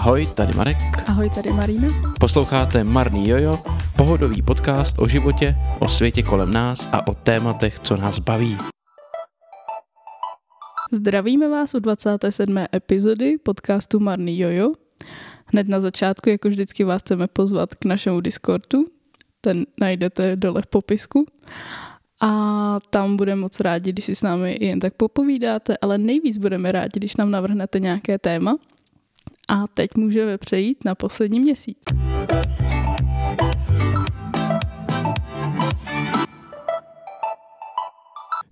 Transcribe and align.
Ahoj, 0.00 0.26
tady 0.36 0.52
Marek. 0.56 0.76
Ahoj, 1.06 1.30
tady 1.30 1.50
Marina. 1.50 1.88
Posloucháte 2.20 2.84
Marný 2.84 3.28
Jojo, 3.28 3.58
pohodový 3.96 4.42
podcast 4.42 4.98
o 4.98 5.08
životě, 5.08 5.56
o 5.78 5.88
světě 5.88 6.22
kolem 6.22 6.52
nás 6.52 6.88
a 6.92 7.06
o 7.06 7.14
tématech, 7.14 7.80
co 7.80 7.96
nás 7.96 8.18
baví. 8.18 8.56
Zdravíme 10.92 11.48
vás 11.48 11.74
u 11.74 11.78
27. 11.78 12.58
epizody 12.74 13.38
podcastu 13.38 14.00
Marný 14.00 14.38
Jojo. 14.38 14.72
Hned 15.46 15.68
na 15.68 15.80
začátku, 15.80 16.28
jako 16.28 16.48
vždycky, 16.48 16.84
vás 16.84 17.02
chceme 17.02 17.26
pozvat 17.26 17.74
k 17.74 17.84
našemu 17.84 18.20
Discordu. 18.20 18.84
Ten 19.40 19.66
najdete 19.80 20.36
dole 20.36 20.62
v 20.62 20.66
popisku. 20.66 21.26
A 22.20 22.30
tam 22.90 23.16
budeme 23.16 23.40
moc 23.40 23.60
rádi, 23.60 23.92
když 23.92 24.04
si 24.04 24.14
s 24.14 24.22
námi 24.22 24.56
jen 24.60 24.80
tak 24.80 24.94
popovídáte, 24.94 25.76
ale 25.76 25.98
nejvíc 25.98 26.38
budeme 26.38 26.72
rádi, 26.72 26.92
když 26.94 27.16
nám 27.16 27.30
navrhnete 27.30 27.80
nějaké 27.80 28.18
téma. 28.18 28.56
A 29.48 29.66
teď 29.74 29.90
můžeme 29.96 30.38
přejít 30.38 30.84
na 30.84 30.94
poslední 30.94 31.40
měsíc. 31.40 31.78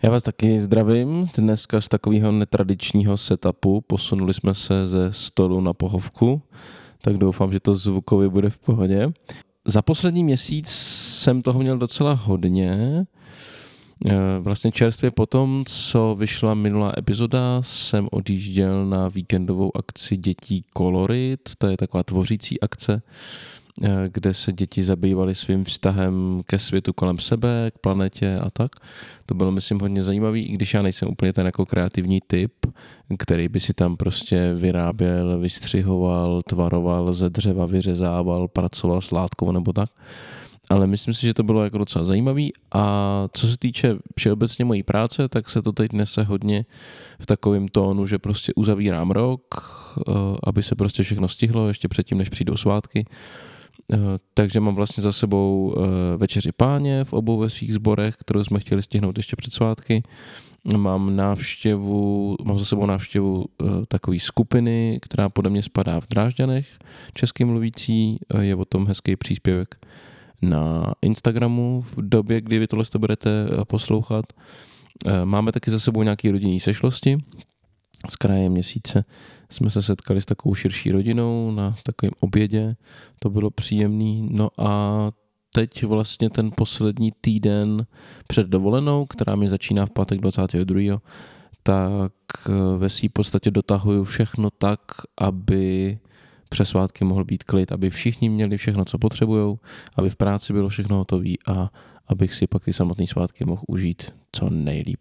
Já 0.02 0.10
vás 0.10 0.22
taky 0.22 0.60
zdravím. 0.60 1.28
Dneska 1.36 1.80
z 1.80 1.88
takového 1.88 2.32
netradičního 2.32 3.16
setupu 3.16 3.80
posunuli 3.80 4.34
jsme 4.34 4.54
se 4.54 4.86
ze 4.86 5.12
stolu 5.12 5.60
na 5.60 5.72
pohovku, 5.72 6.42
tak 7.02 7.16
doufám, 7.16 7.52
že 7.52 7.60
to 7.60 7.74
zvukově 7.74 8.28
bude 8.28 8.50
v 8.50 8.58
pohodě. 8.58 9.12
Za 9.66 9.82
poslední 9.82 10.24
měsíc 10.24 10.68
jsem 11.22 11.42
toho 11.42 11.60
měl 11.60 11.78
docela 11.78 12.12
hodně. 12.12 13.04
Eh, 14.06 14.38
vlastně 14.38 14.72
čerstvě 14.72 15.10
potom, 15.10 15.64
co 15.66 16.16
vyšla 16.18 16.54
minulá 16.54 16.92
epizoda, 16.98 17.62
jsem 17.62 18.08
odjížděl 18.12 18.86
na 18.86 19.08
víkendovou 19.08 19.76
akci 19.76 20.16
dětí 20.16 20.64
Colorit, 20.76 21.40
to 21.58 21.66
je 21.66 21.76
taková 21.76 22.02
tvořící 22.02 22.60
akce, 22.60 23.02
eh, 23.82 23.88
kde 24.12 24.34
se 24.34 24.52
děti 24.52 24.84
zabývaly 24.84 25.34
svým 25.34 25.64
vztahem 25.64 26.42
ke 26.46 26.58
světu 26.58 26.92
kolem 26.92 27.18
sebe, 27.18 27.70
k 27.74 27.78
planetě 27.78 28.38
a 28.38 28.50
tak. 28.50 28.70
To 29.26 29.34
bylo, 29.34 29.50
myslím, 29.52 29.80
hodně 29.80 30.02
zajímavý, 30.02 30.42
i 30.42 30.52
když 30.52 30.74
já 30.74 30.82
nejsem 30.82 31.08
úplně 31.08 31.32
ten 31.32 31.46
jako 31.46 31.66
kreativní 31.66 32.20
typ, 32.26 32.52
který 33.18 33.48
by 33.48 33.60
si 33.60 33.74
tam 33.74 33.96
prostě 33.96 34.54
vyráběl, 34.54 35.38
vystřihoval, 35.38 36.40
tvaroval, 36.42 37.12
ze 37.12 37.30
dřeva 37.30 37.66
vyřezával, 37.66 38.48
pracoval 38.48 39.00
s 39.00 39.10
látkou 39.10 39.52
nebo 39.52 39.72
tak 39.72 39.90
ale 40.70 40.86
myslím 40.86 41.14
si, 41.14 41.26
že 41.26 41.34
to 41.34 41.42
bylo 41.42 41.64
jako 41.64 41.78
docela 41.78 42.04
zajímavý 42.04 42.52
a 42.72 43.24
co 43.32 43.48
se 43.48 43.58
týče 43.58 43.96
všeobecně 44.16 44.64
mojí 44.64 44.82
práce, 44.82 45.28
tak 45.28 45.50
se 45.50 45.62
to 45.62 45.72
teď 45.72 45.92
nese 45.92 46.22
hodně 46.22 46.64
v 47.20 47.26
takovém 47.26 47.68
tónu, 47.68 48.06
že 48.06 48.18
prostě 48.18 48.52
uzavírám 48.56 49.10
rok, 49.10 49.42
eh, 50.08 50.12
aby 50.44 50.62
se 50.62 50.74
prostě 50.74 51.02
všechno 51.02 51.28
stihlo 51.28 51.68
ještě 51.68 51.88
předtím, 51.88 52.18
než 52.18 52.28
přijdou 52.28 52.56
svátky. 52.56 53.06
Eh, 53.92 53.96
takže 54.34 54.60
mám 54.60 54.74
vlastně 54.74 55.02
za 55.02 55.12
sebou 55.12 55.74
eh, 55.76 56.16
večeři 56.16 56.52
páně 56.52 57.04
v 57.04 57.12
obou 57.12 57.38
ve 57.38 57.50
svých 57.50 57.74
sborech, 57.74 58.16
kterou 58.16 58.44
jsme 58.44 58.60
chtěli 58.60 58.82
stihnout 58.82 59.16
ještě 59.16 59.36
před 59.36 59.52
svátky. 59.52 60.02
Mám 60.76 61.16
návštěvu, 61.16 62.36
mám 62.44 62.58
za 62.58 62.64
sebou 62.64 62.86
návštěvu 62.86 63.44
takové 63.88 64.18
skupiny, 64.18 64.98
která 65.02 65.28
podle 65.28 65.50
mě 65.50 65.62
spadá 65.62 66.00
v 66.00 66.08
Drážďanech, 66.08 66.66
český 67.14 67.44
mluvící, 67.44 68.18
je 68.40 68.54
o 68.54 68.64
tom 68.64 68.86
hezký 68.86 69.16
příspěvek 69.16 69.76
na 70.42 70.92
Instagramu 71.02 71.82
v 71.82 72.08
době, 72.08 72.40
kdy 72.40 72.58
vy 72.58 72.66
tohle 72.66 72.84
budete 72.98 73.30
eh, 73.30 73.64
poslouchat. 73.64 74.24
Eh, 75.06 75.24
máme 75.24 75.52
taky 75.52 75.70
za 75.70 75.80
sebou 75.80 76.02
nějaké 76.02 76.32
rodinní 76.32 76.60
sešlosti. 76.60 77.18
Z 78.10 78.16
kraje 78.16 78.48
měsíce 78.48 79.02
jsme 79.50 79.70
se 79.70 79.82
setkali 79.82 80.20
s 80.20 80.26
takovou 80.26 80.54
širší 80.54 80.92
rodinou 80.92 81.50
na 81.50 81.76
takovém 81.82 82.12
obědě. 82.20 82.76
To 83.18 83.30
bylo 83.30 83.50
příjemný. 83.50 84.28
No 84.32 84.48
a 84.58 85.10
teď 85.52 85.84
vlastně 85.84 86.30
ten 86.30 86.50
poslední 86.54 87.12
týden 87.20 87.86
před 88.28 88.46
dovolenou, 88.46 89.06
která 89.06 89.36
mi 89.36 89.48
začíná 89.48 89.86
v 89.86 89.90
pátek 89.90 90.20
22. 90.20 91.00
tak 91.62 92.12
eh, 92.48 92.78
ve 92.78 92.88
svý 92.88 93.08
podstatě 93.08 93.50
dotahuju 93.50 94.04
všechno 94.04 94.50
tak, 94.50 94.80
aby 95.20 95.98
přes 96.48 96.68
svátky 96.68 97.04
mohl 97.04 97.24
být 97.24 97.44
klid, 97.44 97.72
aby 97.72 97.90
všichni 97.90 98.28
měli 98.28 98.56
všechno, 98.56 98.84
co 98.84 98.98
potřebují, 98.98 99.56
aby 99.96 100.10
v 100.10 100.16
práci 100.16 100.52
bylo 100.52 100.68
všechno 100.68 100.96
hotové 100.96 101.30
a 101.46 101.70
abych 102.06 102.34
si 102.34 102.46
pak 102.46 102.64
ty 102.64 102.72
samotné 102.72 103.06
svátky 103.06 103.44
mohl 103.44 103.62
užít 103.68 104.12
co 104.32 104.50
nejlíp. 104.50 105.00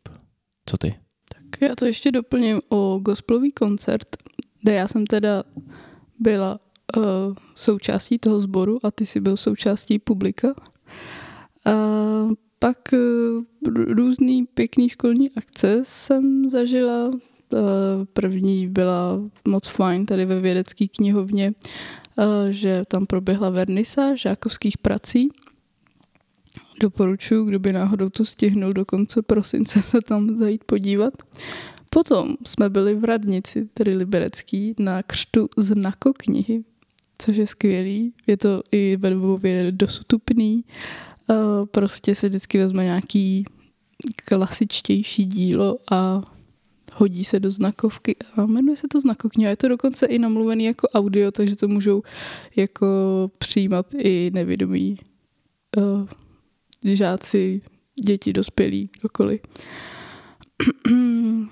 Co 0.66 0.78
ty? 0.78 0.96
Tak 1.30 1.62
já 1.62 1.76
to 1.76 1.86
ještě 1.86 2.12
doplním 2.12 2.62
o 2.70 3.00
gospelový 3.02 3.52
koncert, 3.52 4.08
kde 4.62 4.74
já 4.74 4.88
jsem 4.88 5.06
teda 5.06 5.44
byla 6.20 6.60
uh, 6.98 7.04
součástí 7.56 8.18
toho 8.20 8.40
sboru 8.40 8.86
a 8.86 8.92
ty 8.92 9.06
jsi 9.06 9.20
byl 9.20 9.38
součástí 9.38 10.00
publika. 10.00 10.48
Uh, 11.68 12.32
pak 12.60 12.78
uh, 12.94 13.44
různý 13.88 14.46
pěkný 14.46 14.90
školní 14.90 15.32
akce 15.32 15.82
jsem 15.84 16.50
zažila, 16.50 17.12
Eh, 17.12 17.37
první 18.14 18.68
byla 18.68 19.20
moc 19.48 19.68
fajn 19.68 20.06
tady 20.06 20.26
ve 20.26 20.42
vědecké 20.42 20.88
knihovně, 20.88 21.54
eh, 22.20 22.54
že 22.54 22.84
tam 22.88 23.06
proběhla 23.06 23.50
vernisa 23.50 24.16
žákovských 24.16 24.78
prací. 24.78 25.30
Doporučuji, 26.82 27.46
kdo 27.46 27.60
by 27.60 27.74
náhodou 27.74 28.10
to 28.10 28.26
stihnul 28.26 28.74
do 28.74 28.86
konce 28.86 29.22
prosince 29.22 29.82
se 29.82 30.02
tam 30.02 30.40
zajít 30.40 30.64
podívat. 30.64 31.14
Potom 31.90 32.36
jsme 32.46 32.70
byli 32.70 32.96
v 32.96 33.04
Radnici, 33.04 33.70
tedy 33.74 33.96
Liberecký, 33.96 34.76
na 34.80 35.04
křtu 35.04 35.50
znakoknihy, 35.58 36.64
což 37.18 37.38
je 37.38 37.48
skvělý. 37.48 38.14
Je 38.28 38.38
to 38.38 38.62
i 38.72 38.98
ve 38.98 39.72
dostupný. 39.72 40.66
Eh, 41.30 41.36
prostě 41.72 42.16
se 42.16 42.30
vždycky 42.30 42.58
vezme 42.58 42.84
nějaký 42.84 43.46
klasičtější 44.26 45.26
dílo 45.26 45.78
a 45.92 46.22
hodí 46.98 47.24
se 47.24 47.40
do 47.40 47.52
znakovky 47.52 48.16
a 48.36 48.46
jmenuje 48.46 48.78
se 48.78 48.88
to 48.88 49.00
znakokniha. 49.00 49.50
Je 49.50 49.58
to 49.58 49.68
dokonce 49.68 50.06
i 50.06 50.20
namluvený 50.20 50.66
jako 50.66 50.88
audio, 50.88 51.32
takže 51.32 51.56
to 51.56 51.68
můžou 51.68 52.04
jako 52.56 52.88
přijímat 53.38 53.94
i 53.98 54.32
nevědomí 54.34 54.98
uh, 55.78 56.08
žáci, 56.96 57.62
děti, 58.06 58.34
dospělí, 58.34 58.90
kdokoliv. 59.00 59.42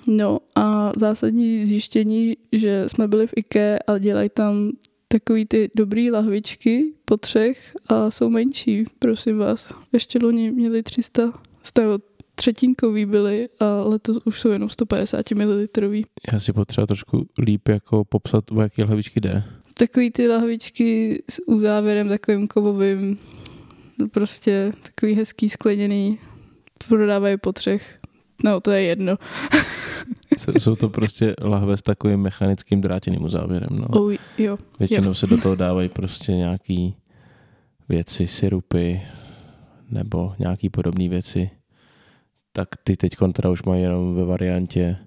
No 0.07 0.39
a 0.55 0.91
zásadní 0.97 1.65
zjištění, 1.65 2.37
že 2.51 2.85
jsme 2.87 3.07
byli 3.07 3.27
v 3.27 3.33
IKE 3.35 3.79
a 3.79 3.97
dělají 3.97 4.29
tam 4.29 4.71
takový 5.07 5.45
ty 5.45 5.71
dobrý 5.75 6.11
lahvičky 6.11 6.93
po 7.05 7.17
třech 7.17 7.75
a 7.85 8.11
jsou 8.11 8.29
menší, 8.29 8.85
prosím 8.99 9.37
vás. 9.37 9.73
Ještě 9.93 10.19
loni 10.21 10.51
měli 10.51 10.83
300, 10.83 11.33
z 11.63 11.73
toho 11.73 11.99
třetinkový 12.35 13.05
byly 13.05 13.49
a 13.59 13.65
letos 13.65 14.17
už 14.25 14.39
jsou 14.39 14.49
jenom 14.49 14.69
150 14.69 15.31
ml. 15.31 15.65
Já 16.33 16.39
si 16.39 16.53
potřeba 16.53 16.87
trošku 16.87 17.27
líp 17.39 17.67
jako 17.67 18.05
popsat, 18.05 18.51
o 18.51 18.61
jaké 18.61 18.83
lahvičky 18.83 19.19
jde. 19.19 19.43
Takový 19.73 20.11
ty 20.11 20.27
lahvičky 20.27 21.23
s 21.29 21.41
uzávěrem 21.47 22.09
takovým 22.09 22.47
kovovým, 22.47 23.17
prostě 24.11 24.71
takový 24.81 25.13
hezký 25.13 25.49
skleněný, 25.49 26.19
prodávají 26.87 27.37
po 27.37 27.51
třech. 27.51 27.99
No, 28.43 28.61
to 28.61 28.71
je 28.71 28.81
jedno. 28.81 29.15
Jsou 30.57 30.75
to 30.75 30.89
prostě 30.89 31.33
lahve 31.41 31.77
s 31.77 31.81
takovým 31.81 32.19
mechanickým 32.19 32.81
drátěným 32.81 33.23
uzávěrem. 33.23 33.69
No. 33.71 33.87
Oh, 33.87 34.13
jo. 34.37 34.57
Většinou 34.79 35.07
jo. 35.07 35.13
se 35.13 35.27
do 35.27 35.37
toho 35.37 35.55
dávají 35.55 35.89
prostě 35.89 36.31
nějaký 36.31 36.95
věci, 37.89 38.27
syrupy 38.27 39.01
nebo 39.89 40.33
nějaký 40.39 40.69
podobné 40.69 41.09
věci 41.09 41.49
tak 42.55 42.69
ty 42.83 42.97
teď 42.97 43.11
teda 43.33 43.49
už 43.49 43.63
mají 43.63 43.81
jenom 43.81 44.15
ve 44.15 44.25
variantě 44.25 44.97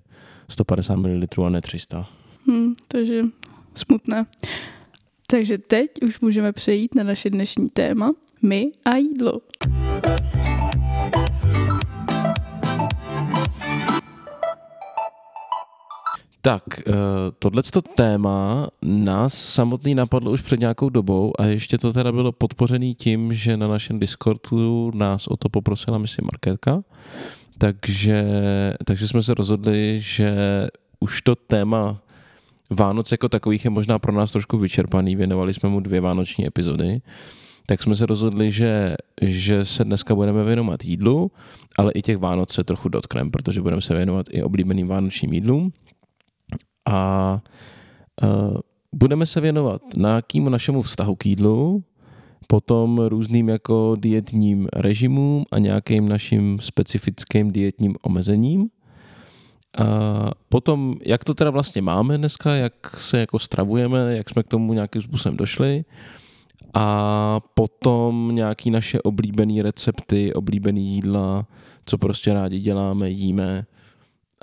150 0.48 0.96
ml 0.96 1.44
a 1.46 1.48
ne 1.48 1.60
300. 1.60 2.08
Hmm, 2.46 2.74
takže 2.88 3.22
smutné. 3.74 4.26
Takže 5.26 5.58
teď 5.58 5.90
už 6.02 6.20
můžeme 6.20 6.52
přejít 6.52 6.94
na 6.94 7.02
naše 7.02 7.30
dnešní 7.30 7.68
téma 7.68 8.12
my 8.42 8.70
a 8.84 8.96
jídlo. 8.96 9.32
Tak, 16.40 16.62
eh, 16.78 16.92
tohleto 17.38 17.82
téma 17.82 18.68
nás 18.82 19.34
samotný 19.34 19.94
napadlo 19.94 20.32
už 20.32 20.40
před 20.40 20.60
nějakou 20.60 20.88
dobou 20.88 21.32
a 21.38 21.44
ještě 21.44 21.78
to 21.78 21.92
teda 21.92 22.12
bylo 22.12 22.32
podpořený 22.32 22.94
tím, 22.94 23.32
že 23.32 23.56
na 23.56 23.68
našem 23.68 23.98
Discordu 23.98 24.90
nás 24.94 25.26
o 25.26 25.36
to 25.36 25.48
poprosila, 25.48 25.98
myslím, 25.98 26.28
Marketka. 26.32 26.82
Takže, 27.58 28.24
takže 28.84 29.08
jsme 29.08 29.22
se 29.22 29.34
rozhodli, 29.34 29.98
že 29.98 30.36
už 31.00 31.22
to 31.22 31.34
téma 31.34 32.00
Vánoc 32.70 33.12
jako 33.12 33.28
takových 33.28 33.64
je 33.64 33.70
možná 33.70 33.98
pro 33.98 34.12
nás 34.12 34.30
trošku 34.30 34.58
vyčerpaný, 34.58 35.16
věnovali 35.16 35.54
jsme 35.54 35.68
mu 35.68 35.80
dvě 35.80 36.00
vánoční 36.00 36.46
epizody, 36.46 37.00
tak 37.66 37.82
jsme 37.82 37.96
se 37.96 38.06
rozhodli, 38.06 38.50
že, 38.50 38.96
že 39.22 39.64
se 39.64 39.84
dneska 39.84 40.14
budeme 40.14 40.44
věnovat 40.44 40.84
jídlu, 40.84 41.30
ale 41.78 41.92
i 41.92 42.02
těch 42.02 42.18
Vánoc 42.18 42.52
se 42.52 42.64
trochu 42.64 42.88
dotkneme, 42.88 43.30
protože 43.30 43.60
budeme 43.62 43.82
se 43.82 43.94
věnovat 43.94 44.26
i 44.30 44.42
oblíbeným 44.42 44.88
vánočním 44.88 45.32
jídlům. 45.32 45.72
A 46.86 47.40
uh, 48.22 48.56
budeme 48.94 49.26
se 49.26 49.40
věnovat 49.40 49.82
nějakému 49.96 50.48
našemu 50.48 50.82
vztahu 50.82 51.16
k 51.16 51.26
jídlu, 51.26 51.82
potom 52.50 52.98
různým 52.98 53.48
jako 53.48 53.96
dietním 53.98 54.68
režimům 54.72 55.44
a 55.52 55.58
nějakým 55.58 56.08
našim 56.08 56.58
specifickým 56.60 57.52
dietním 57.52 57.96
omezením. 58.02 58.68
A 59.78 60.30
potom, 60.48 60.94
jak 61.04 61.24
to 61.24 61.34
teda 61.34 61.50
vlastně 61.50 61.82
máme 61.82 62.18
dneska, 62.18 62.54
jak 62.54 62.96
se 62.96 63.18
jako 63.18 63.38
stravujeme, 63.38 64.16
jak 64.16 64.30
jsme 64.30 64.42
k 64.42 64.48
tomu 64.48 64.72
nějakým 64.72 65.02
způsobem 65.02 65.36
došli 65.36 65.84
a 66.74 67.40
potom 67.54 68.30
nějaký 68.34 68.70
naše 68.70 69.02
oblíbené 69.02 69.62
recepty, 69.62 70.34
oblíbené 70.34 70.80
jídla, 70.80 71.46
co 71.86 71.98
prostě 71.98 72.32
rádi 72.32 72.60
děláme, 72.60 73.10
jíme 73.10 73.66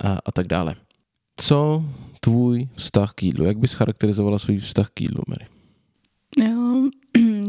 a, 0.04 0.18
a 0.26 0.32
tak 0.32 0.46
dále. 0.46 0.74
Co 1.36 1.84
tvůj 2.20 2.68
vztah 2.74 3.12
k 3.12 3.22
jídlu? 3.22 3.44
Jak 3.44 3.58
bys 3.58 3.72
charakterizovala 3.72 4.38
svůj 4.38 4.58
vztah 4.58 4.88
k 4.94 5.00
jídlu, 5.00 5.22
Mary? 5.28 5.55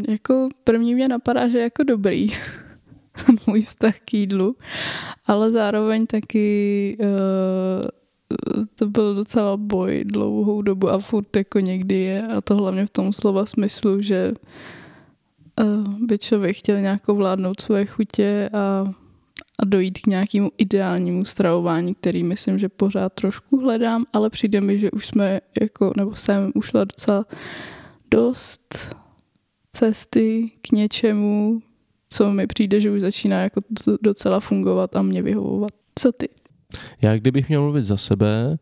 Jako 0.08 0.50
první 0.64 0.96
mě 0.96 1.08
napadá, 1.08 1.48
že 1.48 1.60
jako 1.60 1.84
dobrý 1.84 2.28
můj 3.48 3.62
vztah 3.62 4.00
k 4.00 4.14
jídlu, 4.14 4.56
ale 5.26 5.52
zároveň 5.52 6.06
taky 6.06 6.98
uh, 7.00 7.88
to 8.76 8.88
byl 8.88 9.16
docela 9.16 9.58
boj 9.58 10.04
dlouhou 10.06 10.62
dobu 10.62 10.90
a 10.90 11.00
furt 11.00 11.36
jako 11.36 11.60
někdy 11.60 11.96
je. 11.96 12.28
A 12.28 12.42
to 12.42 12.56
hlavně 12.56 12.86
v 12.86 12.90
tom 12.90 13.14
slova 13.14 13.46
smyslu, 13.46 14.02
že 14.02 14.34
uh, 15.62 15.94
by 16.00 16.18
člověk 16.18 16.58
chtěl 16.58 16.82
nějakou 16.82 17.16
vládnout 17.16 17.62
svoje 17.62 17.86
chutě 17.86 18.50
a, 18.54 18.84
a 19.60 19.66
dojít 19.66 20.00
k 20.00 20.08
nějakému 20.08 20.52
ideálnímu 20.58 21.26
stravování, 21.26 21.96
který 21.96 22.24
myslím, 22.24 22.60
že 22.60 22.70
pořád 22.70 23.14
trošku 23.14 23.58
hledám, 23.58 24.06
ale 24.14 24.30
přijde 24.30 24.62
mi, 24.62 24.80
že 24.80 24.92
už 24.92 25.08
jsme 25.08 25.40
jako, 25.62 25.94
nebo 25.98 26.16
jsem 26.16 26.52
ušla 26.56 26.84
docela 26.84 27.26
dost 28.12 28.96
cesty 29.78 30.52
k 30.62 30.72
něčemu, 30.72 31.60
co 32.10 32.32
mi 32.32 32.48
přijde, 32.48 32.82
že 32.82 32.92
už 32.92 33.02
začíná 33.02 33.42
jako 33.42 33.62
docela 34.02 34.40
fungovat 34.40 34.96
a 34.96 35.02
mě 35.02 35.22
vyhovovat. 35.22 35.72
Co 36.00 36.12
ty? 36.12 36.30
Já 37.04 37.18
kdybych 37.18 37.50
měl 37.50 37.62
mluvit 37.62 37.82
za 37.82 37.98
sebe, 37.98 38.58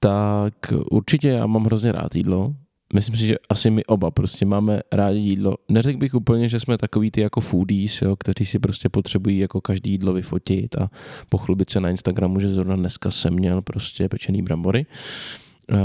tak 0.00 0.54
určitě 0.90 1.28
já 1.28 1.46
mám 1.46 1.64
hrozně 1.64 1.92
rád 1.92 2.14
jídlo. 2.14 2.54
Myslím 2.94 3.16
si, 3.16 3.26
že 3.26 3.34
asi 3.48 3.70
my 3.70 3.84
oba 3.84 4.10
prostě 4.10 4.46
máme 4.46 4.80
rádi 4.92 5.18
jídlo. 5.18 5.54
Neřekl 5.68 5.98
bych 5.98 6.14
úplně, 6.14 6.48
že 6.48 6.60
jsme 6.60 6.78
takový 6.78 7.10
ty 7.10 7.20
jako 7.20 7.40
foodies, 7.40 8.02
jo, 8.02 8.16
kteří 8.16 8.46
si 8.46 8.58
prostě 8.58 8.88
potřebují 8.88 9.38
jako 9.38 9.60
každý 9.60 9.90
jídlo 9.90 10.12
vyfotit 10.12 10.76
a 10.76 10.90
pochlubit 11.28 11.70
se 11.70 11.80
na 11.80 11.90
Instagramu, 11.90 12.40
že 12.40 12.48
zrovna 12.48 12.76
dneska 12.76 13.10
jsem 13.10 13.34
měl 13.34 13.62
prostě 13.62 14.08
pečený 14.08 14.42
brambory. 14.42 14.86
Uh, 15.72 15.78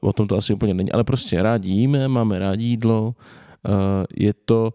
o 0.00 0.12
tom 0.12 0.28
to 0.28 0.36
asi 0.36 0.54
úplně 0.54 0.74
není, 0.74 0.92
ale 0.92 1.04
prostě 1.04 1.42
rádi 1.42 1.70
jíme, 1.70 2.08
máme 2.08 2.38
rádi 2.38 2.64
jídlo. 2.64 3.14
Uh, 3.68 3.74
je 4.16 4.34
to 4.34 4.74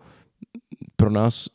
pro 0.95 1.09
nás 1.09 1.47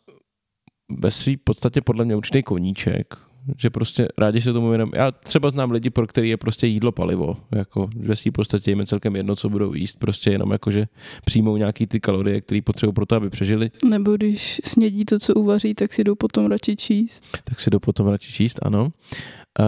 ve 0.99 1.11
své 1.11 1.33
podstatě 1.45 1.81
podle 1.81 2.05
mě 2.05 2.17
určitý 2.17 2.43
koníček, 2.43 3.15
že 3.59 3.71
prostě 3.71 4.09
rádi 4.19 4.41
se 4.41 4.53
tomu 4.53 4.73
jenom, 4.73 4.91
já 4.95 5.11
třeba 5.11 5.51
znám 5.51 5.71
lidi, 5.71 5.91
pro 5.91 6.07
který 6.07 6.29
je 6.29 6.37
prostě 6.37 6.67
jídlo 6.67 6.93
palivo, 6.93 7.37
jako 7.53 7.91
ve 7.97 8.17
svým 8.17 8.33
podstatě 8.33 8.71
jim 8.71 8.87
celkem 8.87 9.17
jedno, 9.17 9.37
co 9.37 9.49
budou 9.49 9.75
jíst, 9.75 9.99
prostě 9.99 10.31
jenom 10.31 10.51
jako, 10.51 10.71
že 10.71 10.87
přijmou 11.25 11.57
nějaký 11.57 11.87
ty 11.87 12.01
kalorie, 12.01 12.41
které 12.41 12.63
potřebují 12.63 12.95
pro 12.95 13.07
to, 13.07 13.17
aby 13.17 13.31
přežili. 13.31 13.71
Nebo 13.85 14.17
když 14.17 14.61
snědí 14.65 15.05
to, 15.05 15.19
co 15.19 15.35
uvaří, 15.35 15.75
tak 15.75 15.93
si 15.93 16.05
jdou 16.05 16.15
potom 16.15 16.47
radši 16.47 16.77
číst. 16.77 17.39
Tak 17.45 17.61
si 17.61 17.71
jdou 17.71 17.79
potom 17.79 18.07
radši 18.07 18.33
číst, 18.33 18.59
ano. 18.63 18.85
Uh, 18.85 19.67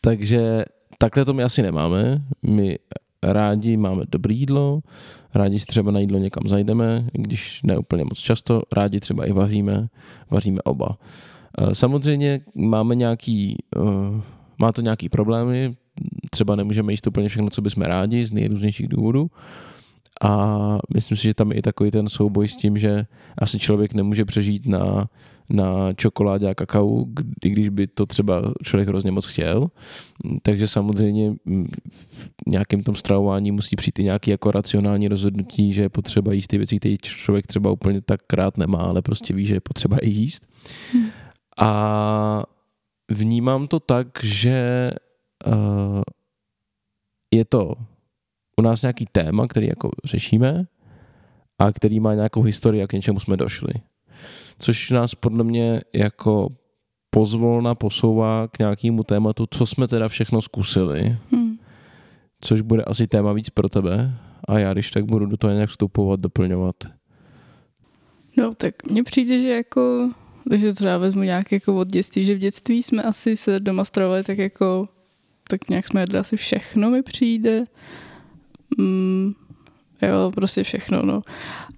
takže 0.00 0.64
takhle 0.98 1.24
to 1.24 1.34
my 1.34 1.42
asi 1.42 1.62
nemáme. 1.62 2.22
My 2.42 2.78
rádi 3.22 3.76
máme 3.76 4.02
dobré 4.08 4.34
jídlo, 4.34 4.80
rádi 5.34 5.58
si 5.58 5.66
třeba 5.66 5.90
na 5.90 6.00
jídlo 6.00 6.18
někam 6.18 6.48
zajdeme, 6.48 7.06
když 7.12 7.60
ne 7.62 7.78
úplně 7.78 8.04
moc 8.04 8.18
často, 8.18 8.62
rádi 8.72 9.00
třeba 9.00 9.24
i 9.24 9.32
vaříme, 9.32 9.88
vaříme 10.30 10.62
oba. 10.62 10.98
Eh, 11.58 11.74
samozřejmě 11.74 12.40
máme 12.54 12.94
nějaký, 12.94 13.56
eh, 13.76 14.22
má 14.58 14.72
to 14.72 14.82
nějaký 14.82 15.08
problémy, 15.08 15.76
třeba 16.30 16.56
nemůžeme 16.56 16.92
jíst 16.92 17.06
úplně 17.06 17.28
všechno, 17.28 17.50
co 17.50 17.62
bychom 17.62 17.82
rádi 17.82 18.24
z 18.24 18.32
nejrůznějších 18.32 18.88
důvodů. 18.88 19.30
A 20.22 20.78
myslím 20.94 21.16
si, 21.16 21.22
že 21.22 21.34
tam 21.34 21.52
je 21.52 21.58
i 21.58 21.62
takový 21.62 21.90
ten 21.90 22.08
souboj 22.08 22.48
s 22.48 22.56
tím, 22.56 22.78
že 22.78 23.06
asi 23.38 23.58
člověk 23.58 23.94
nemůže 23.94 24.24
přežít 24.24 24.66
na, 24.66 25.08
na 25.50 25.92
čokoládě 25.92 26.48
a 26.48 26.54
kakao, 26.54 27.04
i 27.44 27.50
když 27.50 27.68
by 27.68 27.86
to 27.86 28.06
třeba 28.06 28.42
člověk 28.62 28.88
hrozně 28.88 29.10
moc 29.10 29.26
chtěl. 29.26 29.70
Takže 30.42 30.68
samozřejmě 30.68 31.34
v 31.90 32.30
nějakém 32.46 32.82
tom 32.82 32.94
stravování 32.94 33.50
musí 33.50 33.76
přijít 33.76 33.98
i 33.98 34.04
nějaký 34.04 34.30
jako 34.30 34.50
racionální 34.50 35.08
rozhodnutí, 35.08 35.72
že 35.72 35.82
je 35.82 35.88
potřeba 35.88 36.32
jíst 36.32 36.46
ty 36.46 36.58
věci, 36.58 36.76
které 36.76 36.96
člověk 36.96 37.46
třeba 37.46 37.70
úplně 37.70 38.00
tak 38.00 38.20
krát 38.26 38.58
nemá, 38.58 38.78
ale 38.78 39.02
prostě 39.02 39.34
ví, 39.34 39.46
že 39.46 39.54
je 39.54 39.60
potřeba 39.60 39.96
i 39.96 40.10
jíst. 40.10 40.46
Hmm. 40.92 41.06
A 41.58 42.42
vnímám 43.10 43.66
to 43.66 43.80
tak, 43.80 44.06
že 44.22 44.90
uh, 45.46 46.02
je 47.34 47.44
to 47.44 47.74
u 48.56 48.62
nás 48.62 48.82
nějaký 48.82 49.06
téma, 49.12 49.46
který 49.46 49.66
jako 49.66 49.90
řešíme 50.04 50.64
a 51.58 51.72
který 51.72 52.00
má 52.00 52.14
nějakou 52.14 52.42
historii, 52.42 52.80
jak 52.80 52.90
k 52.90 52.92
něčemu 52.92 53.20
jsme 53.20 53.36
došli. 53.36 53.72
Což 54.58 54.90
nás 54.90 55.14
podle 55.14 55.44
mě 55.44 55.80
jako 55.92 56.48
pozvolna 57.10 57.74
posouvá 57.74 58.48
k 58.48 58.58
nějakému 58.58 59.02
tématu, 59.02 59.46
co 59.50 59.66
jsme 59.66 59.88
teda 59.88 60.08
všechno 60.08 60.42
zkusili. 60.42 61.16
Hmm. 61.30 61.58
Což 62.40 62.60
bude 62.60 62.84
asi 62.84 63.06
téma 63.06 63.32
víc 63.32 63.50
pro 63.50 63.68
tebe 63.68 64.14
a 64.48 64.58
já 64.58 64.72
když 64.72 64.90
tak 64.90 65.04
budu 65.04 65.26
do 65.26 65.36
toho 65.36 65.52
nějak 65.52 65.70
vstupovat, 65.70 66.20
doplňovat. 66.20 66.76
No 68.36 68.54
tak 68.54 68.90
mně 68.90 69.02
přijde, 69.02 69.38
že 69.38 69.48
jako 69.48 70.10
takže 70.48 70.72
třeba 70.72 70.98
vezmu 70.98 71.22
nějak 71.22 71.52
jako 71.52 71.76
od 71.76 71.88
dětství, 71.88 72.24
že 72.24 72.34
v 72.34 72.38
dětství 72.38 72.82
jsme 72.82 73.02
asi 73.02 73.36
se 73.36 73.60
doma 73.60 73.84
stravovali 73.84 74.24
tak 74.24 74.38
jako, 74.38 74.88
tak 75.48 75.68
nějak 75.68 75.86
jsme 75.86 76.00
jedli 76.00 76.18
asi 76.18 76.36
všechno 76.36 76.90
mi 76.90 77.02
přijde. 77.02 77.64
Mm, 78.78 79.32
jo, 80.02 80.32
prostě 80.34 80.62
všechno, 80.62 81.02
no. 81.02 81.22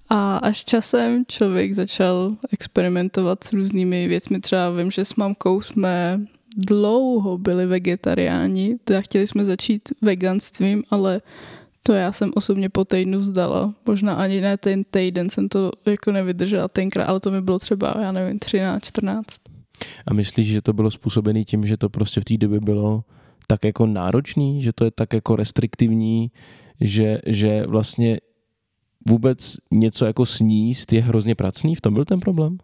A 0.08 0.37
až 0.37 0.64
časem 0.64 1.25
člověk 1.29 1.73
začal 1.73 2.37
experimentovat 2.52 3.44
s 3.44 3.52
různými 3.52 4.08
věcmi. 4.08 4.41
Třeba 4.41 4.70
vím, 4.70 4.91
že 4.91 5.05
s 5.05 5.14
mamkou 5.14 5.61
jsme 5.61 6.20
dlouho 6.56 7.38
byli 7.38 7.66
vegetariáni, 7.66 8.76
teda 8.85 9.00
chtěli 9.00 9.26
jsme 9.26 9.45
začít 9.45 9.88
veganstvím, 10.02 10.83
ale 10.90 11.21
to 11.83 11.92
já 11.92 12.12
jsem 12.12 12.30
osobně 12.35 12.68
po 12.68 12.85
týdnu 12.85 13.18
vzdala. 13.18 13.75
Možná 13.87 14.14
ani 14.14 14.40
ne 14.40 14.57
ten 14.57 14.85
týden 14.85 15.30
jsem 15.30 15.49
to 15.49 15.71
jako 15.87 16.12
nevydržela 16.12 16.68
tenkrát, 16.68 17.04
ale 17.04 17.21
to 17.21 17.30
mi 17.30 17.40
bylo 17.40 17.59
třeba, 17.59 17.95
já 18.00 18.12
nevím, 18.12 18.38
13, 18.38 18.85
14. 18.85 19.26
A 20.07 20.14
myslíš, 20.14 20.47
že 20.47 20.62
to 20.62 20.73
bylo 20.73 20.90
způsobené 20.90 21.45
tím, 21.45 21.66
že 21.66 21.76
to 21.76 21.88
prostě 21.88 22.21
v 22.21 22.25
té 22.25 22.37
době 22.37 22.61
bylo 22.61 23.04
tak 23.47 23.64
jako 23.64 23.87
náročný, 23.87 24.62
že 24.62 24.73
to 24.73 24.85
je 24.85 24.90
tak 24.90 25.12
jako 25.12 25.37
restriktivní, 25.37 26.30
že, 26.81 27.19
že 27.26 27.66
vlastně 27.66 28.19
vůbec 29.09 29.57
něco 29.71 30.04
jako 30.04 30.26
sníst 30.26 30.93
je 30.93 31.02
hrozně 31.02 31.35
pracný? 31.35 31.75
V 31.75 31.81
tom 31.81 31.95
byl 31.95 32.04
ten 32.04 32.21
problém? 32.21 32.59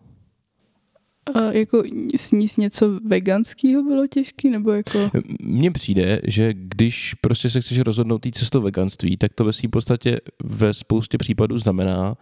A 1.35 1.53
jako 1.53 1.83
sníst 2.17 2.59
něco 2.59 3.01
veganského 3.07 3.83
bylo 3.83 4.07
těžký, 4.07 4.51
nebo 4.51 4.71
jako... 4.71 5.11
Mně 5.43 5.71
přijde, 5.71 6.21
že 6.27 6.55
když 6.55 7.15
prostě 7.15 7.51
se 7.51 7.61
chceš 7.61 7.79
rozhodnout 7.79 8.19
tý 8.19 8.33
cestou 8.33 8.61
veganství, 8.61 9.17
tak 9.17 9.35
to 9.35 9.45
ve 9.45 9.53
svým 9.53 9.71
podstatě 9.71 10.21
ve 10.45 10.75
spoustě 10.75 11.19
případů 11.19 11.59
znamená, 11.59 12.17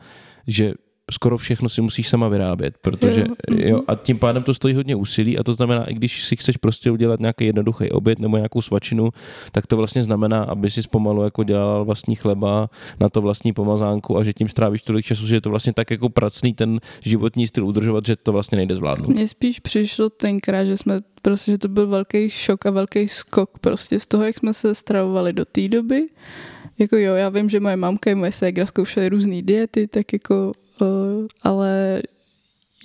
že 0.47 0.73
skoro 1.13 1.39
všechno 1.39 1.69
si 1.69 1.81
musíš 1.81 2.09
sama 2.09 2.29
vyrábět, 2.29 2.75
protože 2.83 3.21
jo, 3.21 3.57
jo, 3.59 3.77
mhm. 3.77 3.85
a 3.89 3.95
tím 3.95 4.19
pádem 4.19 4.43
to 4.43 4.55
stojí 4.55 4.75
hodně 4.75 4.97
úsilí 4.97 5.39
a 5.39 5.43
to 5.43 5.53
znamená, 5.53 5.85
i 5.85 5.95
když 5.95 6.25
si 6.25 6.37
chceš 6.37 6.57
prostě 6.57 6.91
udělat 6.91 7.21
nějaký 7.21 7.45
jednoduchý 7.45 7.91
oběd 7.91 8.19
nebo 8.19 8.37
nějakou 8.37 8.63
svačinu, 8.63 9.11
tak 9.53 9.67
to 9.67 9.77
vlastně 9.77 10.03
znamená, 10.03 10.43
aby 10.43 10.71
si 10.71 10.81
pomalu 10.91 11.25
jako 11.25 11.45
dělal 11.45 11.85
vlastní 11.85 12.17
chleba 12.17 12.71
na 13.01 13.09
to 13.09 13.23
vlastní 13.23 13.53
pomazánku 13.53 14.19
a 14.19 14.25
že 14.25 14.33
tím 14.33 14.49
strávíš 14.49 14.83
tolik 14.83 15.05
času, 15.05 15.27
že 15.27 15.37
je 15.37 15.41
to 15.41 15.51
vlastně 15.51 15.73
tak 15.73 15.91
jako 15.91 16.09
pracný 16.09 16.55
ten 16.55 16.81
životní 17.05 17.47
styl 17.47 17.67
udržovat, 17.67 18.07
že 18.07 18.17
to 18.17 18.33
vlastně 18.33 18.57
nejde 18.57 18.75
zvládnout. 18.75 19.09
Mně 19.09 19.29
spíš 19.29 19.61
přišlo 19.61 20.11
tenkrát, 20.11 20.65
že 20.65 20.77
jsme 20.77 20.99
prostě, 21.23 21.51
že 21.51 21.59
to 21.59 21.69
byl 21.69 21.87
velký 21.87 22.31
šok 22.31 22.67
a 22.67 22.71
velký 22.71 23.09
skok 23.09 23.59
prostě 23.59 24.01
z 24.01 24.07
toho, 24.07 24.25
jak 24.25 24.39
jsme 24.39 24.55
se 24.55 24.75
stravovali 24.75 25.33
do 25.33 25.45
té 25.45 25.69
doby. 25.69 26.09
Jako 26.79 26.97
jo, 26.97 27.15
já 27.15 27.29
vím, 27.29 27.51
že 27.51 27.61
moje 27.61 27.77
mamka 27.77 28.11
i 28.11 28.15
moje 28.15 28.33
ségra 28.33 28.67
zkoušely 28.67 29.09
různé 29.09 29.43
diety, 29.43 29.87
tak 29.87 30.13
jako 30.13 30.53
ale 31.43 32.03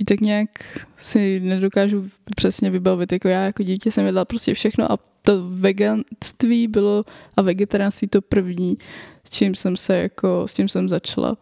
tak 0.08 0.22
nějak 0.22 0.50
si 0.98 1.40
nedokážu 1.40 2.10
přesně 2.36 2.70
vybavit. 2.70 3.12
Jako 3.12 3.28
já 3.28 3.42
jako 3.44 3.64
dítě 3.64 3.92
jsem 3.92 4.06
jedla 4.06 4.26
prostě 4.26 4.54
všechno 4.54 4.92
a 4.92 4.98
to 5.22 5.50
veganství 5.50 6.68
bylo 6.68 7.04
a 7.38 7.42
vegetariánství 7.42 8.08
to 8.08 8.22
první, 8.22 8.78
s 9.24 9.30
čím 9.30 9.56
jsem 9.56 9.78
se 9.78 9.98
jako, 9.98 10.48
s 10.48 10.54
tím 10.54 10.70
jsem 10.70 10.90
začala. 10.90 11.38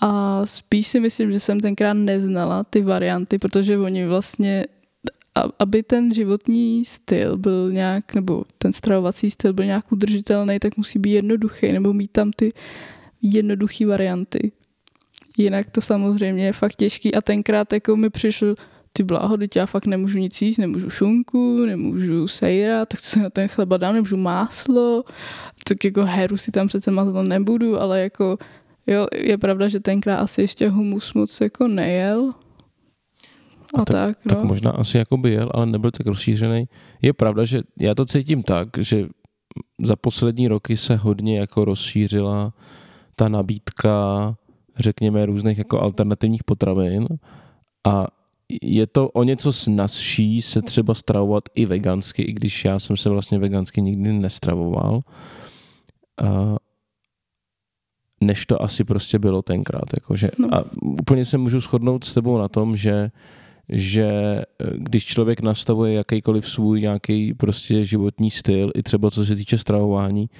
A 0.00 0.40
spíš 0.46 0.86
si 0.86 1.00
myslím, 1.00 1.32
že 1.32 1.40
jsem 1.40 1.60
tenkrát 1.60 1.94
neznala 1.94 2.64
ty 2.64 2.82
varianty, 2.82 3.38
protože 3.38 3.78
oni 3.78 4.06
vlastně, 4.06 4.64
aby 5.58 5.82
ten 5.82 6.14
životní 6.14 6.84
styl 6.84 7.36
byl 7.36 7.72
nějak, 7.72 8.14
nebo 8.14 8.44
ten 8.58 8.72
stravovací 8.72 9.30
styl 9.30 9.52
byl 9.52 9.64
nějak 9.64 9.92
udržitelný, 9.92 10.58
tak 10.58 10.76
musí 10.76 10.98
být 10.98 11.12
jednoduchý, 11.12 11.72
nebo 11.72 11.92
mít 11.92 12.10
tam 12.10 12.30
ty 12.32 12.52
jednoduché 13.22 13.86
varianty. 13.86 14.52
Jinak 15.38 15.70
to 15.70 15.80
samozřejmě 15.80 16.46
je 16.46 16.52
fakt 16.52 16.76
těžký 16.76 17.14
a 17.14 17.20
tenkrát 17.20 17.72
jako 17.72 17.96
mi 17.96 18.10
přišlo, 18.10 18.54
ty 18.92 19.02
bláho, 19.02 19.36
teď 19.36 19.56
já 19.56 19.66
fakt 19.66 19.86
nemůžu 19.86 20.18
nic 20.18 20.42
jíst, 20.42 20.58
nemůžu 20.58 20.90
šunku, 20.90 21.66
nemůžu 21.66 22.28
sejra, 22.28 22.86
tak 22.86 23.00
co 23.00 23.10
se 23.10 23.20
na 23.20 23.30
ten 23.30 23.48
chleba 23.48 23.76
dám, 23.76 23.94
nemůžu 23.94 24.16
máslo, 24.16 25.04
tak 25.68 25.84
jako 25.84 26.04
heru 26.04 26.36
si 26.36 26.50
tam 26.50 26.68
přece 26.68 26.90
mazat 26.90 27.28
nebudu, 27.28 27.80
ale 27.80 28.00
jako 28.00 28.38
jo, 28.86 29.06
je 29.14 29.38
pravda, 29.38 29.68
že 29.68 29.80
tenkrát 29.80 30.16
asi 30.16 30.40
ještě 30.42 30.68
humus 30.68 31.14
moc 31.14 31.40
jako 31.40 31.68
nejel, 31.68 32.32
a, 33.74 33.80
a 33.80 33.84
tak, 33.84 34.16
tak, 34.16 34.24
no. 34.24 34.34
tak 34.34 34.44
možná 34.44 34.70
asi 34.70 34.98
jako 34.98 35.16
by 35.16 35.30
jel, 35.30 35.50
ale 35.54 35.66
nebyl 35.66 35.90
tak 35.90 36.06
rozšířený. 36.06 36.68
Je 37.02 37.12
pravda, 37.12 37.44
že 37.44 37.62
já 37.80 37.94
to 37.94 38.06
cítím 38.06 38.42
tak, 38.42 38.68
že 38.78 39.06
za 39.82 39.96
poslední 39.96 40.48
roky 40.48 40.76
se 40.76 40.96
hodně 40.96 41.38
jako 41.38 41.64
rozšířila 41.64 42.52
ta 43.16 43.28
nabídka, 43.28 44.36
řekněme, 44.78 45.26
různých 45.26 45.58
jako 45.58 45.80
alternativních 45.80 46.44
potravin 46.44 47.06
a 47.86 48.06
je 48.62 48.86
to 48.86 49.08
o 49.08 49.22
něco 49.22 49.52
snazší 49.52 50.42
se 50.42 50.62
třeba 50.62 50.94
stravovat 50.94 51.44
i 51.54 51.66
vegansky, 51.66 52.22
i 52.22 52.32
když 52.32 52.64
já 52.64 52.78
jsem 52.78 52.96
se 52.96 53.08
vlastně 53.08 53.38
vegansky 53.38 53.82
nikdy 53.82 54.12
nestravoval, 54.12 55.00
než 58.20 58.46
to 58.46 58.62
asi 58.62 58.84
prostě 58.84 59.18
bylo 59.18 59.42
tenkrát. 59.42 59.84
Jakože, 59.94 60.30
no. 60.38 60.54
A 60.54 60.64
úplně 60.82 61.24
se 61.24 61.38
můžu 61.38 61.60
shodnout 61.60 62.04
s 62.04 62.14
tebou 62.14 62.38
na 62.38 62.48
tom, 62.48 62.76
že 62.76 63.10
že 63.68 64.04
eh, 64.04 64.44
když 64.74 65.04
člověk 65.04 65.40
nastavuje 65.40 65.94
jakýkoliv 65.94 66.48
svůj 66.48 66.80
nějaký 66.80 67.34
prostě 67.34 67.84
životní 67.84 68.30
styl, 68.30 68.70
i 68.74 68.82
třeba 68.82 69.10
co 69.10 69.24
se 69.24 69.36
týče 69.36 69.58
stravování, 69.58 70.30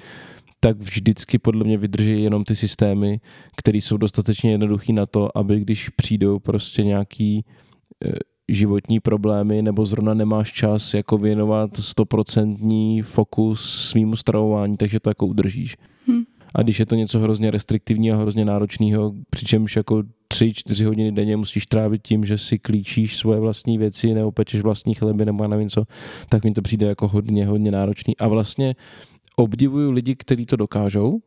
tak 0.65 0.77
vždycky 0.77 1.39
podle 1.39 1.63
mě 1.63 1.77
vydrží 1.77 2.23
jenom 2.23 2.43
ty 2.43 2.55
systémy, 2.55 3.19
které 3.55 3.77
jsou 3.77 3.97
dostatečně 3.97 4.51
jednoduché 4.51 4.93
na 4.93 5.05
to, 5.05 5.37
aby 5.37 5.59
když 5.59 5.89
přijdou 5.89 6.39
prostě 6.39 6.83
nějaký 6.83 7.45
eh, 8.05 8.11
životní 8.49 8.99
problémy 8.99 9.61
nebo 9.61 9.85
zrovna 9.85 10.13
nemáš 10.13 10.53
čas 10.53 10.93
jako 10.93 11.17
věnovat 11.17 11.77
stoprocentní 11.77 13.01
fokus 13.01 13.89
svýmu 13.89 14.15
stravování, 14.15 14.77
takže 14.77 14.99
to 14.99 15.09
jako 15.09 15.27
udržíš. 15.27 15.77
Hmm. 16.07 16.23
A 16.55 16.61
když 16.61 16.79
je 16.79 16.85
to 16.85 16.95
něco 16.95 17.19
hrozně 17.19 17.51
restriktivního 17.51 18.17
a 18.17 18.21
hrozně 18.21 18.45
náročného, 18.45 19.13
přičemž 19.29 19.75
jako 19.75 20.03
tři, 20.27 20.53
čtyři 20.53 20.85
hodiny 20.85 21.11
denně 21.11 21.37
musíš 21.37 21.65
trávit 21.65 22.01
tím, 22.01 22.25
že 22.25 22.37
si 22.37 22.59
klíčíš 22.59 23.17
svoje 23.17 23.39
vlastní 23.39 23.77
věci, 23.77 24.13
neopečeš 24.13 24.61
vlastní 24.61 24.93
chleby 24.93 25.25
nebo 25.25 25.47
nevím 25.47 25.69
co, 25.69 25.83
tak 26.29 26.43
mi 26.43 26.51
to 26.51 26.61
přijde 26.61 26.87
jako 26.87 27.07
hodně, 27.07 27.45
hodně 27.45 27.71
náročný. 27.71 28.17
A 28.17 28.27
vlastně 28.27 28.75
obdivuju 29.35 29.91
lidi, 29.91 30.15
kteří 30.15 30.45
to 30.45 30.55
dokážou, 30.55 31.21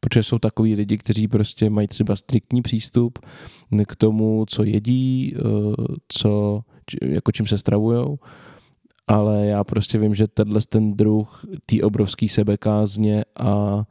protože 0.00 0.22
jsou 0.22 0.38
takový 0.38 0.74
lidi, 0.74 0.98
kteří 0.98 1.28
prostě 1.28 1.70
mají 1.70 1.88
třeba 1.88 2.16
striktní 2.16 2.62
přístup 2.62 3.18
k 3.88 3.96
tomu, 3.96 4.44
co 4.48 4.64
jedí, 4.64 5.34
eh, 5.36 5.40
co, 6.08 6.60
jako 7.02 7.32
čím 7.32 7.46
se 7.46 7.58
stravujou, 7.58 8.18
ale 9.06 9.46
já 9.46 9.64
prostě 9.64 9.98
vím, 9.98 10.14
že 10.14 10.26
tenhle 10.26 10.60
ten 10.68 10.94
druh 10.94 11.44
té 11.66 11.82
obrovský 11.82 12.28
sebekázně 12.28 13.24
a 13.36 13.84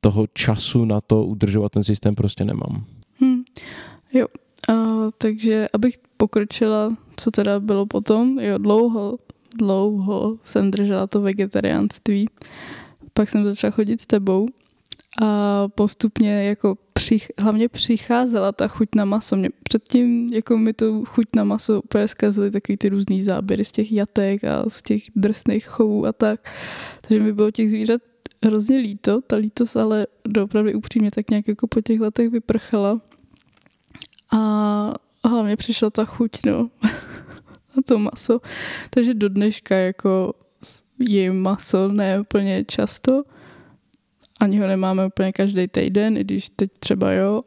toho 0.00 0.26
času 0.34 0.84
na 0.84 1.00
to 1.00 1.24
udržovat 1.24 1.72
ten 1.72 1.84
systém 1.84 2.14
prostě 2.14 2.44
nemám. 2.44 2.84
Hmm. 3.20 3.42
Jo, 4.12 4.26
a, 4.68 4.74
takže 5.18 5.68
abych 5.72 5.94
pokročila, 6.16 6.96
co 7.16 7.30
teda 7.30 7.60
bylo 7.60 7.86
potom, 7.86 8.38
jo, 8.38 8.58
dlouho, 8.58 9.18
dlouho 9.58 10.38
jsem 10.42 10.70
držela 10.70 11.06
to 11.06 11.20
vegetariánství, 11.20 12.28
pak 13.12 13.28
jsem 13.28 13.44
začala 13.44 13.70
chodit 13.70 14.00
s 14.00 14.06
tebou 14.06 14.46
a 15.22 15.68
postupně 15.68 16.44
jako 16.44 16.76
přich, 16.92 17.32
hlavně 17.38 17.68
přicházela 17.68 18.52
ta 18.52 18.68
chuť 18.68 18.88
na 18.96 19.04
maso. 19.04 19.36
Mě 19.36 19.50
předtím 19.62 20.28
jako 20.32 20.58
mi 20.58 20.72
tu 20.72 21.04
chuť 21.04 21.26
na 21.36 21.44
maso 21.44 21.82
úplně 21.82 22.08
zkazily 22.08 22.50
takový 22.50 22.76
ty 22.76 22.88
různý 22.88 23.22
záběry 23.22 23.64
z 23.64 23.72
těch 23.72 23.92
jatek 23.92 24.44
a 24.44 24.64
z 24.68 24.82
těch 24.82 25.02
drsných 25.16 25.66
chovů 25.66 26.06
a 26.06 26.12
tak. 26.12 26.40
Takže 27.00 27.24
mi 27.24 27.32
bylo 27.32 27.50
těch 27.50 27.70
zvířat 27.70 28.00
hrozně 28.44 28.76
líto, 28.78 29.20
ta 29.20 29.36
lítost 29.36 29.76
ale 29.76 30.06
doopravdy 30.28 30.74
upřímně 30.74 31.10
tak 31.10 31.30
nějak 31.30 31.48
jako 31.48 31.66
po 31.66 31.80
těch 31.80 32.00
letech 32.00 32.30
vyprchala. 32.30 33.00
A 34.32 35.28
hlavně 35.28 35.56
přišla 35.56 35.90
ta 35.90 36.04
chuť, 36.04 36.30
no, 36.46 36.70
a 37.78 37.82
to 37.88 37.98
maso. 37.98 38.40
Takže 38.90 39.14
do 39.14 39.28
dneška 39.28 39.76
jako 39.76 40.34
jím 40.98 41.42
maso 41.42 41.88
ne 41.88 42.20
úplně 42.20 42.64
často, 42.64 43.22
ani 44.40 44.58
ho 44.58 44.66
nemáme 44.66 45.06
úplně 45.06 45.32
každý 45.32 45.68
týden, 45.68 46.16
i 46.16 46.24
když 46.24 46.48
teď 46.48 46.70
třeba 46.78 47.12
jo, 47.12 47.42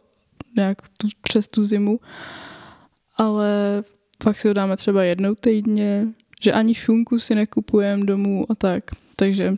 nějak 0.55 0.77
tu, 0.97 1.07
přes 1.21 1.47
tu 1.47 1.65
zimu, 1.65 1.99
ale 3.15 3.83
pak 4.23 4.39
si 4.39 4.47
ho 4.47 4.53
dáme 4.53 4.77
třeba 4.77 5.03
jednou 5.03 5.35
týdně, 5.35 6.07
že 6.41 6.51
ani 6.51 6.73
šunku 6.73 7.19
si 7.19 7.35
nekupujeme 7.35 8.05
domů 8.05 8.45
a 8.51 8.55
tak. 8.55 8.83
Takže 9.15 9.55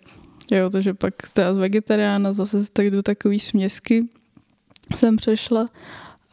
jo, 0.52 0.70
takže 0.70 0.94
pak 0.94 1.14
teda 1.34 1.54
z 1.54 1.58
vegetariána 1.58 2.34
zase 2.34 2.72
tak 2.74 2.90
do 2.90 3.04
takové 3.04 3.40
směsky 3.40 4.08
jsem 4.96 5.16
přešla 5.16 5.70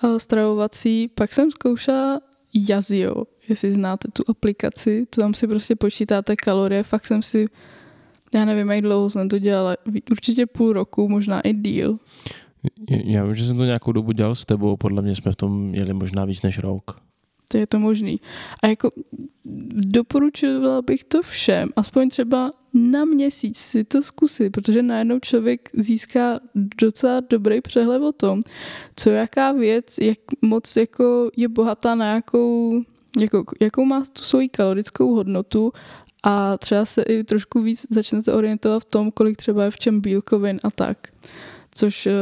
uh, 0.03 0.17
stravovací, 0.17 1.09
pak 1.09 1.33
jsem 1.33 1.51
zkoušela 1.51 2.21
Yazio, 2.55 3.25
jestli 3.49 3.73
znáte 3.73 4.09
tu 4.13 4.23
aplikaci, 4.29 5.07
to 5.11 5.21
tam 5.21 5.35
si 5.35 5.47
prostě 5.47 5.77
počítáte 5.77 6.37
kalorie, 6.37 6.83
fakt 6.83 7.07
jsem 7.07 7.23
si 7.23 7.47
já 8.35 8.45
nevím, 8.45 8.71
jak 8.71 8.83
dlouho 8.83 9.11
jsem 9.11 9.29
to 9.29 9.39
dělala, 9.39 9.77
určitě 10.11 10.47
půl 10.47 10.73
roku, 10.73 11.09
možná 11.09 11.41
i 11.41 11.53
díl. 11.53 11.99
Já 12.89 13.25
vím, 13.25 13.35
že 13.35 13.47
jsem 13.47 13.57
to 13.57 13.65
nějakou 13.65 13.93
dobu 13.93 14.13
dělal 14.13 14.35
s 14.35 14.45
tebou, 14.45 14.77
podle 14.77 15.03
mě 15.03 15.15
jsme 15.15 15.33
v 15.33 15.37
tom 15.37 15.75
jeli 15.75 15.95
možná 15.95 16.25
víc 16.25 16.43
než 16.43 16.59
rok. 16.59 17.01
To 17.53 17.59
je 17.59 17.67
to 17.67 17.79
možný. 17.79 18.21
A 18.63 18.67
jako 18.67 18.91
doporučovala 19.75 20.83
bych 20.83 21.05
to 21.05 21.23
všem, 21.23 21.69
aspoň 21.77 22.09
třeba 22.09 22.51
na 22.75 23.05
měsíc 23.05 23.59
si 23.59 23.85
to 23.85 24.03
zkusit, 24.03 24.51
protože 24.51 24.83
najednou 24.83 25.19
člověk 25.19 25.69
získá 25.75 26.41
docela 26.81 27.19
dobrý 27.31 27.61
přehled 27.61 28.03
o 28.03 28.13
tom, 28.13 28.43
co 28.97 29.11
jaká 29.11 29.53
věc, 29.53 29.99
jak 29.99 30.19
moc 30.43 30.77
jako 30.77 31.31
je 31.37 31.49
bohatá 31.49 31.95
na 31.95 32.15
jakou, 32.15 32.83
jako, 33.21 33.45
jakou 33.61 33.85
má 33.85 34.03
tu 34.13 34.23
svoji 34.23 34.49
kalorickou 34.49 35.15
hodnotu 35.15 35.73
a 36.23 36.59
třeba 36.59 36.85
se 36.85 37.03
i 37.03 37.25
trošku 37.25 37.63
víc 37.63 37.87
začnete 37.91 38.33
orientovat 38.33 38.83
v 38.83 38.91
tom, 38.91 39.11
kolik 39.11 39.37
třeba 39.37 39.65
je 39.65 39.71
v 39.71 39.79
čem 39.79 40.01
bílkovin 40.01 40.61
a 40.65 40.71
tak. 40.71 40.99
Což 41.75 42.07
eh, 42.07 42.13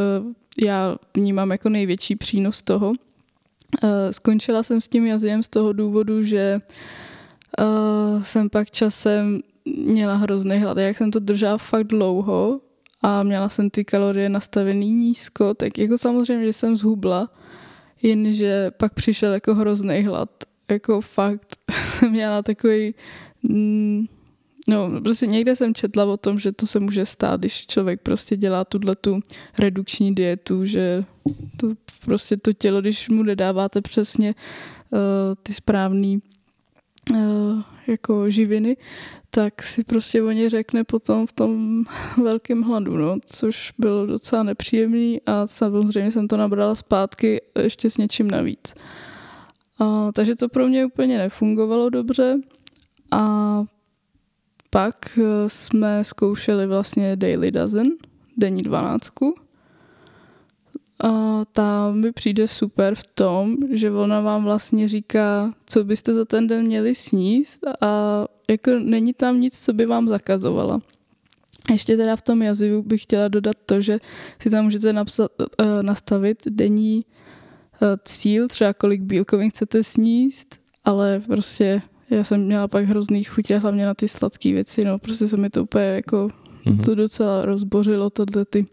já 0.63 0.97
vnímám 1.15 1.51
jako 1.51 1.69
největší 1.69 2.17
přínos 2.17 2.63
toho. 2.63 2.93
Eh, 3.85 4.13
skončila 4.13 4.63
jsem 4.63 4.81
s 4.81 4.89
tím 4.89 5.07
jazykem 5.07 5.43
z 5.43 5.49
toho 5.49 5.73
důvodu, 5.73 6.25
že 6.25 6.61
eh, 7.59 8.23
jsem 8.23 8.51
pak 8.51 8.71
časem 8.71 9.41
měla 9.87 10.15
hrozný 10.15 10.59
hlad. 10.59 10.79
Jak 10.79 10.97
jsem 10.99 11.11
to 11.11 11.19
držela 11.19 11.59
fakt 11.59 11.87
dlouho 11.87 12.61
a 13.03 13.23
měla 13.23 13.49
jsem 13.49 13.71
ty 13.71 13.85
kalorie 13.85 14.29
nastavený 14.29 14.93
nízko, 14.93 15.55
tak 15.55 15.79
jako 15.79 15.99
samozřejmě, 15.99 16.47
že 16.47 16.53
jsem 16.53 16.77
zhubla, 16.77 17.29
jenže 18.03 18.71
pak 18.71 18.95
přišel 18.95 19.33
jako 19.33 19.55
hrozný 19.55 20.03
hlad. 20.03 20.31
Jako 20.71 21.01
fakt 21.01 21.57
měla 22.11 22.43
takový 22.43 22.95
Mm, 23.43 24.07
no, 24.69 25.01
prostě 25.01 25.27
někde 25.27 25.57
jsem 25.57 25.75
četla 25.75 26.05
o 26.05 26.17
tom, 26.17 26.39
že 26.39 26.53
to 26.53 26.67
se 26.67 26.81
může 26.81 27.07
stát, 27.07 27.41
když 27.41 27.67
člověk 27.67 28.01
prostě 28.01 28.37
dělá 28.37 28.65
tuhle 28.65 28.97
tu 28.97 29.21
redukční 29.59 30.15
dietu, 30.15 30.65
že 30.65 31.05
to 31.57 31.75
prostě 32.05 32.37
to 32.37 32.53
tělo, 32.53 32.81
když 32.81 33.09
mu 33.09 33.23
nedáváte 33.23 33.81
přesně 33.81 34.35
uh, 34.91 34.99
ty 35.43 35.55
správné 35.55 36.19
uh, 37.11 37.63
jako 37.87 38.31
živiny, 38.31 38.77
tak 39.31 39.63
si 39.63 39.85
prostě 39.85 40.23
o 40.23 40.31
ně 40.31 40.51
řekne 40.51 40.85
potom 40.85 41.27
v 41.27 41.33
tom 41.33 41.85
velkém 42.23 42.63
hladu, 42.63 42.97
no, 42.97 43.17
což 43.27 43.73
bylo 43.79 44.07
docela 44.07 44.43
nepříjemný 44.43 45.21
a 45.27 45.47
samozřejmě 45.47 46.13
jsem 46.13 46.29
to 46.29 46.37
nabrala 46.37 46.75
zpátky 46.75 47.41
ještě 47.63 47.91
s 47.91 47.97
něčím 47.97 48.31
navíc. 48.31 48.75
Uh, 49.81 50.11
takže 50.13 50.37
to 50.37 50.49
pro 50.49 50.69
mě 50.69 50.87
úplně 50.87 51.19
nefungovalo 51.19 51.91
dobře. 51.91 52.41
A 53.11 53.65
pak 54.71 55.19
eh, 55.19 55.49
jsme 55.49 56.05
zkoušeli 56.05 56.67
vlastně 56.67 57.17
Daily 57.17 57.51
Dozen, 57.51 57.91
denní 58.37 58.63
dvanáctku. 58.63 59.35
A 61.05 61.43
ta 61.53 61.93
mi 61.93 62.13
přijde 62.13 62.49
super 62.49 62.95
v 62.95 63.03
tom, 63.15 63.57
že 63.71 63.91
ona 63.91 64.21
vám 64.21 64.45
vlastně 64.45 64.89
říká, 64.89 65.55
co 65.67 65.85
byste 65.85 66.15
za 66.15 66.25
ten 66.25 66.47
den 66.47 66.67
měli 66.67 66.95
sníst 66.95 67.67
a 67.81 68.25
jako 68.51 68.71
není 68.79 69.13
tam 69.15 69.41
nic, 69.41 69.65
co 69.65 69.73
by 69.73 69.87
vám 69.87 70.09
zakazovala. 70.09 70.81
Ještě 71.71 71.97
teda 71.97 72.17
v 72.17 72.23
tom 72.23 72.43
jazyku 72.43 72.83
bych 72.83 73.03
chtěla 73.03 73.29
dodat 73.29 73.57
to, 73.67 73.81
že 73.81 73.99
si 74.43 74.51
tam 74.51 74.65
můžete 74.65 74.93
napsat, 74.93 75.31
uh, 75.41 75.83
nastavit 75.83 76.39
denní 76.49 77.05
uh, 77.83 77.89
cíl, 78.05 78.49
třeba 78.49 78.73
kolik 78.73 79.03
bílkovin 79.03 79.51
chcete 79.51 79.83
sníst, 79.83 80.61
ale 80.85 81.23
prostě 81.27 81.83
já 82.11 82.25
jsem 82.25 82.45
měla 82.45 82.69
pak 82.69 82.85
hrozný 82.85 83.25
chutě, 83.25 83.59
hlavně 83.59 83.87
na 83.87 83.95
ty 83.95 84.09
sladké 84.09 84.53
věci, 84.53 84.85
no, 84.85 84.99
prostě 84.99 85.29
se 85.29 85.37
mi 85.37 85.51
to 85.51 85.63
úplně 85.63 85.85
jako 85.85 86.29
mm-hmm. 86.67 86.85
to 86.85 86.95
docela 86.95 87.45
rozbořilo 87.45 88.11
tohle 88.11 88.45
ty 88.45 88.65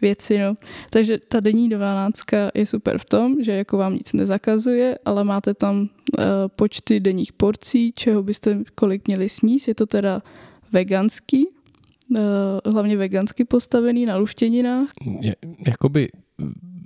věci, 0.00 0.38
no. 0.38 0.54
Takže 0.90 1.18
ta 1.28 1.40
denní 1.40 1.68
dvanáctka 1.68 2.50
je 2.54 2.66
super 2.66 2.98
v 2.98 3.04
tom, 3.04 3.36
že 3.42 3.52
jako 3.52 3.76
vám 3.78 3.94
nic 3.94 4.12
nezakazuje, 4.12 4.98
ale 5.04 5.24
máte 5.24 5.54
tam 5.54 5.80
uh, 5.80 5.88
počty 6.56 7.00
denních 7.00 7.32
porcí, 7.32 7.92
čeho 7.92 8.22
byste 8.22 8.58
kolik 8.74 9.06
měli 9.06 9.28
sníst. 9.28 9.68
Je 9.68 9.74
to 9.74 9.86
teda 9.86 10.22
veganský, 10.72 11.46
uh, 11.46 12.72
hlavně 12.72 12.96
vegansky 12.96 13.44
postavený 13.44 14.06
na 14.06 14.16
luštěninách. 14.16 14.88
Je, 15.20 15.36
jakoby, 15.66 16.08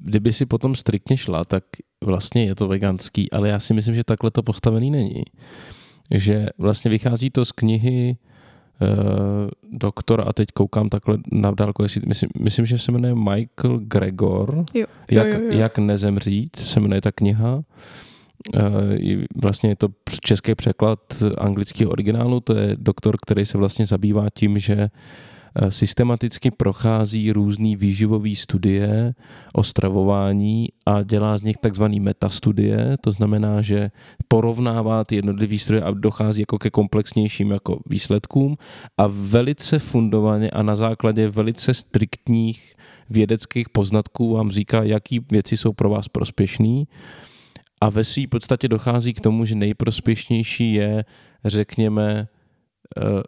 kdyby 0.02 0.33
si 0.33 0.47
potom 0.47 0.75
striktně 0.75 1.16
šla, 1.16 1.45
tak 1.45 1.64
vlastně 2.04 2.45
je 2.45 2.54
to 2.54 2.69
veganský, 2.69 3.30
ale 3.33 3.49
já 3.49 3.59
si 3.61 3.75
myslím, 3.75 3.95
že 3.95 4.04
takhle 4.04 4.30
to 4.30 4.42
postavený 4.42 4.90
není. 4.90 5.23
Že 6.11 6.47
vlastně 6.59 6.90
vychází 6.90 7.31
to 7.31 7.45
z 7.45 7.52
knihy 7.52 8.17
uh, 8.81 8.88
doktora 9.73 10.25
a 10.25 10.33
teď 10.33 10.49
koukám 10.55 10.88
takhle 10.88 11.19
na 11.33 11.50
dálku, 11.50 11.83
jestli, 11.83 12.02
myslím, 12.07 12.31
myslím, 12.38 12.67
že 12.67 12.79
se 12.79 12.93
jmenuje 12.93 13.14
Michael 13.14 13.79
Gregor, 13.79 14.64
jo, 14.75 14.87
jak, 15.11 15.26
jo, 15.26 15.33
jo, 15.33 15.40
jo. 15.43 15.59
jak 15.59 15.79
nezemřít, 15.79 16.57
se 16.57 16.81
jmenuje 16.81 17.00
ta 17.00 17.12
kniha. 17.12 17.62
Uh, 18.55 18.62
vlastně 19.43 19.69
je 19.69 19.76
to 19.76 19.88
český 20.25 20.55
překlad 20.55 21.00
anglického 21.38 21.90
originálu, 21.90 22.40
to 22.40 22.57
je 22.57 22.76
doktor, 22.79 23.17
který 23.23 23.47
se 23.47 23.59
vlastně 23.59 23.87
zabývá 23.87 24.26
tím, 24.35 24.59
že 24.59 24.75
Eh, 24.75 24.88
systematicky 25.69 26.50
prochází 26.50 27.33
různé 27.33 27.76
výživové 27.76 28.35
studie 28.35 29.14
o 29.52 29.62
stravování 29.62 30.69
a 30.87 31.02
dělá 31.02 31.38
z 31.38 31.42
nich 31.42 31.57
takzvaný 31.57 32.00
metastudie, 32.00 32.97
to 33.00 33.12
znamená, 33.12 33.62
že 33.62 33.90
porovnává 34.28 35.04
ty 35.04 35.16
jednotlivé 35.16 35.59
studie 35.59 35.83
a 35.83 35.90
dochází 35.90 36.42
jako 36.42 36.59
ke 36.59 36.71
komplexnějším 36.71 37.50
jako 37.50 37.80
výsledkům 37.87 38.57
a 38.99 39.07
velice 39.07 39.78
fundovaně 39.78 40.50
a 40.50 40.62
na 40.62 40.76
základě 40.76 41.28
velice 41.28 41.75
striktních 41.75 42.75
vědeckých 43.11 43.69
poznatků 43.69 44.35
vám 44.35 44.50
říká, 44.50 44.83
jaký 44.83 45.21
věci 45.30 45.57
jsou 45.57 45.73
pro 45.73 45.90
vás 45.90 46.09
prospěšné. 46.09 46.85
A 47.80 47.90
ve 47.90 48.04
své 48.04 48.26
podstatě 48.26 48.69
dochází 48.69 49.14
k 49.14 49.21
tomu, 49.21 49.45
že 49.45 49.54
nejprospěšnější 49.54 50.73
je, 50.73 51.04
řekněme, 51.45 52.28
eh, 52.97 53.23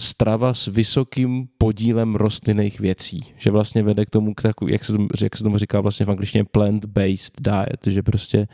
strava 0.00 0.54
s 0.54 0.66
vysokým 0.66 1.48
podílem 1.58 2.14
rostlinných 2.14 2.80
věcí, 2.80 3.20
že 3.36 3.50
vlastně 3.50 3.82
vede 3.82 4.04
k 4.04 4.10
tomu, 4.10 4.34
k 4.34 4.42
jak, 4.68 4.84
se 4.84 4.92
tomu, 4.92 5.08
jak 5.22 5.36
se 5.36 5.44
tomu 5.44 5.58
říká 5.58 5.80
vlastně 5.80 6.06
v 6.06 6.10
angličtině 6.10 6.44
plant-based 6.44 7.40
diet, 7.40 7.86
že 7.86 8.02
prostě 8.02 8.48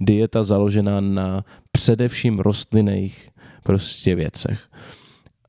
dieta 0.00 0.44
založená 0.44 1.00
na 1.00 1.44
především 1.72 2.38
rostlinných 2.38 3.30
prostě 3.62 4.14
věcech. 4.14 4.68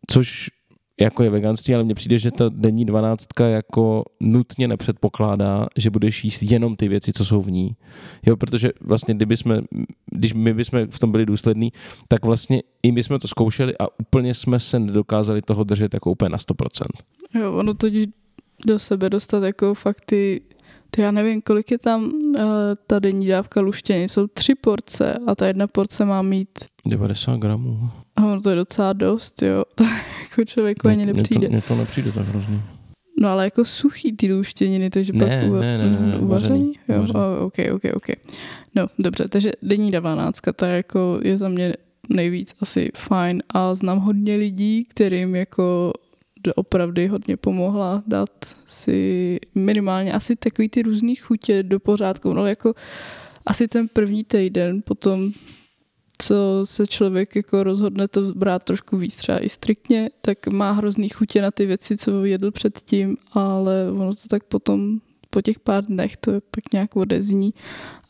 Což 0.07 0.49
jako 0.99 1.23
je 1.23 1.29
veganství, 1.29 1.75
ale 1.75 1.83
mně 1.83 1.95
přijde, 1.95 2.17
že 2.17 2.31
ta 2.31 2.49
denní 2.49 2.85
dvanáctka 2.85 3.47
jako 3.47 4.03
nutně 4.19 4.67
nepředpokládá, 4.67 5.67
že 5.77 5.89
budeš 5.89 6.23
jíst 6.23 6.43
jenom 6.43 6.75
ty 6.75 6.87
věci, 6.87 7.13
co 7.13 7.25
jsou 7.25 7.41
v 7.41 7.51
ní. 7.51 7.75
Jo, 8.25 8.37
protože 8.37 8.69
vlastně 8.81 9.13
kdyby 9.13 9.37
jsme, 9.37 9.61
když 10.11 10.33
my 10.33 10.53
bychom 10.53 10.87
v 10.89 10.99
tom 10.99 11.11
byli 11.11 11.25
důslední, 11.25 11.71
tak 12.07 12.25
vlastně 12.25 12.61
i 12.83 12.91
my 12.91 13.03
jsme 13.03 13.19
to 13.19 13.27
zkoušeli 13.27 13.73
a 13.77 13.99
úplně 13.99 14.33
jsme 14.33 14.59
se 14.59 14.79
nedokázali 14.79 15.41
toho 15.41 15.63
držet 15.63 15.93
jako 15.93 16.11
úplně 16.11 16.29
na 16.29 16.37
100%. 16.37 16.85
Jo, 17.39 17.53
ono 17.53 17.73
totiž 17.73 18.07
do 18.65 18.79
sebe 18.79 19.09
dostat 19.09 19.43
jako 19.43 19.73
fakt 19.73 20.01
ty, 20.05 20.41
ty 20.89 21.01
já 21.01 21.11
nevím, 21.11 21.41
kolik 21.41 21.71
je 21.71 21.77
tam 21.77 22.03
uh, 22.03 22.43
ta 22.87 22.99
denní 22.99 23.27
dávka 23.27 23.61
luštění. 23.61 24.09
Jsou 24.09 24.27
tři 24.27 24.55
porce 24.55 25.13
a 25.27 25.35
ta 25.35 25.47
jedna 25.47 25.67
porce 25.67 26.05
má 26.05 26.21
mít 26.21 26.49
90 26.87 27.37
gramů. 27.37 27.89
A 28.15 28.25
ono 28.25 28.41
to 28.41 28.49
je 28.49 28.55
docela 28.55 28.93
dost, 28.93 29.41
jo. 29.41 29.63
To 29.75 29.83
jako 30.29 30.45
člověku 30.45 30.87
ani 30.87 31.05
nepřijde. 31.05 31.49
Mně 31.49 31.61
to, 31.61 31.67
to 31.67 31.75
nepřijde 31.75 32.11
tak 32.11 32.27
hrozný. 32.27 32.61
No 33.21 33.29
ale 33.29 33.43
jako 33.43 33.65
suchý 33.65 34.11
ty 34.15 34.33
luštěniny, 34.33 34.89
takže 34.89 35.13
ne, 35.13 35.19
pak 35.19 35.29
uva- 35.51 35.59
ne, 35.59 35.77
ne, 35.77 35.89
ne, 35.89 36.07
ne, 36.07 36.17
uvařený? 36.17 36.73
Jo, 36.89 36.95
uvařený. 36.97 37.19
oh, 37.19 37.45
ok, 37.45 37.53
ok, 37.73 37.81
ok. 37.95 38.05
No, 38.75 38.87
dobře, 38.99 39.27
takže 39.27 39.51
denní 39.61 39.91
dvanáctka, 39.91 40.53
ta 40.53 40.67
jako 40.67 41.19
je 41.23 41.37
za 41.37 41.49
mě 41.49 41.73
nejvíc 42.09 42.55
asi 42.61 42.91
fajn 42.97 43.43
a 43.49 43.75
znám 43.75 43.99
hodně 43.99 44.35
lidí, 44.35 44.85
kterým 44.85 45.35
jako 45.35 45.93
opravdu 46.55 47.07
hodně 47.07 47.37
pomohla 47.37 48.03
dát 48.07 48.55
si 48.65 49.39
minimálně 49.55 50.13
asi 50.13 50.35
takový 50.35 50.69
ty 50.69 50.81
různý 50.81 51.15
chutě 51.15 51.63
do 51.63 51.79
pořádku. 51.79 52.33
No 52.33 52.45
jako 52.45 52.73
asi 53.45 53.67
ten 53.67 53.87
první 53.87 54.23
týden 54.23 54.81
potom 54.81 55.31
co 56.21 56.61
se 56.63 56.87
člověk 56.87 57.35
jako 57.35 57.63
rozhodne 57.63 58.07
to 58.07 58.21
brát 58.21 58.63
trošku 58.63 58.97
víc 58.97 59.15
třeba 59.15 59.45
i 59.45 59.49
striktně, 59.49 60.09
tak 60.21 60.47
má 60.47 60.71
hrozný 60.71 61.09
chutě 61.09 61.41
na 61.41 61.51
ty 61.51 61.65
věci, 61.65 61.97
co 61.97 62.25
jedl 62.25 62.51
předtím, 62.51 63.17
ale 63.33 63.91
ono 63.91 64.15
to 64.15 64.27
tak 64.29 64.43
potom 64.43 64.99
po 65.29 65.41
těch 65.41 65.59
pár 65.59 65.85
dnech 65.85 66.17
to 66.17 66.31
tak 66.31 66.73
nějak 66.73 66.95
odezní 66.95 67.53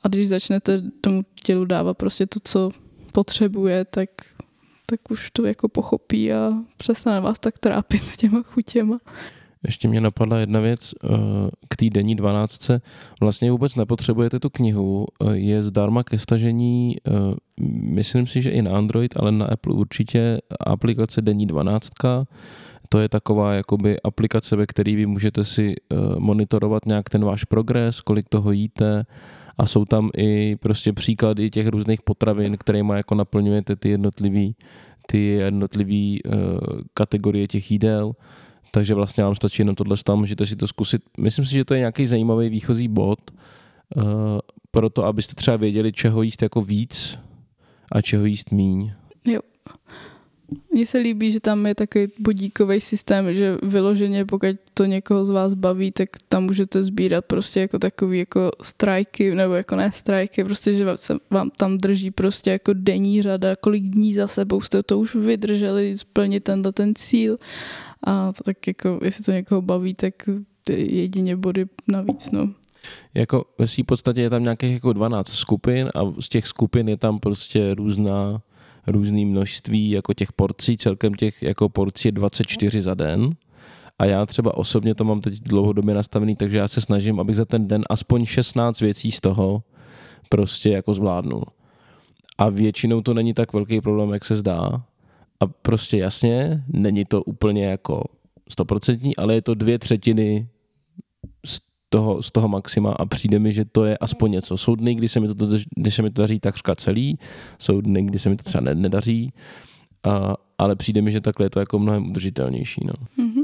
a 0.04 0.08
když 0.08 0.30
začnete 0.30 0.84
tomu 1.02 1.24
tělu 1.44 1.66
dávat 1.66 1.94
prostě 1.94 2.26
to, 2.26 2.40
co 2.44 2.70
potřebuje, 3.12 3.86
tak, 3.86 4.10
tak 4.90 5.12
už 5.12 5.32
to 5.32 5.46
jako 5.46 5.70
pochopí 5.70 6.34
a 6.34 6.52
přestane 6.78 7.22
vás 7.22 7.40
tak 7.40 7.60
trápit 7.60 8.02
s 8.02 8.18
těma 8.18 8.44
chutěma. 8.44 9.00
Ještě 9.66 9.88
mě 9.88 10.02
napadla 10.02 10.38
jedna 10.38 10.60
věc 10.60 10.94
eh, 11.04 11.08
k 11.70 11.76
té 11.76 11.90
denní 11.90 12.16
dvanáctce. 12.16 12.82
Vlastně 13.22 13.52
vůbec 13.52 13.76
nepotřebujete 13.76 14.40
tu 14.40 14.50
knihu, 14.50 15.06
eh, 15.22 15.36
je 15.36 15.64
zdarma 15.64 16.04
ke 16.04 16.20
stažení, 16.20 16.96
eh, 17.08 17.12
myslím 17.84 18.28
si, 18.28 18.42
že 18.42 18.50
i 18.50 18.62
na 18.62 18.78
Android, 18.78 19.14
ale 19.18 19.32
na 19.32 19.46
Apple 19.46 19.74
určitě 19.74 20.40
aplikace 20.60 21.22
denní 21.22 21.46
dvanáctka. 21.46 22.26
To 22.90 23.00
je 23.00 23.10
taková 23.10 23.54
jakoby 23.54 24.02
aplikace, 24.02 24.56
ve 24.56 24.66
které 24.66 24.96
vy 24.96 25.06
můžete 25.06 25.46
si 25.46 25.76
monitorovat 26.18 26.86
nějak 26.86 27.10
ten 27.10 27.26
váš 27.26 27.44
progres, 27.44 28.02
kolik 28.02 28.30
toho 28.30 28.52
jíte 28.52 29.06
a 29.60 29.66
jsou 29.66 29.86
tam 29.86 30.10
i 30.18 30.56
prostě 30.56 30.94
příklady 30.94 31.50
těch 31.50 31.68
různých 31.68 32.02
potravin, 32.02 32.58
kterými 32.58 32.94
jako 32.94 33.16
naplňujete 33.16 33.76
ty 33.76 33.90
jednotlivý, 33.90 34.56
ty 35.08 35.26
jednotlivý 35.26 36.22
kategorie 36.94 37.48
těch 37.48 37.72
jídel 37.72 38.14
takže 38.72 38.94
vlastně 38.94 39.24
vám 39.24 39.36
stačí 39.36 39.62
jenom 39.62 39.76
tohle, 39.76 39.98
tam 40.06 40.20
můžete 40.20 40.46
si 40.46 40.56
to 40.56 40.68
zkusit. 40.68 41.02
Myslím 41.20 41.46
si, 41.46 41.52
že 41.52 41.66
to 41.66 41.74
je 41.74 41.80
nějaký 41.80 42.06
zajímavý 42.06 42.50
výchozí 42.50 42.88
bod 42.88 43.20
uh, 43.96 44.04
pro 44.72 44.90
to, 44.90 45.06
abyste 45.06 45.36
třeba 45.36 45.58
věděli, 45.58 45.92
čeho 45.92 46.22
jíst 46.22 46.42
jako 46.42 46.62
víc 46.62 47.20
a 47.92 48.02
čeho 48.02 48.26
jíst 48.26 48.52
míň. 48.52 48.92
Jo. 49.26 49.40
Mně 50.72 50.86
se 50.86 50.98
líbí, 50.98 51.32
že 51.32 51.40
tam 51.40 51.66
je 51.66 51.76
takový 51.76 52.08
budíkový 52.20 52.82
systém, 52.82 53.36
že 53.36 53.58
vyloženě, 53.64 54.26
pokud 54.26 54.50
to 54.74 54.86
někoho 54.86 55.26
z 55.26 55.30
vás 55.30 55.54
baví, 55.54 55.92
tak 55.92 56.10
tam 56.30 56.44
můžete 56.44 56.84
sbírat 56.84 57.26
prostě 57.26 57.60
jako 57.60 57.80
takový 57.80 58.20
jako 58.20 58.52
strajky, 58.62 59.36
nebo 59.36 59.54
jako 59.54 59.76
ne 59.76 59.92
strajky, 59.92 60.44
prostě, 60.44 60.74
že 60.74 60.86
se 60.96 61.18
vám 61.30 61.50
tam 61.50 61.78
drží 61.78 62.12
prostě 62.12 62.52
jako 62.52 62.74
denní 62.74 63.22
řada, 63.22 63.56
kolik 63.56 63.84
dní 63.84 64.14
za 64.14 64.28
sebou 64.28 64.62
jste 64.62 64.84
to 64.84 65.00
už 65.00 65.16
vydrželi 65.16 65.98
splnit 65.98 66.44
tenhle 66.44 66.72
ten 66.72 66.96
cíl 66.96 67.38
a 68.08 68.34
tak 68.46 68.68
jako, 68.68 69.00
jestli 69.04 69.24
to 69.24 69.32
někoho 69.32 69.62
baví, 69.62 69.94
tak 69.94 70.14
jedině 70.70 71.36
body 71.36 71.66
navíc, 71.88 72.32
no. 72.32 72.54
Jako 73.14 73.46
ve 73.58 73.68
své 73.68 73.84
podstatě 73.84 74.22
je 74.22 74.30
tam 74.30 74.44
nějakých 74.44 74.74
jako 74.74 74.94
12 74.94 75.30
skupin 75.30 75.90
a 75.96 76.22
z 76.22 76.30
těch 76.30 76.48
skupin 76.48 76.90
je 76.90 76.98
tam 76.98 77.20
prostě 77.20 77.74
různá 77.76 78.42
různý 78.92 79.26
množství 79.26 79.90
jako 79.90 80.14
těch 80.14 80.32
porcí, 80.32 80.78
celkem 80.78 81.14
těch 81.14 81.44
jako 81.44 81.70
porcí 81.70 82.08
je 82.08 82.12
24 82.12 82.82
za 82.82 82.94
den. 82.94 83.30
A 84.00 84.06
já 84.06 84.26
třeba 84.26 84.58
osobně 84.58 84.96
to 84.96 85.04
mám 85.04 85.22
teď 85.22 85.40
dlouhodobě 85.40 85.96
nastavený, 85.96 86.36
takže 86.36 86.58
já 86.58 86.68
se 86.68 86.82
snažím, 86.82 87.20
abych 87.20 87.36
za 87.36 87.46
ten 87.46 87.68
den 87.68 87.84
aspoň 87.90 88.26
16 88.26 88.82
věcí 88.82 89.12
z 89.12 89.22
toho 89.22 89.64
prostě 90.30 90.70
jako 90.70 90.94
zvládnul. 90.94 91.44
A 92.38 92.50
většinou 92.50 93.02
to 93.02 93.14
není 93.14 93.34
tak 93.34 93.54
velký 93.54 93.82
problém, 93.82 94.10
jak 94.10 94.26
se 94.26 94.36
zdá. 94.36 94.84
A 95.40 95.48
prostě 95.48 95.98
jasně, 95.98 96.64
není 96.68 97.06
to 97.06 97.24
úplně 97.24 97.66
jako 97.66 98.04
stoprocentní, 98.50 99.16
ale 99.18 99.34
je 99.34 99.42
to 99.42 99.54
dvě 99.54 99.80
třetiny 99.80 100.48
toho, 101.90 102.22
z 102.22 102.32
toho 102.32 102.48
maxima 102.48 102.92
a 102.92 103.06
přijde 103.06 103.40
mi, 103.40 103.52
že 103.52 103.66
to 103.66 103.86
je 103.86 103.98
aspoň 103.98 104.32
něco. 104.32 104.58
Jsou 104.58 104.76
dny, 104.76 104.96
kdy 104.96 105.08
se 105.08 105.20
mi 105.20 105.28
to, 105.28 105.48
kdy 105.76 105.92
se 105.92 106.02
mi 106.02 106.12
to 106.12 106.22
daří 106.22 106.40
takřka 106.40 106.76
celý, 106.76 107.18
jsou 107.60 107.82
dny, 107.82 108.04
kdy 108.04 108.20
se 108.20 108.30
mi 108.30 108.36
to 108.36 108.44
třeba 108.44 108.74
nedaří, 108.74 109.34
a, 110.04 110.36
ale 110.58 110.76
přijde 110.76 111.02
mi, 111.02 111.12
že 111.12 111.22
takhle 111.22 111.46
je 111.46 111.50
to 111.50 111.60
jako 111.60 111.80
mnohem 111.80 112.10
udržitelnější. 112.10 112.82
No. 112.86 112.94
Mm-hmm. 113.26 113.44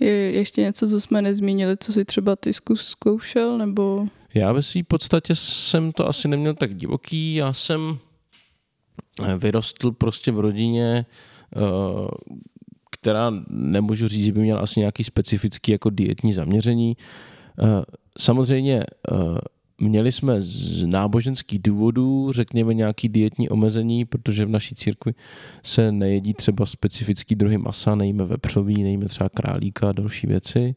Je 0.00 0.12
ještě 0.12 0.60
něco, 0.60 0.88
co 0.88 1.00
jsme 1.00 1.22
nezmínili, 1.22 1.76
co 1.80 1.92
si 1.92 2.04
třeba 2.04 2.36
ty 2.36 2.52
zkus, 2.52 2.86
zkoušel, 2.86 3.58
nebo... 3.58 4.06
Já 4.34 4.52
ve 4.52 4.62
své 4.62 4.82
podstatě 4.82 5.34
jsem 5.34 5.92
to 5.92 6.08
asi 6.08 6.28
neměl 6.28 6.54
tak 6.54 6.74
divoký, 6.74 7.34
já 7.34 7.52
jsem 7.52 7.98
eh, 9.24 9.38
vyrostl 9.38 9.90
prostě 9.90 10.32
v 10.32 10.40
rodině, 10.40 11.06
eh, 11.56 11.60
která 12.90 13.32
nemůžu 13.48 14.08
říct, 14.08 14.24
že 14.24 14.32
by 14.32 14.40
měla 14.40 14.60
asi 14.60 14.80
nějaký 14.80 15.04
specifický 15.04 15.72
jako 15.72 15.90
dietní 15.90 16.32
zaměření. 16.32 16.96
Eh, 17.62 17.84
samozřejmě 18.18 18.84
měli 19.80 20.12
jsme 20.12 20.42
z 20.42 20.86
náboženských 20.86 21.62
důvodů, 21.62 22.32
řekněme, 22.32 22.74
nějaký 22.74 23.08
dietní 23.08 23.48
omezení, 23.48 24.04
protože 24.04 24.44
v 24.44 24.48
naší 24.48 24.74
církvi 24.74 25.14
se 25.62 25.92
nejedí 25.92 26.34
třeba 26.34 26.66
specifický 26.66 27.34
druhy 27.34 27.58
masa, 27.58 27.94
nejíme 27.94 28.24
vepřový, 28.24 28.82
nejíme 28.82 29.06
třeba 29.06 29.28
králíka 29.28 29.88
a 29.88 29.92
další 29.92 30.26
věci. 30.26 30.74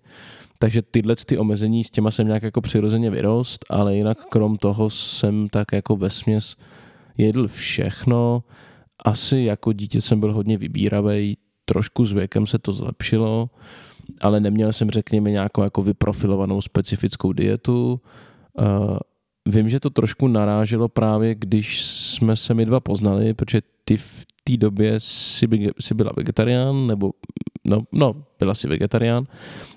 Takže 0.58 0.82
tyhle 0.82 1.16
ty 1.26 1.38
omezení 1.38 1.84
s 1.84 1.92
těma 1.92 2.12
jsem 2.12 2.28
nějak 2.28 2.44
jako 2.44 2.62
přirozeně 2.62 3.10
vyrost, 3.10 3.66
ale 3.70 3.96
jinak 3.96 4.26
krom 4.26 4.58
toho 4.58 4.90
jsem 4.90 5.48
tak 5.50 5.72
jako 5.74 5.96
vesměs 5.96 6.56
jedl 7.18 7.48
všechno. 7.48 8.44
Asi 9.06 9.38
jako 9.38 9.74
dítě 9.74 10.02
jsem 10.02 10.20
byl 10.20 10.34
hodně 10.34 10.58
vybíravý, 10.58 11.38
trošku 11.66 12.06
s 12.06 12.14
věkem 12.14 12.48
se 12.48 12.60
to 12.60 12.74
zlepšilo, 12.74 13.50
ale 14.22 14.40
neměl 14.40 14.74
jsem, 14.74 14.90
řekněme, 14.90 15.32
nějakou 15.32 15.64
jako 15.64 15.82
vyprofilovanou 15.82 16.62
specifickou 16.62 17.34
dietu. 17.34 18.02
Uh, 18.60 18.98
vím, 19.46 19.70
že 19.70 19.80
to 19.80 19.90
trošku 19.90 20.28
naráželo 20.28 20.88
právě, 20.88 21.36
když 21.36 21.86
jsme 21.86 22.36
se 22.36 22.54
my 22.54 22.66
dva 22.66 22.80
poznali, 22.80 23.34
protože 23.34 23.62
ty 23.86 23.98
v 23.98 24.26
té 24.44 24.58
době 24.58 24.96
jsi, 24.98 25.48
by, 25.48 25.70
jsi 25.80 25.94
byla 25.94 26.12
vegetarián, 26.18 26.88
nebo 26.88 27.12
no, 27.68 27.84
no, 27.92 28.24
byla 28.40 28.54
si 28.54 28.68
vegetarián 28.68 29.24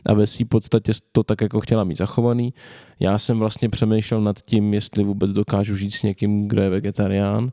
a 0.06 0.14
ve 0.14 0.26
své 0.26 0.44
podstatě 0.44 0.92
to 1.12 1.22
tak 1.22 1.40
jako 1.40 1.60
chtěla 1.60 1.84
mít 1.84 1.98
zachovaný. 1.98 2.54
Já 3.00 3.18
jsem 3.18 3.38
vlastně 3.38 3.68
přemýšlel 3.68 4.20
nad 4.20 4.42
tím, 4.42 4.74
jestli 4.74 5.04
vůbec 5.04 5.30
dokážu 5.30 5.76
žít 5.76 5.90
s 5.90 6.02
někým, 6.02 6.48
kdo 6.48 6.62
je 6.62 6.70
vegetarián. 6.70 7.52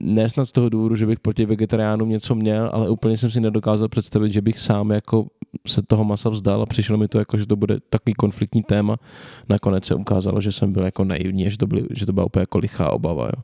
Ne 0.00 0.28
snad 0.28 0.44
z 0.44 0.52
toho 0.52 0.68
důvodu, 0.68 0.96
že 0.96 1.06
bych 1.06 1.20
proti 1.20 1.46
vegetariánům 1.46 2.08
něco 2.08 2.34
měl, 2.34 2.70
ale 2.72 2.90
úplně 2.90 3.16
jsem 3.16 3.30
si 3.30 3.40
nedokázal 3.40 3.88
představit, 3.88 4.32
že 4.32 4.40
bych 4.40 4.58
sám 4.58 4.90
jako 4.90 5.26
se 5.66 5.82
toho 5.82 6.04
masa 6.04 6.28
vzdal 6.28 6.62
a 6.62 6.66
přišlo 6.66 6.96
mi 6.96 7.08
to 7.08 7.18
jako, 7.18 7.38
že 7.38 7.46
to 7.46 7.56
bude 7.56 7.78
takový 7.90 8.14
konfliktní 8.14 8.62
téma. 8.62 8.96
Nakonec 9.48 9.84
se 9.84 9.94
ukázalo, 9.94 10.40
že 10.40 10.52
jsem 10.52 10.72
byl 10.72 10.84
jako 10.84 11.04
naivní, 11.04 11.50
že 11.50 11.58
to, 11.58 11.66
byly, 11.66 11.86
že 11.90 12.06
to 12.06 12.12
byla 12.12 12.26
úplně 12.26 12.42
jako 12.42 12.58
lichá 12.58 12.90
obava. 12.90 13.24
Jo. 13.24 13.42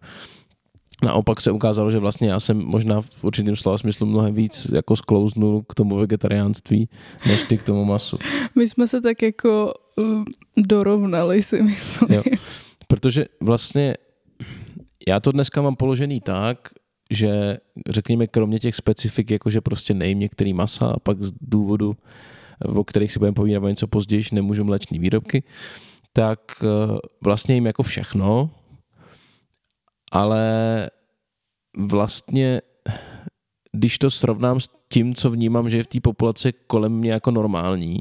Naopak 1.04 1.40
se 1.40 1.50
ukázalo, 1.50 1.90
že 1.90 1.98
vlastně 1.98 2.28
já 2.28 2.40
jsem 2.40 2.58
možná 2.58 3.00
v 3.00 3.24
určitém 3.24 3.56
slova 3.56 3.78
smyslu 3.78 4.06
mnohem 4.06 4.34
víc 4.34 4.70
jako 4.74 4.96
sklouznul 4.96 5.62
k 5.68 5.74
tomu 5.74 5.96
vegetariánství, 5.96 6.88
než 7.26 7.42
ty 7.42 7.58
k 7.58 7.62
tomu 7.62 7.84
masu. 7.84 8.18
My 8.56 8.68
jsme 8.68 8.88
se 8.88 9.00
tak 9.00 9.22
jako 9.22 9.74
uh, 9.96 10.24
dorovnali, 10.56 11.42
si 11.42 11.62
myslím. 11.62 12.12
Jo. 12.12 12.22
Protože 12.88 13.26
vlastně 13.40 13.94
já 15.08 15.20
to 15.20 15.32
dneska 15.32 15.62
mám 15.62 15.76
položený 15.76 16.20
tak, 16.20 16.68
že 17.10 17.58
řekněme 17.88 18.26
kromě 18.26 18.58
těch 18.58 18.74
specifik, 18.74 19.30
jakože 19.30 19.60
prostě 19.60 19.94
nejím 19.94 20.18
některý 20.18 20.52
masa 20.52 20.86
a 20.86 20.98
pak 20.98 21.22
z 21.22 21.32
důvodu, 21.40 21.96
o 22.64 22.84
kterých 22.84 23.12
si 23.12 23.18
budeme 23.18 23.34
povídat 23.34 23.62
něco 23.62 23.86
později, 23.86 24.22
nemůžu 24.32 24.64
mléčný 24.64 24.98
výrobky, 24.98 25.42
tak 26.12 26.40
uh, 26.62 26.98
vlastně 27.24 27.54
jim 27.54 27.66
jako 27.66 27.82
všechno, 27.82 28.50
ale 30.12 30.90
vlastně, 31.78 32.60
když 33.72 33.98
to 33.98 34.10
srovnám 34.10 34.60
s 34.60 34.70
tím, 34.88 35.14
co 35.14 35.30
vnímám, 35.30 35.68
že 35.68 35.76
je 35.76 35.82
v 35.82 35.86
té 35.86 36.00
populaci 36.00 36.52
kolem 36.66 36.92
mě 36.92 37.12
jako 37.12 37.30
normální, 37.30 37.98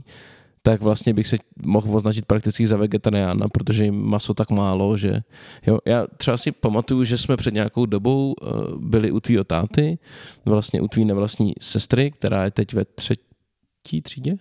tak 0.66 0.82
vlastně 0.82 1.14
bych 1.14 1.28
se 1.28 1.38
mohl 1.66 1.96
označit 1.96 2.26
prakticky 2.26 2.68
za 2.68 2.78
vegetariána, 2.78 3.48
protože 3.50 3.86
jim 3.86 3.96
maso 3.96 4.34
tak 4.34 4.50
málo, 4.50 4.98
že 4.98 5.22
jo, 5.68 5.80
já 5.86 6.08
třeba 6.18 6.38
si 6.38 6.52
pamatuju, 6.52 7.04
že 7.04 7.18
jsme 7.18 7.38
před 7.38 7.54
nějakou 7.54 7.86
dobou 7.86 8.34
uh, 8.34 8.82
byli 8.82 9.12
u 9.12 9.20
tvýho 9.20 9.44
táty, 9.44 9.98
vlastně 10.46 10.82
u 10.82 10.88
tvý 10.88 11.06
nevlastní 11.06 11.54
sestry, 11.60 12.12
která 12.12 12.44
je 12.44 12.52
teď 12.52 12.74
ve 12.74 12.86
třetí 12.86 14.02
třídě, 14.02 14.36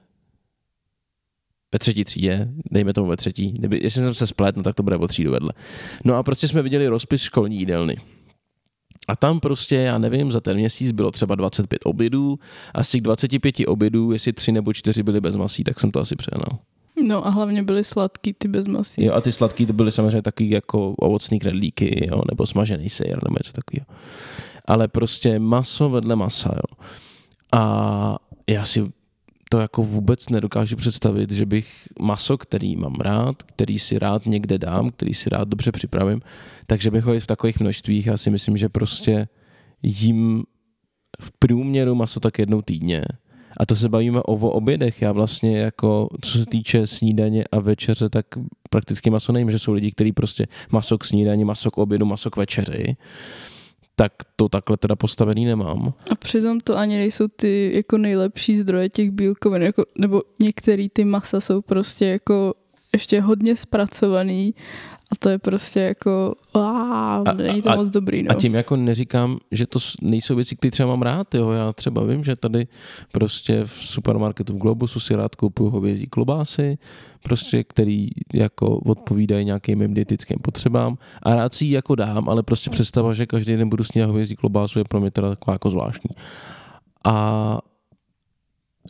ve 1.73 1.79
třetí 1.79 2.05
třídě, 2.05 2.49
dejme 2.71 2.93
tomu 2.93 3.09
ve 3.09 3.17
třetí, 3.17 3.53
Kdyby, 3.53 3.81
jestli 3.83 4.03
jsem 4.03 4.15
se 4.15 4.27
splet, 4.27 4.57
no 4.57 4.63
tak 4.63 4.75
to 4.75 4.83
bude 4.83 4.97
o 4.97 5.09
třídu 5.09 5.33
vedle. 5.33 5.53
No 6.05 6.15
a 6.15 6.23
prostě 6.23 6.49
jsme 6.49 6.63
viděli 6.63 6.89
rozpis 6.89 7.23
školní 7.23 7.59
jídelny. 7.59 7.97
A 9.09 9.17
tam 9.17 9.41
prostě, 9.41 9.77
já 9.77 9.99
nevím, 9.99 10.33
za 10.33 10.41
ten 10.41 10.57
měsíc 10.57 10.93
bylo 10.93 11.11
třeba 11.11 11.35
25 11.35 11.87
obědů 11.87 12.39
a 12.75 12.85
z 12.85 12.91
těch 12.91 13.01
25 13.01 13.55
obědů, 13.67 14.13
jestli 14.13 14.33
tři 14.33 14.53
nebo 14.53 14.73
čtyři 14.73 15.03
byly 15.03 15.21
bez 15.21 15.37
masí, 15.37 15.65
tak 15.65 15.81
jsem 15.81 15.91
to 15.91 16.01
asi 16.01 16.17
přehnal. 16.17 16.59
No 17.09 17.27
a 17.27 17.31
hlavně 17.31 17.63
byly 17.63 17.85
sladký 17.85 18.33
ty 18.33 18.49
bez 18.49 18.67
masí. 18.67 19.05
Jo, 19.05 19.13
a 19.15 19.21
ty 19.21 19.33
sladký 19.33 19.67
to 19.67 19.73
byly 19.73 19.93
samozřejmě 19.93 20.23
takový 20.23 20.51
jako 20.51 20.91
ovocný 20.91 21.39
knedlíky, 21.39 22.09
jo, 22.11 22.23
nebo 22.31 22.47
smažený 22.47 22.89
sejr, 22.89 23.19
nebo 23.25 23.37
něco 23.39 23.53
takového. 23.53 23.87
Ale 24.65 24.89
prostě 24.89 25.39
maso 25.39 25.89
vedle 25.89 26.17
masa, 26.17 26.55
jo. 26.57 26.87
A 27.53 28.19
já 28.49 28.65
si 28.65 28.93
to 29.53 29.61
jako 29.61 29.83
vůbec 29.83 30.29
nedokážu 30.29 30.77
představit, 30.77 31.31
že 31.31 31.47
bych 31.47 31.89
maso, 32.01 32.39
který 32.39 32.77
mám 32.77 32.95
rád, 32.95 33.43
který 33.43 33.79
si 33.79 33.99
rád 33.99 34.27
někde 34.27 34.59
dám, 34.59 34.91
který 34.91 35.15
si 35.15 35.31
rád 35.31 35.49
dobře 35.49 35.73
připravím, 35.73 36.21
takže 36.67 36.91
bych 36.91 37.05
ho 37.05 37.21
v 37.21 37.27
takových 37.27 37.61
množstvích, 37.61 38.07
já 38.07 38.17
si 38.17 38.31
myslím, 38.31 38.57
že 38.57 38.69
prostě 38.69 39.29
jím 39.83 40.43
v 41.21 41.33
průměru 41.39 41.95
maso 41.95 42.21
tak 42.21 42.39
jednou 42.39 42.63
týdně. 42.63 43.03
A 43.57 43.67
to 43.67 43.77
se 43.77 43.89
bavíme 43.89 44.23
o, 44.23 44.35
obědech. 44.35 45.03
Já 45.03 45.13
vlastně 45.13 45.59
jako, 45.59 46.09
co 46.21 46.39
se 46.39 46.47
týče 46.47 46.87
snídaně 46.87 47.45
a 47.53 47.61
večeře, 47.61 48.09
tak 48.09 48.27
prakticky 48.71 49.11
maso 49.11 49.33
nejím, 49.33 49.51
že 49.51 49.59
jsou 49.59 49.73
lidi, 49.73 49.91
kteří 49.91 50.13
prostě 50.13 50.47
maso 50.71 50.99
k 50.99 51.05
snídani, 51.05 51.45
maso 51.45 51.71
k 51.71 51.79
obědu, 51.79 52.07
maso 52.07 52.31
k 52.31 52.37
večeři 52.37 52.97
tak 53.97 54.13
to 54.37 54.49
takhle 54.49 54.77
teda 54.77 54.97
postavený 54.97 55.45
nemám. 55.45 55.95
A 56.11 56.15
přitom 56.15 56.61
to 56.61 56.77
ani 56.77 56.97
nejsou 56.97 57.29
ty 57.29 57.73
jako 57.77 57.99
nejlepší 57.99 58.59
zdroje 58.59 58.89
těch 58.89 59.11
bílkovin, 59.11 59.63
jako, 59.63 59.85
nebo 59.99 60.23
některé 60.41 60.87
ty 60.93 61.05
masa 61.05 61.41
jsou 61.41 61.63
prostě 61.63 62.07
jako 62.07 62.55
ještě 62.93 63.21
hodně 63.21 63.57
zpracovaný 63.57 64.55
a 65.13 65.15
to 65.19 65.29
je 65.29 65.39
prostě 65.39 65.81
jako, 65.81 66.35
a, 66.55 67.23
není 67.37 67.63
to 67.63 67.71
a, 67.71 67.77
moc 67.77 67.91
dobrý. 67.91 68.23
No. 68.23 68.31
A 68.31 68.35
tím 68.35 68.55
jako 68.55 68.77
neříkám, 68.77 69.39
že 69.51 69.67
to 69.67 69.79
nejsou 70.03 70.35
věci, 70.35 70.57
které 70.57 70.71
třeba 70.71 70.89
mám 70.89 71.03
rád. 71.03 71.35
Jo. 71.35 71.51
Já 71.51 71.73
třeba 71.73 72.05
vím, 72.05 72.25
že 72.25 72.37
tady 72.37 72.67
prostě 73.13 73.65
v 73.65 73.71
supermarketu 73.71 74.53
v 74.53 74.59
Globusu 74.59 75.01
si 75.01 75.15
rád 75.15 75.35
kupuju 75.35 75.71
hovězí 75.71 76.07
klobásy, 76.07 76.79
prostě, 77.23 77.65
který 77.65 78.09
jako 78.35 78.77
odpovídají 78.79 79.45
nějakým 79.45 79.79
mým 79.79 79.95
dietickým 79.95 80.39
potřebám 80.43 80.99
a 81.23 81.35
rád 81.35 81.55
si 81.55 81.65
ji 81.65 81.73
jako 81.73 81.95
dám, 81.95 82.29
ale 82.29 82.43
prostě 82.43 82.71
představa, 82.71 83.15
že 83.15 83.27
každý 83.27 83.57
den 83.57 83.69
budu 83.69 83.85
snídat 83.85 84.07
hovězí 84.07 84.37
klobásu 84.37 84.79
je 84.79 84.85
pro 84.85 85.01
mě 85.01 85.11
teda 85.11 85.31
taková 85.31 85.55
jako 85.55 85.71
zvláštní. 85.71 86.11
A 87.05 87.59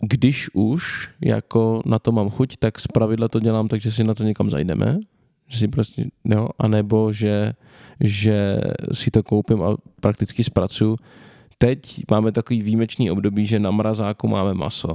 když 0.02 0.50
už 0.54 1.10
jako 1.24 1.82
na 1.86 1.98
to 1.98 2.12
mám 2.12 2.30
chuť, 2.30 2.56
tak 2.56 2.78
z 2.78 2.86
pravidla 2.86 3.28
to 3.28 3.40
dělám 3.40 3.68
tak, 3.68 3.80
že 3.80 3.92
si 3.92 4.04
na 4.04 4.14
to 4.14 4.24
někam 4.24 4.50
zajdeme, 4.50 4.98
že 5.52 5.58
si 5.58 5.68
prostě, 5.68 6.04
jo, 6.24 6.48
anebo 6.58 7.12
že, 7.12 7.52
že 8.00 8.60
si 8.92 9.10
to 9.10 9.22
koupím 9.22 9.62
a 9.62 9.76
prakticky 10.00 10.44
zpracuju. 10.44 10.96
Teď 11.58 12.04
máme 12.10 12.32
takový 12.32 12.62
výjimečný 12.62 13.10
období, 13.10 13.46
že 13.46 13.58
na 13.58 13.70
mrazáku 13.70 14.28
máme 14.28 14.54
maso, 14.54 14.94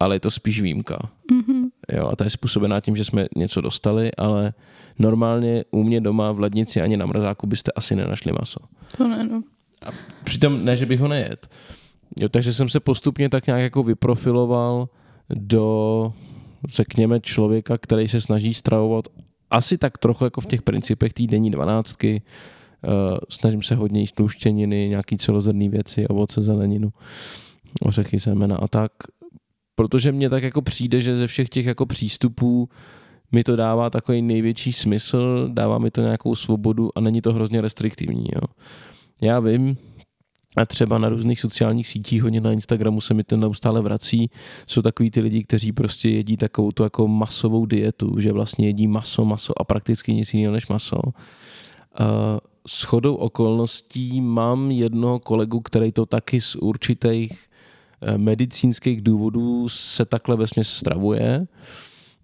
ale 0.00 0.16
je 0.16 0.20
to 0.20 0.30
spíš 0.30 0.60
výjimka. 0.60 0.98
Mm-hmm. 1.32 1.64
Jo, 1.92 2.08
a 2.08 2.16
to 2.16 2.24
je 2.24 2.30
způsobená 2.30 2.80
tím, 2.80 2.96
že 2.96 3.04
jsme 3.04 3.26
něco 3.36 3.60
dostali, 3.60 4.10
ale 4.18 4.52
normálně 4.98 5.64
u 5.70 5.82
mě 5.82 6.00
doma 6.00 6.32
v 6.32 6.40
lednici 6.40 6.80
ani 6.80 6.96
na 6.96 7.06
mrazáku 7.06 7.46
byste 7.46 7.72
asi 7.76 7.96
nenašli 7.96 8.32
maso. 8.32 8.60
To 8.96 9.08
ne, 9.08 9.24
no. 9.24 9.42
A 9.86 9.90
přitom 10.24 10.64
ne, 10.64 10.76
že 10.76 10.86
bych 10.86 11.00
ho 11.00 11.08
nejet. 11.08 11.48
Jo, 12.20 12.28
takže 12.28 12.52
jsem 12.52 12.68
se 12.68 12.80
postupně 12.80 13.28
tak 13.28 13.46
nějak 13.46 13.62
jako 13.62 13.82
vyprofiloval 13.82 14.88
do, 15.34 16.12
řekněme, 16.68 17.20
člověka, 17.20 17.78
který 17.78 18.08
se 18.08 18.20
snaží 18.20 18.54
stravovat 18.54 19.04
asi 19.54 19.78
tak 19.78 19.98
trochu 19.98 20.24
jako 20.24 20.40
v 20.40 20.46
těch 20.46 20.62
principech 20.62 21.12
té 21.12 21.22
denní 21.26 21.50
dvanáctky. 21.50 22.22
Uh, 22.86 23.18
snažím 23.30 23.62
se 23.62 23.74
hodně 23.74 24.00
jíst 24.00 24.12
tluštěniny, 24.12 24.88
nějaký 24.88 25.16
celozrnný 25.16 25.68
věci, 25.68 26.08
ovoce, 26.08 26.42
zeleninu, 26.42 26.92
ořechy, 27.82 28.20
semena 28.20 28.56
a 28.56 28.68
tak. 28.68 28.92
Protože 29.76 30.12
mně 30.12 30.30
tak 30.30 30.42
jako 30.42 30.62
přijde, 30.62 31.00
že 31.00 31.16
ze 31.16 31.26
všech 31.26 31.48
těch 31.48 31.66
jako 31.66 31.86
přístupů 31.86 32.68
mi 33.32 33.44
to 33.44 33.56
dává 33.56 33.90
takový 33.90 34.22
největší 34.22 34.72
smysl, 34.72 35.48
dává 35.52 35.78
mi 35.78 35.90
to 35.90 36.00
nějakou 36.00 36.34
svobodu 36.34 36.98
a 36.98 37.00
není 37.00 37.20
to 37.20 37.32
hrozně 37.32 37.60
restriktivní. 37.60 38.26
Jo. 38.34 38.40
Já 39.22 39.40
vím, 39.40 39.76
a 40.56 40.66
třeba 40.66 40.98
na 40.98 41.08
různých 41.08 41.40
sociálních 41.40 41.86
sítích, 41.86 42.22
hodně 42.22 42.40
na 42.40 42.52
Instagramu 42.52 43.00
se 43.00 43.14
mi 43.14 43.24
ten 43.24 43.40
neustále 43.40 43.82
vrací, 43.82 44.30
jsou 44.66 44.82
takový 44.82 45.10
ty 45.10 45.20
lidi, 45.20 45.44
kteří 45.44 45.72
prostě 45.72 46.08
jedí 46.08 46.36
takovou 46.36 46.72
tu 46.72 46.82
jako 46.82 47.08
masovou 47.08 47.66
dietu, 47.66 48.20
že 48.20 48.32
vlastně 48.32 48.66
jedí 48.66 48.86
maso, 48.86 49.24
maso 49.24 49.60
a 49.60 49.64
prakticky 49.64 50.14
nic 50.14 50.34
jiného 50.34 50.52
než 50.52 50.66
maso. 50.66 50.96
Uh, 51.04 51.12
chodou 52.86 53.14
okolností 53.14 54.20
mám 54.20 54.70
jednoho 54.70 55.18
kolegu, 55.18 55.60
který 55.60 55.92
to 55.92 56.06
taky 56.06 56.40
z 56.40 56.56
určitých 56.56 57.46
eh, 58.00 58.18
medicínských 58.18 59.02
důvodů 59.02 59.68
se 59.68 60.04
takhle 60.04 60.36
vesměs 60.36 60.68
stravuje, 60.68 61.46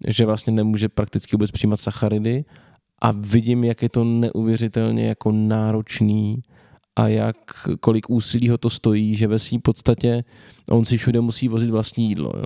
že 0.07 0.25
vlastně 0.25 0.53
nemůže 0.53 0.89
prakticky 0.89 1.35
vůbec 1.35 1.51
přijímat 1.51 1.79
sacharidy 1.79 2.45
a 3.01 3.11
vidím, 3.11 3.63
jak 3.63 3.81
je 3.81 3.89
to 3.89 4.03
neuvěřitelně 4.03 5.07
jako 5.07 5.31
náročný 5.31 6.41
a 6.95 7.07
jak, 7.07 7.37
kolik 7.79 8.09
úsilí 8.09 8.49
ho 8.49 8.57
to 8.57 8.69
stojí, 8.69 9.15
že 9.15 9.27
ve 9.27 9.39
svým 9.39 9.61
podstatě 9.61 10.23
on 10.71 10.85
si 10.85 10.97
všude 10.97 11.21
musí 11.21 11.47
vozit 11.47 11.69
vlastní 11.69 12.09
jídlo. 12.09 12.31
Jo. 12.37 12.45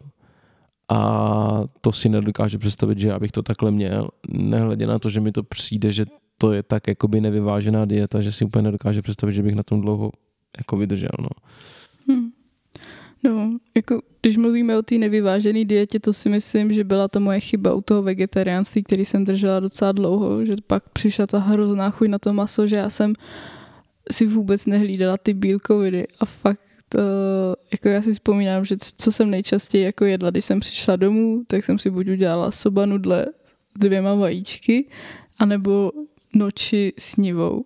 a 0.89 1.63
to 1.81 1.91
si 1.91 2.10
nedokážu 2.10 2.60
představit, 2.60 2.97
že 2.97 3.08
já 3.08 3.19
bych 3.19 3.31
to 3.31 3.43
takhle 3.43 3.71
měl, 3.71 4.10
nehledě 4.29 4.88
na 4.88 4.99
to, 4.99 5.10
že 5.10 5.19
mi 5.19 5.31
to 5.31 5.43
přijde, 5.43 5.91
že 5.91 6.05
to 6.38 6.51
je 6.51 6.63
tak 6.63 6.88
jakoby 6.88 7.21
nevyvážená 7.21 7.86
dieta, 7.86 8.21
že 8.21 8.31
si 8.31 8.45
úplně 8.45 8.62
nedokážu 8.62 9.01
představit, 9.01 9.34
že 9.34 9.43
bych 9.43 9.55
na 9.55 9.63
tom 9.63 9.81
dlouho 9.81 10.12
jako 10.58 10.77
vydržel. 10.77 11.15
No. 11.19 11.29
Hmm. 12.08 12.29
No, 13.23 13.58
jako 13.75 14.01
když 14.21 14.38
mluvíme 14.38 14.77
o 14.77 14.81
té 14.81 14.97
nevyvážené 14.97 15.65
dietě, 15.65 15.99
to 15.99 16.13
si 16.13 16.29
myslím, 16.29 16.73
že 16.73 16.84
byla 16.84 17.08
to 17.08 17.19
moje 17.19 17.39
chyba 17.39 17.73
u 17.73 17.81
toho 17.81 18.01
vegetariánství, 18.01 18.84
který 18.84 19.05
jsem 19.05 19.25
držela 19.25 19.60
docela 19.60 19.91
dlouho, 19.91 20.45
že 20.45 20.55
pak 20.67 20.89
přišla 20.89 21.27
ta 21.27 21.39
hrozná 21.39 21.89
chuť 21.89 22.08
na 22.08 22.19
to 22.19 22.34
maso, 22.34 22.67
že 22.67 22.75
já 22.75 22.89
jsem 22.89 23.13
si 24.12 24.28
vůbec 24.28 24.65
nehlídala 24.65 25.18
ty 25.18 25.34
bílkoviny 25.34 26.08
a 26.20 26.26
fakt 26.26 26.60
to, 26.89 27.00
jako 27.72 27.88
já 27.89 28.02
si 28.02 28.13
vzpomínám, 28.13 28.65
že 28.65 28.78
co 28.98 29.12
jsem 29.12 29.30
nejčastěji 29.30 29.84
jako 29.84 30.06
jedla, 30.06 30.30
když 30.30 30.46
jsem 30.46 30.60
přišla 30.60 30.96
domů, 30.96 31.44
tak 31.48 31.65
jsem 31.65 31.80
si 31.80 31.89
buď 31.89 32.10
udělala 32.10 32.52
soba 32.52 32.86
nudle 32.86 33.26
s 33.76 33.80
dvěma 33.80 34.13
vajíčky, 34.15 34.86
anebo 35.39 35.91
noči 36.34 36.94
s 37.00 37.15
nivou. 37.18 37.65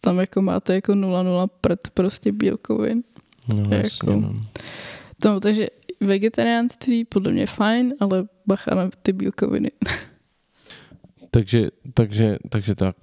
Tam 0.00 0.18
jako 0.18 0.42
máte 0.42 0.74
jako 0.74 0.92
0,0 0.92 1.48
prd 1.60 1.80
prostě 1.94 2.32
bílkovin. 2.32 3.02
No, 3.54 3.56
Jako- 3.62 3.74
jasně, 3.74 4.16
no. 4.16 4.34
To, 5.22 5.40
takže 5.40 5.66
vegetariánství 6.00 7.04
podle 7.04 7.32
mě 7.32 7.46
fajn, 7.46 7.94
ale 8.00 8.24
bacha 8.46 8.74
na 8.74 8.90
ty 9.02 9.12
bílkoviny. 9.12 9.70
Takže, 11.30 11.68
takže, 11.94 12.36
takže 12.48 12.74
tak. 12.74 12.96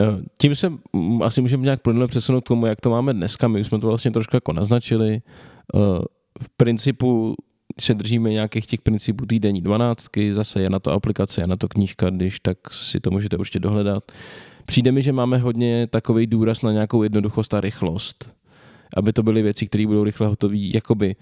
Eh, 0.00 0.22
Tím 0.38 0.54
se 0.54 0.72
asi 1.22 1.40
můžeme 1.40 1.64
nějak 1.64 1.82
plynule 1.82 2.06
přesunout 2.06 2.40
k 2.40 2.48
tomu, 2.48 2.66
jak 2.66 2.80
to 2.80 2.90
máme 2.90 3.12
dneska. 3.14 3.48
My 3.48 3.60
už 3.60 3.66
jsme 3.66 3.78
to 3.78 3.86
vlastně 3.86 4.10
trošku 4.10 4.36
jako 4.36 4.52
naznačili. 4.52 5.22
Eh, 5.74 5.78
V 6.42 6.48
principu 6.56 7.34
se 7.80 7.94
držíme 7.94 8.30
nějakých 8.30 8.66
těch 8.66 8.80
principů 8.80 9.26
týdenní 9.26 9.60
dvanáctky, 9.60 10.34
zase 10.34 10.62
je 10.62 10.70
na 10.70 10.78
to 10.78 10.92
aplikace, 10.92 11.40
je 11.40 11.46
na 11.46 11.56
to 11.56 11.68
knížka, 11.68 12.10
když 12.10 12.40
tak 12.40 12.58
si 12.70 13.00
to 13.00 13.10
můžete 13.10 13.36
určitě 13.36 13.58
dohledat. 13.58 14.12
Přijde 14.64 14.92
mi, 14.92 15.02
že 15.02 15.12
máme 15.12 15.38
hodně 15.38 15.86
takový 15.86 16.26
důraz 16.26 16.62
na 16.62 16.72
nějakou 16.72 17.02
jednoduchost 17.02 17.54
a 17.54 17.60
rychlost. 17.60 18.30
Aby 18.96 19.12
to 19.12 19.22
byly 19.22 19.42
věci, 19.42 19.66
které 19.66 19.86
budou 19.86 20.04
rychle 20.04 20.26
hotové. 20.26 20.56
Jakoby 20.56 21.16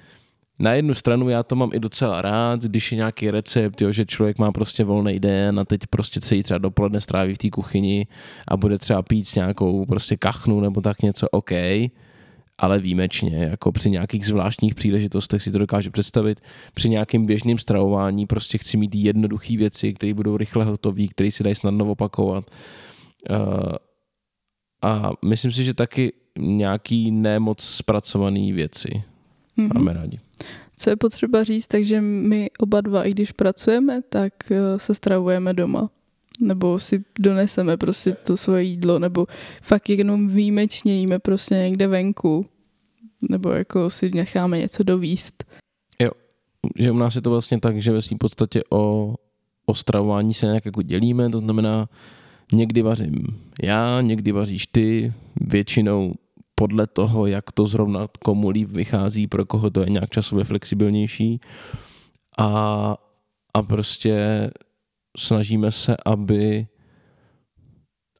na 0.58 0.72
jednu 0.72 0.94
stranu 0.94 1.28
já 1.28 1.42
to 1.42 1.56
mám 1.56 1.70
i 1.74 1.80
docela 1.80 2.22
rád, 2.22 2.62
když 2.62 2.92
je 2.92 2.96
nějaký 2.96 3.30
recept, 3.30 3.80
jo, 3.80 3.92
že 3.92 4.06
člověk 4.06 4.38
má 4.38 4.52
prostě 4.52 4.84
volný 4.84 5.20
den 5.20 5.60
a 5.60 5.64
teď 5.64 5.80
prostě 5.90 6.20
celý 6.20 6.42
třeba 6.42 6.58
dopoledne 6.58 7.00
stráví 7.00 7.34
v 7.34 7.38
té 7.38 7.50
kuchyni 7.50 8.06
a 8.48 8.56
bude 8.56 8.78
třeba 8.78 9.02
pít 9.02 9.36
nějakou 9.36 9.86
prostě 9.86 10.16
kachnu 10.16 10.60
nebo 10.60 10.80
tak 10.80 11.02
něco, 11.02 11.28
OK, 11.28 11.50
ale 12.58 12.78
výjimečně, 12.78 13.36
jako 13.36 13.72
při 13.72 13.90
nějakých 13.90 14.26
zvláštních 14.26 14.74
příležitostech 14.74 15.42
si 15.42 15.50
to 15.50 15.58
dokážu 15.58 15.90
představit, 15.90 16.40
při 16.74 16.88
nějakém 16.88 17.26
běžném 17.26 17.58
stravování 17.58 18.26
prostě 18.26 18.58
chci 18.58 18.76
mít 18.76 18.94
jednoduché 18.94 19.56
věci, 19.56 19.94
které 19.94 20.14
budou 20.14 20.36
rychle 20.36 20.64
hotové, 20.64 21.06
které 21.06 21.30
si 21.30 21.44
dají 21.44 21.54
snadno 21.54 21.90
opakovat. 21.90 22.50
Uh, 23.30 23.36
a 24.82 25.10
myslím 25.24 25.52
si, 25.52 25.64
že 25.64 25.74
taky 25.74 26.12
nějaký 26.38 27.10
nemoc 27.10 27.62
zpracované 27.62 28.52
věci 28.52 29.02
Mhm. 29.58 29.70
máme 29.74 29.92
rádi. 29.92 30.20
Co 30.76 30.90
je 30.90 30.96
potřeba 30.96 31.44
říct, 31.44 31.66
takže 31.66 32.00
my 32.00 32.50
oba 32.58 32.80
dva, 32.80 33.04
i 33.04 33.10
když 33.10 33.32
pracujeme, 33.32 34.02
tak 34.02 34.32
eh, 34.50 34.78
se 34.78 34.94
stravujeme 34.94 35.54
doma. 35.54 35.90
Nebo 36.40 36.78
si 36.78 37.04
doneseme 37.18 37.76
prostě 37.76 38.12
to 38.12 38.36
svoje 38.36 38.62
jídlo, 38.62 38.98
nebo 38.98 39.26
fakt 39.62 39.90
jenom 39.90 40.28
výjimečně 40.28 40.98
jíme 40.98 41.18
prostě 41.18 41.54
někde 41.54 41.86
venku. 41.86 42.46
Nebo 43.30 43.50
jako 43.50 43.90
si 43.90 44.10
necháme 44.14 44.58
něco 44.58 44.82
dovíst. 44.82 45.44
že 46.78 46.90
u 46.90 46.98
nás 46.98 47.16
je 47.16 47.22
to 47.22 47.30
vlastně 47.30 47.60
tak, 47.60 47.80
že 47.80 47.92
ve 47.92 48.02
svým 48.02 48.18
podstatě 48.18 48.62
o, 48.70 49.14
o 49.66 49.74
stravování 49.74 50.34
se 50.34 50.46
nějak 50.46 50.66
jako 50.66 50.82
dělíme, 50.82 51.30
to 51.30 51.38
znamená, 51.38 51.88
někdy 52.52 52.82
vařím 52.82 53.26
já, 53.62 54.00
někdy 54.00 54.32
vaříš 54.32 54.66
ty, 54.66 55.12
většinou 55.40 56.14
podle 56.58 56.86
toho, 56.86 57.26
jak 57.26 57.52
to 57.52 57.66
zrovna 57.66 58.08
komu 58.22 58.50
líp 58.50 58.68
vychází, 58.68 59.26
pro 59.26 59.46
koho 59.46 59.70
to 59.70 59.80
je 59.80 59.90
nějak 59.90 60.10
časově 60.10 60.44
flexibilnější 60.44 61.40
a, 62.38 62.48
a 63.54 63.62
prostě 63.62 64.50
snažíme 65.18 65.72
se, 65.72 65.96
aby 66.06 66.66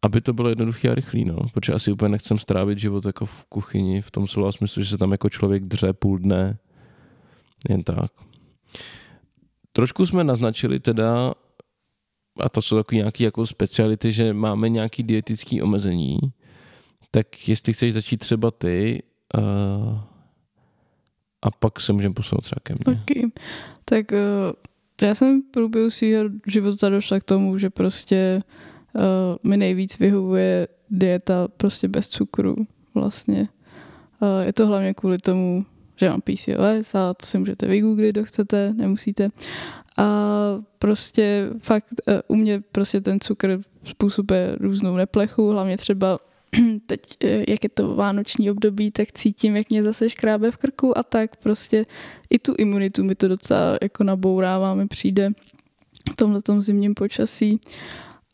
aby 0.03 0.20
to 0.20 0.33
bylo 0.33 0.48
jednoduché 0.48 0.90
a 0.90 0.94
rychlé, 0.94 1.20
no. 1.24 1.37
Protože 1.55 1.72
asi 1.72 1.92
úplně 1.92 2.09
nechcem 2.09 2.38
strávit 2.38 2.79
život 2.79 3.07
jako 3.07 3.27
v 3.27 3.44
kuchyni, 3.44 4.03
v 4.03 4.11
tom 4.11 4.27
slova 4.27 4.53
smyslu, 4.53 4.83
že 4.83 4.88
se 4.88 4.98
tam 4.98 5.12
jako 5.12 5.29
člověk 5.29 5.62
dře 5.62 5.92
půl 5.92 6.18
dne, 6.18 6.59
jen 7.68 7.83
tak. 7.83 8.11
Trošku 9.72 10.07
jsme 10.07 10.24
naznačili 10.24 10.81
teda, 10.81 11.35
a 12.40 12.48
to 12.48 12.62
jsou 12.62 12.77
takové 12.77 12.96
nějaké 12.96 13.24
jako 13.24 13.46
speciality, 13.46 14.12
že 14.12 14.33
máme 14.33 14.68
nějaké 14.68 15.03
dietické 15.03 15.62
omezení, 15.62 16.18
tak 17.10 17.48
jestli 17.48 17.72
chceš 17.72 17.94
začít 17.94 18.16
třeba 18.16 18.50
ty, 18.50 19.02
uh, 19.38 20.00
a 21.42 21.50
pak 21.50 21.80
se 21.80 21.92
můžeme 21.92 22.14
posunout 22.14 22.40
třeba 22.40 22.60
ke 22.62 22.74
mně. 22.74 23.02
Okay. 23.02 23.30
Tak 23.84 24.12
eh, 24.12 25.06
já 25.06 25.14
jsem 25.14 25.42
v 25.42 25.44
průběhu 25.50 25.90
svého 25.90 26.30
života 26.46 26.88
došla 26.88 27.20
k 27.20 27.24
tomu, 27.24 27.58
že 27.58 27.70
prostě 27.70 28.42
uh, 28.92 29.02
mi 29.50 29.56
nejvíc 29.56 29.98
vyhovuje 29.98 30.68
dieta 30.90 31.48
prostě 31.56 31.88
bez 31.88 32.08
cukru 32.08 32.56
vlastně. 32.94 33.48
Uh, 34.20 34.46
je 34.46 34.52
to 34.52 34.66
hlavně 34.66 34.94
kvůli 34.94 35.18
tomu, 35.18 35.66
že 35.96 36.10
mám 36.10 36.20
PCOS 36.20 36.94
a 36.94 37.14
to 37.14 37.26
si 37.26 37.38
můžete 37.38 37.66
vygooglit, 37.66 38.14
kdo 38.14 38.24
chcete, 38.24 38.72
nemusíte. 38.76 39.28
A 39.96 40.06
prostě 40.78 41.48
fakt 41.58 41.94
uh, 42.08 42.14
u 42.28 42.34
mě 42.34 42.60
prostě 42.72 43.00
ten 43.00 43.20
cukr 43.20 43.60
způsobuje 43.84 44.56
různou 44.60 44.96
neplechu, 44.96 45.50
hlavně 45.50 45.76
třeba 45.76 46.18
teď, 46.87 47.00
eh, 47.24 47.44
jak 47.48 47.64
je 47.64 47.68
to 47.68 47.94
vánoční 47.94 48.50
období, 48.50 48.90
tak 48.90 49.12
cítím, 49.12 49.56
jak 49.56 49.70
mě 49.70 49.82
zase 49.82 50.11
škrábe 50.11 50.50
v 50.50 50.56
krku 50.56 50.98
a 50.98 51.02
tak 51.02 51.37
prostě 51.37 51.87
i 52.30 52.38
tu 52.38 52.54
imunitu 52.58 53.04
mi 53.04 53.14
to 53.14 53.28
docela 53.28 53.78
jako 53.82 54.04
nabourává, 54.04 54.74
mi 54.74 54.88
přijde 54.88 55.30
v 56.12 56.16
tomhletom 56.16 56.62
zimním 56.62 56.94
počasí. 56.94 57.61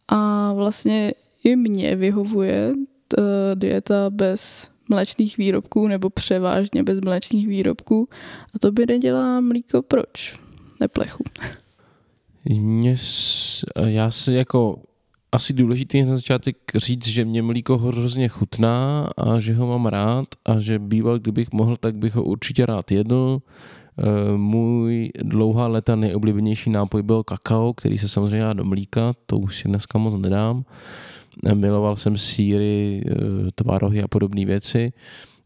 A 0.08 0.52
vlastně 0.52 1.12
i 1.44 1.56
mě 1.56 1.96
vyhovuje 1.96 2.74
t, 3.08 3.16
dieta 3.54 4.10
bez 4.10 4.70
mléčných 4.88 5.36
výrobků 5.36 5.88
nebo 5.88 6.10
převážně 6.10 6.82
bez 6.82 7.00
mléčných 7.00 7.48
výrobků 7.48 8.08
a 8.54 8.58
to 8.58 8.72
by 8.72 8.86
nedělá 8.86 9.40
mlíko 9.40 9.82
proč? 9.82 10.40
Neplechu. 10.80 11.24
Mě, 12.44 12.96
já 13.84 14.10
si 14.10 14.32
jako 14.32 14.78
asi 15.34 15.52
důležité 15.52 15.98
je 15.98 16.06
na 16.06 16.16
začátek 16.16 16.56
říct, 16.74 17.06
že 17.06 17.24
mě 17.24 17.42
mlíko 17.42 17.78
hrozně 17.78 18.28
chutná 18.28 19.08
a 19.16 19.38
že 19.38 19.54
ho 19.54 19.66
mám 19.66 19.86
rád 19.86 20.26
a 20.44 20.58
že 20.60 20.78
býval, 20.78 21.18
kdybych 21.18 21.52
mohl, 21.52 21.76
tak 21.76 21.96
bych 21.96 22.14
ho 22.14 22.22
určitě 22.22 22.66
rád 22.66 22.90
jedl. 22.92 23.38
Eh, 23.98 24.36
Můj 24.36 25.10
dlouhá 25.22 25.66
léta 25.66 25.96
nejoblíbenější 25.96 26.70
nápoj 26.70 27.02
byl 27.02 27.22
kakao, 27.22 27.72
který 27.72 27.98
se 27.98 28.08
samozřejmě 28.08 28.40
dá 28.40 28.52
do 28.52 28.64
mlíka, 28.64 29.12
to 29.26 29.38
už 29.38 29.58
si 29.58 29.68
dneska 29.68 29.98
moc 29.98 30.14
nedám. 30.14 30.64
Miloval 31.54 31.96
jsem 31.96 32.18
síry, 32.18 33.02
eh, 33.06 33.14
tvárohy 33.54 34.02
a 34.02 34.08
podobné 34.08 34.44
věci. 34.44 34.92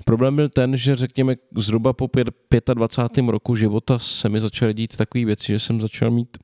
Problém 0.05 0.37
byl 0.37 0.49
ten, 0.49 0.77
že 0.77 0.97
řekněme 0.97 1.37
zhruba 1.57 1.93
po 1.93 2.09
pět- 2.09 2.75
25. 2.75 3.29
roku 3.29 3.57
života 3.57 3.99
se 3.99 4.29
mi 4.29 4.41
začaly 4.41 4.75
dít 4.75 4.97
takové 4.97 5.25
věci, 5.25 5.53
že 5.53 5.59
jsem 5.59 5.81
začal 5.81 6.11
mít 6.11 6.39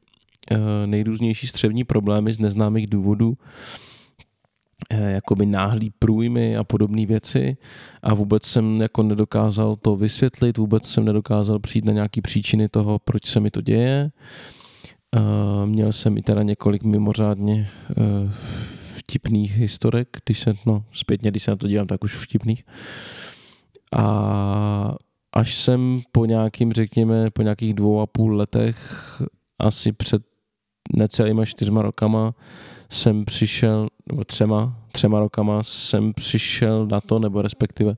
nejrůznější 0.87 1.47
střevní 1.47 1.85
problémy 1.85 2.33
z 2.33 2.39
neznámých 2.39 2.87
důvodů, 2.87 3.37
eh, 4.91 5.11
jakoby 5.11 5.47
náhlý 5.47 5.91
průjmy 5.99 6.57
a 6.57 6.65
podobné 6.65 7.07
věci 7.07 7.57
a 8.03 8.15
vůbec 8.15 8.43
jsem 8.43 8.81
jako 8.81 9.03
nedokázal 9.03 9.77
to 9.77 9.97
vysvětlit, 9.97 10.59
vůbec 10.59 10.85
jsem 10.89 11.05
nedokázal 11.05 11.59
přijít 11.59 11.85
na 11.85 11.93
nějaký 11.93 12.21
příčiny 12.21 12.69
toho, 12.69 12.99
proč 12.99 13.27
se 13.27 13.41
mi 13.41 13.51
to 13.51 13.61
děje. 13.61 14.11
Eh, 15.17 15.67
Měl 15.67 15.93
jsem 15.93 16.19
i 16.19 16.23
teda 16.23 16.43
několik 16.43 16.83
mimořádně 16.83 17.69
eh, 17.91 17.95
vtipných 18.97 19.59
historek, 19.59 20.09
když 20.25 20.41
se, 20.41 20.55
no 20.67 20.85
zpětně, 20.93 21.31
když 21.31 21.43
se 21.43 21.51
na 21.51 21.57
to 21.57 21.69
dívám, 21.69 21.87
tak 21.87 22.05
už 22.05 22.17
vtipných. 22.17 22.65
A 23.97 24.95
až 25.33 25.55
jsem 25.55 26.01
po 26.13 26.25
nějakým, 26.25 26.73
řekněme, 26.73 27.31
po 27.31 27.43
nějakých 27.43 27.75
dvou 27.75 28.01
a 28.01 28.07
půl 28.07 28.37
letech, 28.37 29.23
asi 29.59 29.93
před 29.93 30.23
necelýma 30.97 31.45
čtyřma 31.45 31.83
rokama, 31.83 32.35
jsem 32.91 33.25
přišel, 33.25 33.89
nebo 34.09 34.25
třema, 34.25 34.77
třema 34.93 35.21
rokama 35.21 35.63
jsem 35.63 36.15
přišel 36.15 36.87
na 36.87 37.01
to, 37.01 37.19
nebo 37.19 37.43
respektive 37.43 37.97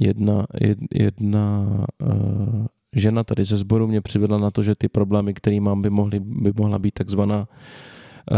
jedna, 0.00 0.46
jed, 0.60 0.78
jedna 0.94 1.66
uh, 2.02 2.66
žena 2.96 3.24
tady 3.24 3.44
ze 3.44 3.56
sboru 3.56 3.86
mě 3.86 4.00
přivedla 4.00 4.38
na 4.38 4.50
to, 4.50 4.62
že 4.62 4.74
ty 4.74 4.88
problémy, 4.88 5.34
které 5.34 5.60
mám, 5.60 5.82
by, 5.82 5.90
mohly, 5.90 6.20
by 6.20 6.52
mohla 6.56 6.78
být 6.78 6.94
takzvaná 6.94 7.38
uh, 7.38 8.36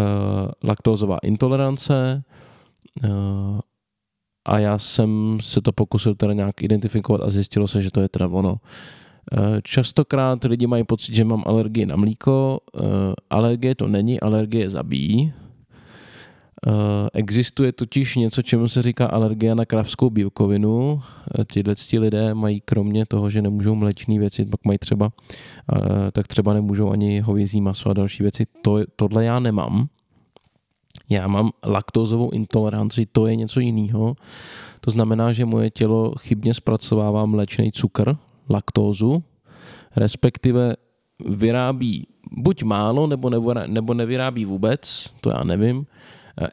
laktózová 0.64 1.18
intolerance. 1.22 2.22
Uh, 3.04 3.60
a 4.46 4.58
já 4.58 4.78
jsem 4.78 5.38
se 5.40 5.60
to 5.60 5.72
pokusil 5.72 6.14
teda 6.14 6.32
nějak 6.32 6.62
identifikovat 6.62 7.22
a 7.22 7.30
zjistilo 7.30 7.68
se, 7.68 7.82
že 7.82 7.90
to 7.90 8.00
je 8.00 8.08
teda 8.08 8.28
ono. 8.28 8.56
Častokrát 9.62 10.44
lidi 10.44 10.66
mají 10.66 10.84
pocit, 10.84 11.14
že 11.14 11.24
mám 11.24 11.42
alergii 11.46 11.86
na 11.86 11.96
mlíko. 11.96 12.60
Alergie 13.30 13.74
to 13.74 13.86
není, 13.86 14.20
alergie 14.20 14.70
zabíjí. 14.70 15.32
Existuje 17.12 17.72
totiž 17.72 18.16
něco, 18.16 18.42
čemu 18.42 18.68
se 18.68 18.82
říká 18.82 19.06
alergie 19.06 19.54
na 19.54 19.64
kravskou 19.64 20.10
bílkovinu. 20.10 21.02
Tyhle 21.52 21.74
lidé 21.98 22.34
mají 22.34 22.60
kromě 22.60 23.06
toho, 23.06 23.30
že 23.30 23.42
nemůžou 23.42 23.74
mléčné 23.74 24.18
věci, 24.18 24.44
pak 24.44 24.64
mají 24.64 24.78
třeba, 24.78 25.10
tak 26.12 26.26
třeba 26.26 26.54
nemůžou 26.54 26.90
ani 26.90 27.20
hovězí 27.20 27.60
maso 27.60 27.90
a 27.90 27.92
další 27.92 28.22
věci. 28.22 28.46
To, 28.62 28.78
tohle 28.96 29.24
já 29.24 29.40
nemám. 29.40 29.88
Já 31.08 31.26
mám 31.26 31.50
laktózovou 31.66 32.30
intoleranci, 32.30 33.06
to 33.12 33.26
je 33.26 33.36
něco 33.36 33.60
jiného. 33.60 34.16
To 34.80 34.90
znamená, 34.90 35.32
že 35.32 35.44
moje 35.44 35.70
tělo 35.70 36.12
chybně 36.18 36.54
zpracovává 36.54 37.26
mléčný 37.26 37.72
cukr, 37.72 38.16
laktózu, 38.48 39.22
respektive 39.96 40.76
vyrábí 41.28 42.06
buď 42.32 42.62
málo, 42.62 43.06
nebo, 43.06 43.30
nebo, 43.30 43.54
nebo 43.54 43.94
nevyrábí 43.94 44.44
vůbec, 44.44 45.10
to 45.20 45.30
já 45.30 45.44
nevím, 45.44 45.86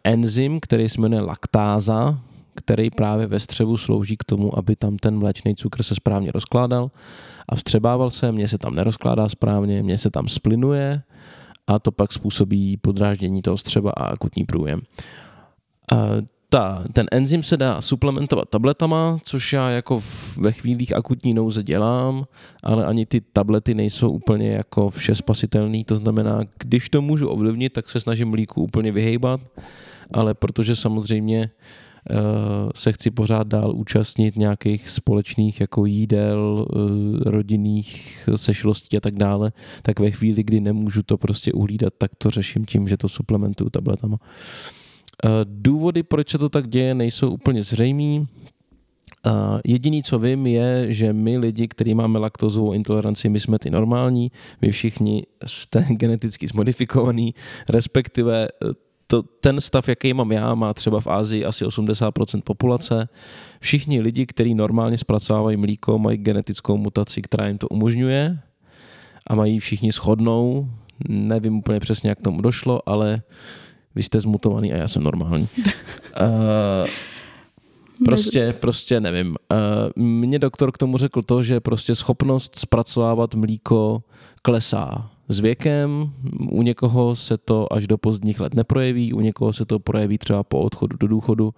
enzym, 0.04 0.60
který 0.60 0.90
se 0.90 1.02
jmenuje 1.02 1.22
laktáza, 1.22 2.20
který 2.56 2.90
právě 2.90 3.28
ve 3.28 3.40
střevu 3.40 3.78
slouží 3.78 4.18
k 4.18 4.24
tomu, 4.24 4.58
aby 4.58 4.76
tam 4.76 4.98
ten 4.98 5.20
mléčný 5.20 5.56
cukr 5.56 5.84
se 5.84 5.96
správně 5.96 6.32
rozkládal 6.32 6.92
a 7.50 7.56
vstřebával 7.56 8.10
se, 8.10 8.32
mně 8.32 8.48
se 8.48 8.58
tam 8.58 8.76
nerozkládá 8.76 9.30
správně, 9.30 9.84
mně 9.84 9.98
se 9.98 10.10
tam 10.10 10.28
splinuje 10.28 11.02
a 11.68 11.80
to 11.80 11.92
pak 11.92 12.14
způsobí 12.14 12.78
podráždění 12.78 13.42
toho 13.42 13.58
střeba 13.58 13.92
a 13.92 14.06
akutní 14.06 14.46
průjem. 14.46 14.82
A 15.92 15.96
ta, 16.54 16.84
ten 16.94 17.06
enzym 17.12 17.44
se 17.44 17.58
dá 17.58 17.82
suplementovat 17.82 18.50
tabletama, 18.50 19.18
což 19.24 19.54
já 19.54 19.70
jako 19.70 20.00
v, 20.00 20.38
ve 20.38 20.52
chvílích 20.52 20.96
akutní 20.96 21.34
nouze 21.34 21.64
dělám, 21.64 22.26
ale 22.64 22.86
ani 22.86 23.06
ty 23.06 23.22
tablety 23.22 23.74
nejsou 23.74 24.12
úplně 24.12 24.52
jako 24.52 24.90
vše 24.90 25.16
spasitelný, 25.16 25.84
to 25.84 25.96
znamená, 25.96 26.42
když 26.60 26.90
to 26.90 27.02
můžu 27.02 27.28
ovlivnit, 27.28 27.74
tak 27.74 27.90
se 27.90 28.00
snažím 28.00 28.30
mlíku 28.30 28.64
úplně 28.64 28.92
vyhejbat, 28.92 29.42
ale 30.14 30.34
protože 30.34 30.76
samozřejmě 30.76 31.50
uh, 32.10 32.18
se 32.76 32.92
chci 32.92 33.12
pořád 33.12 33.48
dál 33.48 33.76
účastnit 33.76 34.36
nějakých 34.36 34.90
společných 34.90 35.62
jako 35.62 35.86
jídel, 35.86 36.66
uh, 36.76 37.22
rodinných 37.26 38.30
sešlostí 38.36 38.98
a 38.98 39.00
tak 39.00 39.16
dále, 39.16 39.52
tak 39.82 40.00
ve 40.00 40.12
chvíli, 40.12 40.44
kdy 40.44 40.62
nemůžu 40.62 41.04
to 41.04 41.18
prostě 41.18 41.54
uhlídat, 41.54 41.94
tak 41.98 42.12
to 42.18 42.30
řeším 42.30 42.66
tím, 42.66 42.88
že 42.88 42.98
to 42.98 43.10
suplementuju 43.10 43.70
tabletama. 43.70 44.18
Eh, 44.22 44.83
důvody, 45.44 46.04
proč 46.04 46.30
se 46.30 46.38
to 46.38 46.50
tak 46.50 46.70
děje, 46.70 46.96
nejsou 46.96 47.30
úplně 47.30 47.64
zřejmý. 47.64 48.28
Uh, 49.26 49.60
jediný, 49.66 50.04
co 50.04 50.20
vím, 50.20 50.48
je, 50.48 50.94
že 50.94 51.14
my 51.14 51.38
lidi, 51.38 51.68
kteří 51.68 51.94
máme 51.94 52.20
laktozovou 52.20 52.74
intoleranci, 52.74 53.30
my 53.30 53.40
jsme 53.40 53.60
ty 53.60 53.70
normální, 53.70 54.32
vy 54.62 54.72
všichni 54.72 55.24
jste 55.46 55.86
geneticky 55.90 56.48
zmodifikovaný, 56.48 57.36
respektive 57.70 58.48
eh, 58.48 58.74
to, 59.08 59.24
ten 59.24 59.62
stav, 59.62 59.90
jaký 59.90 60.14
mám 60.14 60.32
já, 60.32 60.56
má 60.56 60.74
třeba 60.74 61.00
v 61.00 61.08
Ázii 61.08 61.46
asi 61.46 61.66
80% 61.66 62.42
populace. 62.44 63.10
Všichni 63.60 64.02
lidi, 64.02 64.26
kteří 64.26 64.56
normálně 64.56 64.98
zpracovávají 64.98 65.58
mlíko, 65.58 66.00
mají 66.00 66.18
genetickou 66.18 66.78
mutaci, 66.78 67.22
která 67.22 67.48
jim 67.48 67.58
to 67.58 67.68
umožňuje 67.68 68.40
a 69.28 69.36
mají 69.36 69.60
všichni 69.60 69.92
shodnou. 69.92 70.70
Nevím 71.10 71.58
úplně 71.58 71.80
přesně, 71.80 72.10
jak 72.10 72.22
tomu 72.22 72.42
došlo, 72.42 72.90
ale 72.90 73.22
vy 73.96 74.04
jste 74.04 74.20
zmutovaný 74.20 74.74
a 74.74 74.78
já 74.78 74.88
jsem 74.88 75.04
normální. 75.04 75.48
Uh, 76.22 76.88
Prostě, 78.06 78.56
prostě 78.60 79.00
nevím. 79.00 79.36
Uh, 79.98 80.04
Mně 80.04 80.40
doktor 80.40 80.72
k 80.72 80.78
tomu 80.78 80.98
řekl 80.98 81.22
to, 81.22 81.44
že 81.44 81.60
prostě 81.60 81.96
schopnost 81.96 82.56
zpracovávat 82.56 83.36
mlíko 83.36 84.04
klesá 84.42 85.10
s 85.30 85.40
věkem, 85.40 86.12
u 86.52 86.62
někoho 86.62 87.16
se 87.16 87.38
to 87.38 87.74
až 87.74 87.88
do 87.88 87.98
pozdních 87.98 88.40
let 88.40 88.54
neprojeví, 88.54 89.14
u 89.14 89.20
někoho 89.20 89.54
se 89.54 89.66
to 89.66 89.80
projeví 89.80 90.18
třeba 90.18 90.44
po 90.44 90.60
odchodu 90.60 90.98
do 90.98 91.08
důchodu 91.08 91.54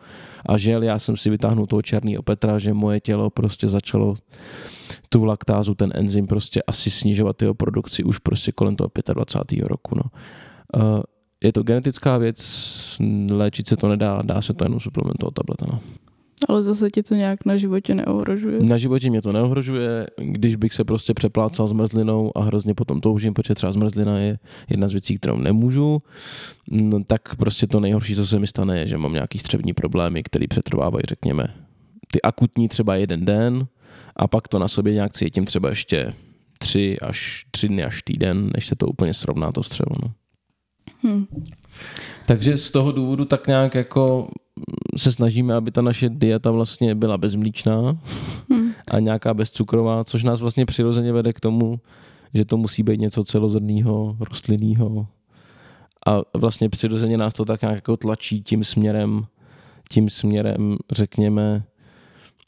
a 0.46 0.58
žel, 0.58 0.84
já 0.84 1.00
jsem 1.00 1.18
si 1.18 1.30
vytáhnul 1.30 1.66
toho 1.66 1.82
černého 1.82 2.24
Petra, 2.24 2.60
že 2.60 2.74
moje 2.74 3.00
tělo 3.00 3.30
prostě 3.30 3.68
začalo 3.68 4.16
tu 5.10 5.24
laktázu, 5.24 5.76
ten 5.76 5.92
enzym 5.96 6.28
prostě 6.28 6.62
asi 6.68 6.92
snižovat 6.92 7.42
jeho 7.42 7.54
produkci 7.54 8.04
už 8.04 8.18
prostě 8.18 8.52
kolem 8.52 8.76
toho 8.76 8.90
25. 9.14 9.68
roku. 9.68 9.96
No. 9.96 10.04
Je 11.44 11.54
to 11.54 11.64
genetická 11.64 12.18
věc, 12.18 12.40
léčit 13.32 13.68
se 13.68 13.78
to 13.78 13.88
nedá, 13.88 14.22
dá 14.22 14.42
se 14.42 14.54
to 14.54 14.66
jenom 14.66 14.80
suplementovat 14.80 15.34
tabletama. 15.34 15.82
Ale 16.50 16.64
zase 16.64 16.90
ti 16.90 17.04
to 17.04 17.16
nějak 17.16 17.46
na 17.46 17.58
životě 17.58 17.96
neohrožuje? 17.96 18.64
Na 18.64 18.78
životě 18.78 19.10
mě 19.10 19.22
to 19.22 19.32
neohrožuje, 19.32 20.08
když 20.18 20.56
bych 20.56 20.74
se 20.74 20.84
prostě 20.84 21.14
přeplácal 21.14 21.68
zmrzlinou 21.68 22.38
a 22.38 22.44
hrozně 22.44 22.74
potom 22.74 23.02
toužím, 23.02 23.34
protože 23.34 23.56
třeba 23.56 23.72
zmrzlina 23.72 24.20
je 24.20 24.40
jedna 24.70 24.88
z 24.88 24.92
věcí, 24.92 25.18
kterou 25.18 25.38
nemůžu, 25.38 26.02
no, 26.72 27.04
tak 27.04 27.36
prostě 27.36 27.68
to 27.68 27.80
nejhorší, 27.80 28.16
co 28.16 28.28
se 28.28 28.40
mi 28.40 28.48
stane, 28.48 28.80
je, 28.80 28.88
že 28.88 28.98
mám 28.98 29.14
nějaký 29.14 29.38
střevní 29.38 29.74
problémy, 29.74 30.24
které 30.24 30.48
přetrvávají, 30.48 31.04
řekněme, 31.10 31.44
ty 32.12 32.22
akutní 32.22 32.68
třeba 32.68 32.96
jeden 32.96 33.26
den 33.26 33.68
a 34.16 34.28
pak 34.28 34.48
to 34.48 34.60
na 34.60 34.68
sobě 34.68 34.94
nějak 34.94 35.14
cítím 35.14 35.46
třeba 35.46 35.70
ještě 35.70 36.14
tři 36.60 36.98
až 37.00 37.46
tři 37.52 37.68
dny 37.68 37.84
až 37.84 38.04
týden, 38.04 38.52
než 38.56 38.68
se 38.68 38.76
to 38.76 38.88
úplně 38.88 39.14
srovná 39.14 39.52
to 39.52 39.64
střevo. 39.64 39.96
No. 40.04 40.12
Hmm. 41.06 41.28
Takže 42.26 42.58
z 42.58 42.72
toho 42.72 42.92
důvodu 42.92 43.26
tak 43.26 43.48
nějak 43.48 43.76
jako 43.76 44.28
se 44.98 45.12
snažíme, 45.12 45.54
aby 45.54 45.72
ta 45.72 45.82
naše 45.82 46.10
dieta 46.10 46.52
vlastně 46.52 46.96
byla 46.96 47.18
bezmlíčná 47.18 47.98
hmm. 48.50 48.72
a 48.92 49.00
nějaká 49.00 49.34
bezcukrová, 49.34 50.04
což 50.04 50.24
nás 50.24 50.42
vlastně 50.42 50.66
přirozeně 50.66 51.14
vede 51.14 51.34
k 51.34 51.40
tomu, 51.40 51.80
že 52.34 52.46
to 52.46 52.58
musí 52.58 52.84
být 52.84 53.00
něco 53.00 53.24
celozrnného, 53.24 54.18
rostlinného. 54.20 55.08
A 56.08 56.22
vlastně 56.34 56.70
přirozeně 56.70 57.18
nás 57.18 57.34
to 57.34 57.46
tak 57.46 57.62
nějak 57.62 57.76
jako 57.76 57.98
tlačí 57.98 58.42
tím 58.42 58.64
směrem, 58.64 59.26
tím 59.90 60.10
směrem, 60.10 60.78
řekněme, 60.92 61.64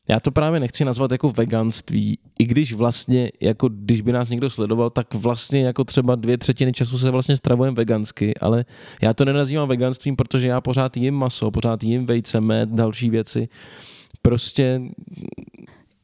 já 0.08 0.20
to 0.20 0.32
právě 0.32 0.60
nechci 0.60 0.86
nazvat 0.86 1.12
jako 1.12 1.30
veganství, 1.30 2.20
i 2.40 2.46
když 2.46 2.74
vlastně, 2.74 3.32
jako 3.42 3.70
když 3.70 4.02
by 4.02 4.12
nás 4.12 4.30
někdo 4.30 4.50
sledoval, 4.50 4.90
tak 4.90 5.14
vlastně 5.14 5.66
jako 5.66 5.84
třeba 5.84 6.16
dvě 6.16 6.38
třetiny 6.38 6.74
času 6.74 6.98
se 6.98 7.12
vlastně 7.12 7.38
stravujeme 7.38 7.76
vegansky, 7.76 8.34
ale 8.42 8.66
já 9.02 9.14
to 9.14 9.26
nenazývám 9.26 9.68
veganstvím, 9.68 10.16
protože 10.16 10.48
já 10.48 10.62
pořád 10.62 10.98
jim 10.98 11.16
maso, 11.16 11.52
pořád 11.52 11.84
jim 11.84 12.06
vejce, 12.06 12.42
med, 12.42 12.70
další 12.70 13.10
věci. 13.10 13.50
Prostě 14.22 14.82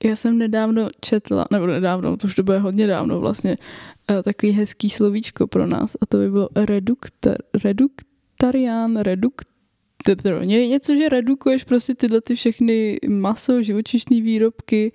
já 0.03 0.15
jsem 0.15 0.37
nedávno 0.37 0.89
četla, 1.01 1.45
nebo 1.51 1.67
nedávno, 1.67 2.17
to 2.17 2.27
už 2.27 2.35
to 2.35 2.43
bude 2.43 2.57
hodně 2.57 2.87
dávno 2.87 3.19
vlastně, 3.19 3.57
eh, 4.09 4.23
takový 4.23 4.51
hezký 4.51 4.89
slovíčko 4.89 5.47
pro 5.47 5.67
nás 5.67 5.95
a 6.01 6.05
to 6.05 6.17
by 6.17 6.31
bylo 6.31 6.49
reduktar, 6.55 7.35
reduktarián, 7.63 8.97
redukt, 8.97 9.52
je 10.41 10.67
něco, 10.67 10.95
že 10.95 11.09
redukuješ 11.09 11.63
prostě 11.63 11.95
tyhle 11.95 12.21
ty 12.21 12.35
všechny 12.35 12.99
maso, 13.07 13.61
živočišní 13.61 14.21
výrobky. 14.21 14.91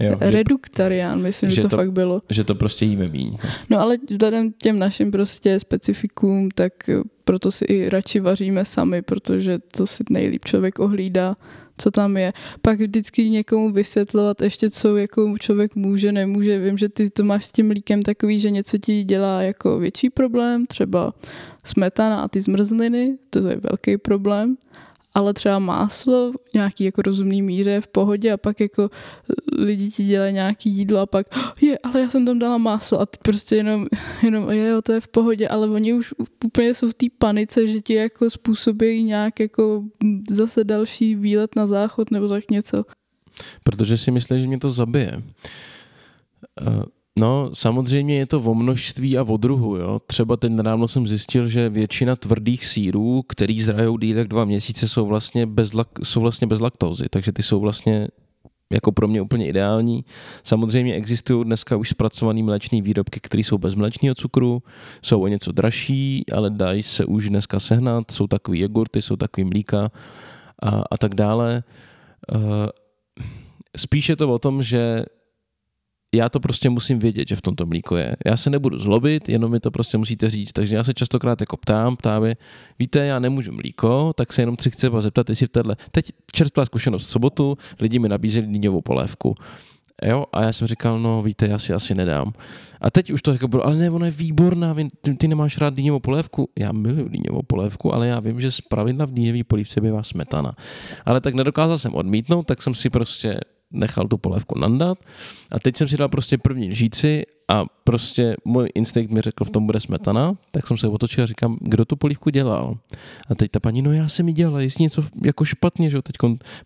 Jo, 0.00 0.16
Reduktarián, 0.20 1.22
myslím, 1.22 1.50
že, 1.50 1.56
že 1.56 1.62
to, 1.62 1.68
to 1.68 1.76
fakt 1.76 1.92
bylo. 1.92 2.22
Že 2.30 2.44
to 2.44 2.54
prostě 2.54 2.84
jíme 2.84 3.08
míň. 3.08 3.36
No 3.70 3.80
ale 3.80 3.98
vzhledem 4.10 4.52
těm 4.52 4.78
našim 4.78 5.10
prostě 5.10 5.60
specifikům, 5.60 6.48
tak 6.54 6.72
proto 7.24 7.50
si 7.50 7.64
i 7.64 7.88
radši 7.88 8.20
vaříme 8.20 8.64
sami, 8.64 9.02
protože 9.02 9.58
to 9.76 9.86
si 9.86 10.04
nejlíp 10.10 10.44
člověk 10.44 10.78
ohlídá, 10.78 11.36
co 11.78 11.90
tam 11.90 12.16
je. 12.16 12.32
Pak 12.62 12.80
vždycky 12.80 13.30
někomu 13.30 13.70
vysvětlovat 13.70 14.42
ještě, 14.42 14.70
co 14.70 14.96
jako 14.96 15.34
člověk 15.38 15.74
může, 15.74 16.12
nemůže. 16.12 16.58
Vím, 16.58 16.78
že 16.78 16.88
ty 16.88 17.10
to 17.10 17.24
máš 17.24 17.44
s 17.44 17.52
tím 17.52 17.66
mlíkem 17.66 18.02
takový, 18.02 18.40
že 18.40 18.50
něco 18.50 18.78
ti 18.78 19.04
dělá 19.04 19.42
jako 19.42 19.78
větší 19.78 20.10
problém, 20.10 20.66
třeba 20.66 21.14
smetana 21.64 22.22
a 22.22 22.28
ty 22.28 22.40
zmrzliny, 22.40 23.18
to 23.30 23.38
je 23.48 23.56
velký 23.56 23.98
problém, 23.98 24.56
ale 25.14 25.34
třeba 25.34 25.58
máslo 25.58 26.32
v 26.32 26.54
nějaký 26.54 26.84
jako 26.84 27.02
rozumný 27.02 27.42
míře 27.42 27.80
v 27.80 27.86
pohodě 27.86 28.32
a 28.32 28.36
pak 28.36 28.60
jako 28.60 28.90
lidi 29.58 29.90
ti 29.90 30.04
dělají 30.04 30.34
nějaký 30.34 30.70
jídlo 30.70 30.98
a 31.00 31.06
pak 31.06 31.26
je, 31.62 31.78
ale 31.78 32.00
já 32.00 32.08
jsem 32.08 32.26
tam 32.26 32.38
dala 32.38 32.58
máslo 32.58 33.00
a 33.00 33.06
ty 33.06 33.18
prostě 33.22 33.56
jenom, 33.56 33.86
jenom 34.22 34.50
je, 34.50 34.68
jo, 34.68 34.82
to 34.82 34.92
je 34.92 35.00
v 35.00 35.08
pohodě, 35.08 35.48
ale 35.48 35.68
oni 35.68 35.92
už 35.92 36.14
úplně 36.44 36.74
jsou 36.74 36.88
v 36.88 36.94
té 36.94 37.06
panice, 37.18 37.66
že 37.66 37.80
ti 37.80 37.94
jako 37.94 38.30
způsobí 38.30 39.02
nějak 39.02 39.40
jako 39.40 39.84
zase 40.30 40.64
další 40.64 41.14
výlet 41.14 41.56
na 41.56 41.66
záchod 41.66 42.10
nebo 42.10 42.28
tak 42.28 42.50
něco. 42.50 42.84
Protože 43.62 43.98
si 43.98 44.10
myslí, 44.10 44.40
že 44.40 44.46
mě 44.46 44.58
to 44.58 44.70
zabije. 44.70 45.22
Uh 46.60 46.82
No, 47.18 47.50
samozřejmě 47.54 48.18
je 48.18 48.26
to 48.26 48.40
o 48.40 48.54
množství 48.54 49.18
a 49.18 49.22
o 49.22 49.36
druhu. 49.36 49.76
Jo. 49.76 50.00
Třeba 50.06 50.36
teď 50.36 50.52
nedávno 50.52 50.88
jsem 50.88 51.06
zjistil, 51.06 51.48
že 51.48 51.68
většina 51.68 52.16
tvrdých 52.16 52.64
sírů, 52.64 53.22
který 53.28 53.62
zrajou 53.62 53.98
díl 53.98 54.18
jak 54.18 54.28
dva 54.28 54.44
měsíce, 54.44 54.88
jsou 54.88 55.06
vlastně, 55.06 55.46
bez, 55.46 55.72
jsou 56.02 56.20
vlastně 56.20 56.46
bez 56.46 56.60
laktózy, 56.60 57.08
takže 57.10 57.32
ty 57.32 57.42
jsou 57.42 57.60
vlastně 57.60 58.08
jako 58.72 58.92
pro 58.92 59.08
mě 59.08 59.22
úplně 59.22 59.48
ideální. 59.48 60.04
Samozřejmě 60.44 60.94
existují 60.94 61.44
dneska 61.44 61.76
už 61.76 61.88
zpracované 61.88 62.42
mléčné 62.42 62.82
výrobky, 62.82 63.20
které 63.20 63.40
jsou 63.40 63.58
bez 63.58 63.74
mléčného 63.74 64.14
cukru, 64.14 64.62
jsou 65.02 65.22
o 65.22 65.26
něco 65.26 65.52
dražší, 65.52 66.24
ale 66.32 66.50
dají 66.50 66.82
se 66.82 67.04
už 67.04 67.28
dneska 67.28 67.60
sehnat, 67.60 68.10
jsou 68.10 68.26
takový 68.26 68.60
jogurty, 68.60 69.02
jsou 69.02 69.16
takový 69.16 69.44
mlíka 69.44 69.90
a, 70.62 70.82
a 70.90 70.98
tak 70.98 71.14
dále. 71.14 71.62
Uh, 72.34 72.40
spíš 73.76 74.08
je 74.08 74.16
to 74.16 74.34
o 74.34 74.38
tom, 74.38 74.62
že 74.62 75.04
já 76.14 76.28
to 76.28 76.40
prostě 76.40 76.70
musím 76.70 76.98
vědět, 76.98 77.28
že 77.28 77.36
v 77.36 77.42
tomto 77.42 77.66
mlíko 77.66 77.96
je. 77.96 78.16
Já 78.26 78.36
se 78.36 78.50
nebudu 78.50 78.78
zlobit, 78.78 79.28
jenom 79.28 79.52
mi 79.52 79.60
to 79.60 79.70
prostě 79.70 79.98
musíte 79.98 80.30
říct. 80.30 80.52
Takže 80.52 80.76
já 80.76 80.84
se 80.84 80.94
častokrát 80.94 81.40
jako 81.40 81.56
ptám, 81.56 81.96
ptám 81.96 82.24
je, 82.24 82.36
víte, 82.78 83.06
já 83.06 83.18
nemůžu 83.18 83.52
mlíko, 83.52 84.12
tak 84.16 84.32
se 84.32 84.42
jenom 84.42 84.56
chci 84.56 84.70
třeba 84.70 85.00
zeptat, 85.00 85.28
jestli 85.28 85.46
v 85.46 85.48
téhle, 85.48 85.76
teď 85.90 86.12
čerstvá 86.32 86.64
zkušenost 86.64 87.06
v 87.06 87.10
sobotu, 87.10 87.58
lidi 87.80 87.98
mi 87.98 88.08
nabízeli 88.08 88.46
dýňovou 88.46 88.80
polévku. 88.80 89.34
Jo, 90.04 90.26
a 90.32 90.42
já 90.42 90.52
jsem 90.52 90.68
říkal, 90.68 90.98
no 90.98 91.22
víte, 91.22 91.46
já 91.46 91.58
si 91.58 91.72
asi 91.72 91.94
nedám. 91.94 92.32
A 92.80 92.90
teď 92.90 93.10
už 93.10 93.22
to 93.22 93.32
jako 93.32 93.48
bylo, 93.48 93.66
ale 93.66 93.76
ne, 93.76 93.90
ona 93.90 94.06
je 94.06 94.12
výborná, 94.12 94.74
ty, 95.00 95.14
ty 95.14 95.28
nemáš 95.28 95.58
rád 95.58 95.74
dýňovou 95.74 96.00
polévku. 96.00 96.48
Já 96.58 96.72
miluji 96.72 97.08
dýňovou 97.08 97.42
polévku, 97.42 97.94
ale 97.94 98.06
já 98.06 98.20
vím, 98.20 98.40
že 98.40 98.50
z 98.50 98.60
pravidla 98.60 99.06
v 99.06 99.10
dýňové 99.10 99.44
polívce 99.44 99.80
bývá 99.80 100.02
smetana. 100.02 100.52
Ale 101.06 101.20
tak 101.20 101.34
nedokázal 101.34 101.78
jsem 101.78 101.94
odmítnout, 101.94 102.42
tak 102.42 102.62
jsem 102.62 102.74
si 102.74 102.90
prostě 102.90 103.40
nechal 103.72 104.08
tu 104.08 104.18
polévku 104.18 104.58
nandat 104.58 104.98
a 105.52 105.58
teď 105.58 105.76
jsem 105.76 105.88
si 105.88 105.96
dal 105.96 106.08
prostě 106.08 106.38
první 106.38 106.68
lžíci 106.68 107.22
a 107.48 107.64
prostě 107.84 108.36
můj 108.44 108.68
instinkt 108.74 109.12
mi 109.12 109.20
řekl, 109.20 109.44
v 109.44 109.50
tom 109.50 109.66
bude 109.66 109.80
smetana, 109.80 110.36
tak 110.50 110.66
jsem 110.66 110.76
se 110.76 110.88
otočil 110.88 111.24
a 111.24 111.26
říkám, 111.26 111.58
kdo 111.60 111.84
tu 111.84 111.96
polívku 111.96 112.30
dělal? 112.30 112.78
A 113.28 113.34
teď 113.34 113.50
ta 113.50 113.60
paní, 113.60 113.82
no 113.82 113.92
já 113.92 114.08
jsem 114.08 114.26
mi 114.26 114.32
dělala, 114.32 114.60
jestli 114.60 114.82
něco 114.82 115.02
jako 115.24 115.44
špatně, 115.44 115.90
že 115.90 115.96
jo, 115.96 116.02
teď 116.02 116.16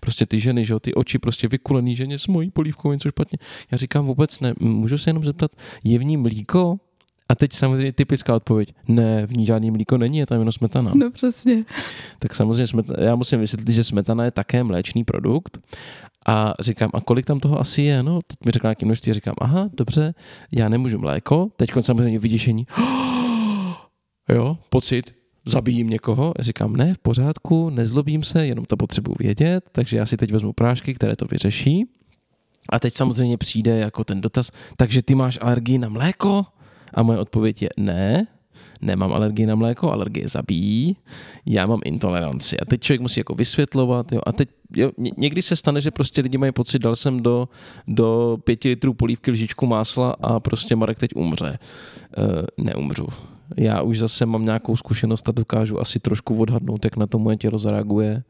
prostě 0.00 0.26
ty 0.26 0.40
ženy, 0.40 0.64
že 0.64 0.72
jo, 0.72 0.80
ty 0.80 0.94
oči 0.94 1.18
prostě 1.18 1.48
vykulený 1.48 1.96
ženě 1.96 2.18
s 2.18 2.26
mojí 2.26 2.50
polívkou 2.50 2.92
něco 2.92 3.08
špatně. 3.08 3.38
Já 3.70 3.78
říkám 3.78 4.06
vůbec 4.06 4.40
ne, 4.40 4.54
můžu 4.60 4.98
se 4.98 5.10
jenom 5.10 5.24
zeptat, 5.24 5.50
je 5.84 5.98
v 5.98 6.04
ní 6.04 6.16
mlíko? 6.16 6.76
A 7.28 7.34
teď 7.34 7.52
samozřejmě 7.52 7.92
typická 7.92 8.34
odpověď, 8.34 8.74
ne, 8.88 9.26
v 9.26 9.36
ní 9.36 9.46
žádný 9.46 9.70
mlíko 9.70 9.98
není, 9.98 10.18
je 10.18 10.26
tam 10.26 10.38
jenom 10.38 10.52
smetana. 10.52 10.92
No 10.94 11.10
přesně. 11.10 11.64
Tak 12.18 12.34
samozřejmě 12.34 12.66
smetana, 12.66 13.04
já 13.04 13.16
musím 13.16 13.40
vysvětlit, 13.40 13.74
že 13.74 13.84
smetana 13.84 14.24
je 14.24 14.30
také 14.30 14.64
mléčný 14.64 15.04
produkt 15.04 15.58
a 16.26 16.54
říkám, 16.60 16.90
a 16.94 17.00
kolik 17.00 17.26
tam 17.26 17.40
toho 17.40 17.60
asi 17.60 17.82
je? 17.82 18.02
No, 18.02 18.20
teď 18.26 18.38
mi 18.46 18.52
řekla 18.52 18.68
nějaké 18.68 18.86
množství, 18.86 19.12
říkám, 19.12 19.34
aha, 19.40 19.68
dobře, 19.72 20.14
já 20.52 20.68
nemůžu 20.68 20.98
mléko, 20.98 21.48
teď 21.56 21.70
samozřejmě 21.80 22.18
vyděšení, 22.18 22.66
jo, 24.28 24.58
pocit, 24.70 25.14
zabijím 25.46 25.88
někoho, 25.88 26.32
já 26.38 26.44
říkám, 26.44 26.76
ne, 26.76 26.94
v 26.94 26.98
pořádku, 26.98 27.70
nezlobím 27.70 28.22
se, 28.22 28.46
jenom 28.46 28.64
to 28.64 28.76
potřebuji 28.76 29.14
vědět, 29.18 29.64
takže 29.72 29.96
já 29.96 30.06
si 30.06 30.16
teď 30.16 30.32
vezmu 30.32 30.52
prášky, 30.52 30.94
které 30.94 31.16
to 31.16 31.26
vyřeší. 31.30 31.84
A 32.68 32.78
teď 32.78 32.94
samozřejmě 32.94 33.38
přijde 33.38 33.78
jako 33.78 34.04
ten 34.04 34.20
dotaz, 34.20 34.50
takže 34.76 35.02
ty 35.02 35.14
máš 35.14 35.38
alergii 35.42 35.78
na 35.78 35.88
mléko? 35.88 36.46
A 36.96 37.02
moje 37.02 37.18
odpověď 37.18 37.62
je 37.62 37.68
ne, 37.76 38.26
nemám 38.80 39.12
alergii 39.12 39.46
na 39.46 39.54
mléko, 39.54 39.92
alergie 39.92 40.28
zabíjí, 40.28 40.96
já 41.46 41.66
mám 41.66 41.80
intoleranci. 41.84 42.60
A 42.60 42.64
teď 42.64 42.80
člověk 42.80 43.00
musí 43.00 43.20
jako 43.20 43.34
vysvětlovat, 43.34 44.12
jo, 44.12 44.20
a 44.26 44.32
teď 44.32 44.48
jo, 44.76 44.90
někdy 45.16 45.42
se 45.42 45.56
stane, 45.56 45.80
že 45.80 45.90
prostě 45.90 46.20
lidi 46.20 46.38
mají 46.38 46.52
pocit, 46.52 46.78
dal 46.78 46.96
jsem 46.96 47.22
do, 47.22 47.48
do 47.88 48.38
pěti 48.44 48.68
litrů 48.68 48.94
polívky 48.94 49.30
lžičku 49.30 49.66
másla 49.66 50.16
a 50.20 50.40
prostě 50.40 50.76
Marek 50.76 50.98
teď 50.98 51.10
umře. 51.14 51.48
E, 51.48 51.58
neumřu 52.62 53.06
já 53.56 53.82
už 53.82 53.98
zase 53.98 54.26
mám 54.26 54.44
nějakou 54.44 54.76
zkušenost 54.76 55.28
a 55.28 55.32
dokážu 55.32 55.80
asi 55.80 56.00
trošku 56.00 56.36
odhadnout, 56.36 56.84
jak 56.84 56.96
na 56.96 57.06
to 57.06 57.18
moje 57.18 57.36
tělo 57.36 57.58
zareaguje. 57.58 58.22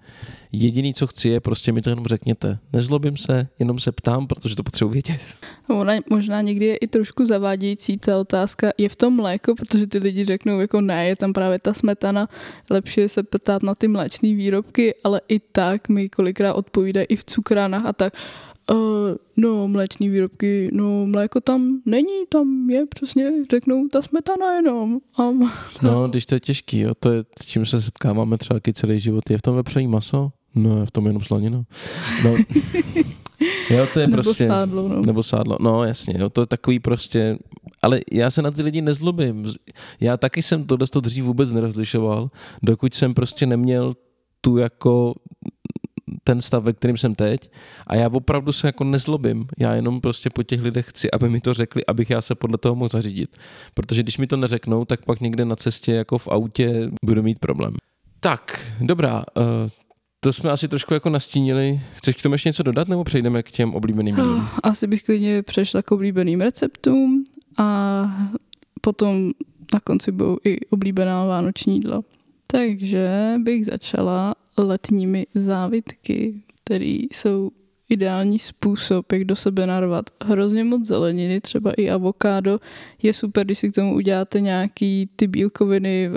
Jediný, 0.52 0.94
co 0.94 1.06
chci, 1.06 1.28
je 1.28 1.40
prostě 1.40 1.72
mi 1.72 1.82
to 1.82 1.90
jenom 1.90 2.06
řekněte. 2.06 2.58
Nezlobím 2.72 3.16
se, 3.16 3.48
jenom 3.58 3.78
se 3.78 3.92
ptám, 3.92 4.26
protože 4.26 4.56
to 4.56 4.62
potřebuji 4.62 4.90
vědět. 4.92 5.20
Ona 5.68 5.92
možná 6.10 6.40
někdy 6.40 6.66
je 6.66 6.76
i 6.76 6.86
trošku 6.86 7.26
zavádějící 7.26 7.98
ta 7.98 8.18
otázka, 8.18 8.70
je 8.78 8.88
v 8.88 8.96
tom 8.96 9.16
mléko, 9.16 9.54
protože 9.54 9.86
ty 9.86 9.98
lidi 9.98 10.24
řeknou 10.24 10.60
jako 10.60 10.80
ne, 10.80 11.08
je 11.08 11.16
tam 11.16 11.32
právě 11.32 11.58
ta 11.58 11.74
smetana, 11.74 12.28
lepší 12.70 13.00
je 13.00 13.08
se 13.08 13.22
ptát 13.22 13.62
na 13.62 13.74
ty 13.74 13.88
mléčné 13.88 14.34
výrobky, 14.34 14.94
ale 15.04 15.20
i 15.28 15.38
tak 15.38 15.88
mi 15.88 16.08
kolikrát 16.08 16.54
odpovídají 16.54 17.06
i 17.08 17.16
v 17.16 17.24
cukránách 17.24 17.86
a 17.86 17.92
tak 17.92 18.12
Uh, 18.72 19.16
no, 19.36 19.68
mléční 19.68 20.08
výrobky, 20.08 20.70
no, 20.72 21.06
mléko 21.06 21.40
tam 21.40 21.80
není, 21.86 22.26
tam 22.28 22.70
je 22.70 22.86
přesně, 22.86 23.32
řeknou, 23.50 23.88
ta 23.88 24.02
smetana 24.02 24.54
jenom. 24.54 24.98
Um, 25.18 25.50
no, 25.82 26.08
když 26.08 26.26
to 26.26 26.34
je 26.34 26.40
těžký, 26.40 26.80
jo, 26.80 26.92
to 27.00 27.12
je, 27.12 27.24
s 27.42 27.46
čím 27.46 27.66
se 27.66 27.82
setkáváme 27.82 28.38
třeba 28.38 28.60
celý 28.72 29.00
život. 29.00 29.30
Je 29.30 29.38
v 29.38 29.42
tom 29.42 29.56
vepření 29.56 29.86
maso? 29.86 30.32
No, 30.54 30.80
je 30.80 30.86
v 30.86 30.90
tom 30.90 31.06
jenom 31.06 31.22
slanina. 31.22 31.64
No, 32.24 32.36
jo, 33.70 33.86
to 33.92 34.00
je 34.00 34.06
nebo 34.06 34.22
prostě... 34.22 34.46
sádlo, 34.46 34.88
no. 34.88 35.02
Nebo 35.02 35.22
sádlo, 35.22 35.56
no 35.60 35.84
jasně, 35.84 36.14
jo, 36.18 36.28
to 36.28 36.40
je 36.40 36.46
takový 36.46 36.78
prostě... 36.78 37.38
Ale 37.82 38.00
já 38.12 38.30
se 38.30 38.42
na 38.42 38.50
ty 38.50 38.62
lidi 38.62 38.82
nezlobím. 38.82 39.44
Já 40.00 40.16
taky 40.16 40.42
jsem 40.42 40.64
tohle 40.64 40.86
dřív 41.00 41.24
vůbec 41.24 41.52
nerozlišoval, 41.52 42.30
dokud 42.62 42.94
jsem 42.94 43.14
prostě 43.14 43.46
neměl 43.46 43.92
tu 44.40 44.56
jako 44.56 45.14
ten 46.26 46.40
stav, 46.40 46.64
ve 46.64 46.72
kterým 46.72 46.96
jsem 46.96 47.14
teď 47.14 47.50
a 47.86 47.94
já 47.94 48.08
opravdu 48.12 48.52
se 48.52 48.68
jako 48.68 48.84
nezlobím. 48.84 49.46
Já 49.58 49.74
jenom 49.74 50.00
prostě 50.00 50.30
po 50.30 50.42
těch 50.42 50.62
lidech 50.62 50.88
chci, 50.88 51.10
aby 51.10 51.30
mi 51.30 51.40
to 51.40 51.54
řekli, 51.54 51.86
abych 51.86 52.10
já 52.10 52.20
se 52.20 52.34
podle 52.34 52.58
toho 52.58 52.74
mohl 52.74 52.88
zařídit. 52.88 53.36
Protože 53.74 54.02
když 54.02 54.18
mi 54.18 54.26
to 54.26 54.36
neřeknou, 54.36 54.84
tak 54.84 55.04
pak 55.04 55.20
někde 55.20 55.44
na 55.44 55.56
cestě 55.56 55.92
jako 55.92 56.18
v 56.18 56.28
autě 56.28 56.90
budu 57.04 57.22
mít 57.22 57.38
problém. 57.38 57.74
Tak, 58.20 58.72
dobrá, 58.80 59.24
uh, 59.36 59.44
to 60.20 60.32
jsme 60.32 60.50
asi 60.50 60.68
trošku 60.68 60.94
jako 60.94 61.10
nastínili. 61.10 61.80
Chceš 61.94 62.16
k 62.16 62.22
tomu 62.22 62.34
ještě 62.34 62.48
něco 62.48 62.62
dodat, 62.62 62.88
nebo 62.88 63.04
přejdeme 63.04 63.42
k 63.42 63.50
těm 63.50 63.74
oblíbeným 63.74 64.16
jídlům? 64.16 64.40
Ah, 64.40 64.58
asi 64.62 64.86
bych 64.86 65.02
klidně 65.02 65.42
přešla 65.42 65.82
k 65.82 65.92
oblíbeným 65.92 66.40
receptům 66.40 67.24
a 67.58 68.28
potom 68.80 69.30
na 69.74 69.80
konci 69.80 70.12
budou 70.12 70.38
i 70.44 70.66
oblíbená 70.66 71.24
vánoční 71.24 71.74
jídla. 71.74 72.02
Takže 72.46 73.34
bych 73.38 73.66
začala 73.66 74.34
letními 74.56 75.26
závitky, 75.34 76.42
které 76.64 76.98
jsou 77.12 77.50
ideální 77.88 78.38
způsob, 78.38 79.12
jak 79.12 79.24
do 79.24 79.36
sebe 79.36 79.66
narvat 79.66 80.10
hrozně 80.24 80.64
moc 80.64 80.84
zeleniny, 80.84 81.40
třeba 81.40 81.72
i 81.72 81.90
avokádo. 81.90 82.60
Je 83.02 83.12
super, 83.12 83.44
když 83.44 83.58
si 83.58 83.70
k 83.70 83.74
tomu 83.74 83.94
uděláte 83.94 84.40
nějaký 84.40 85.08
ty 85.16 85.26
bílkoviny, 85.26 86.10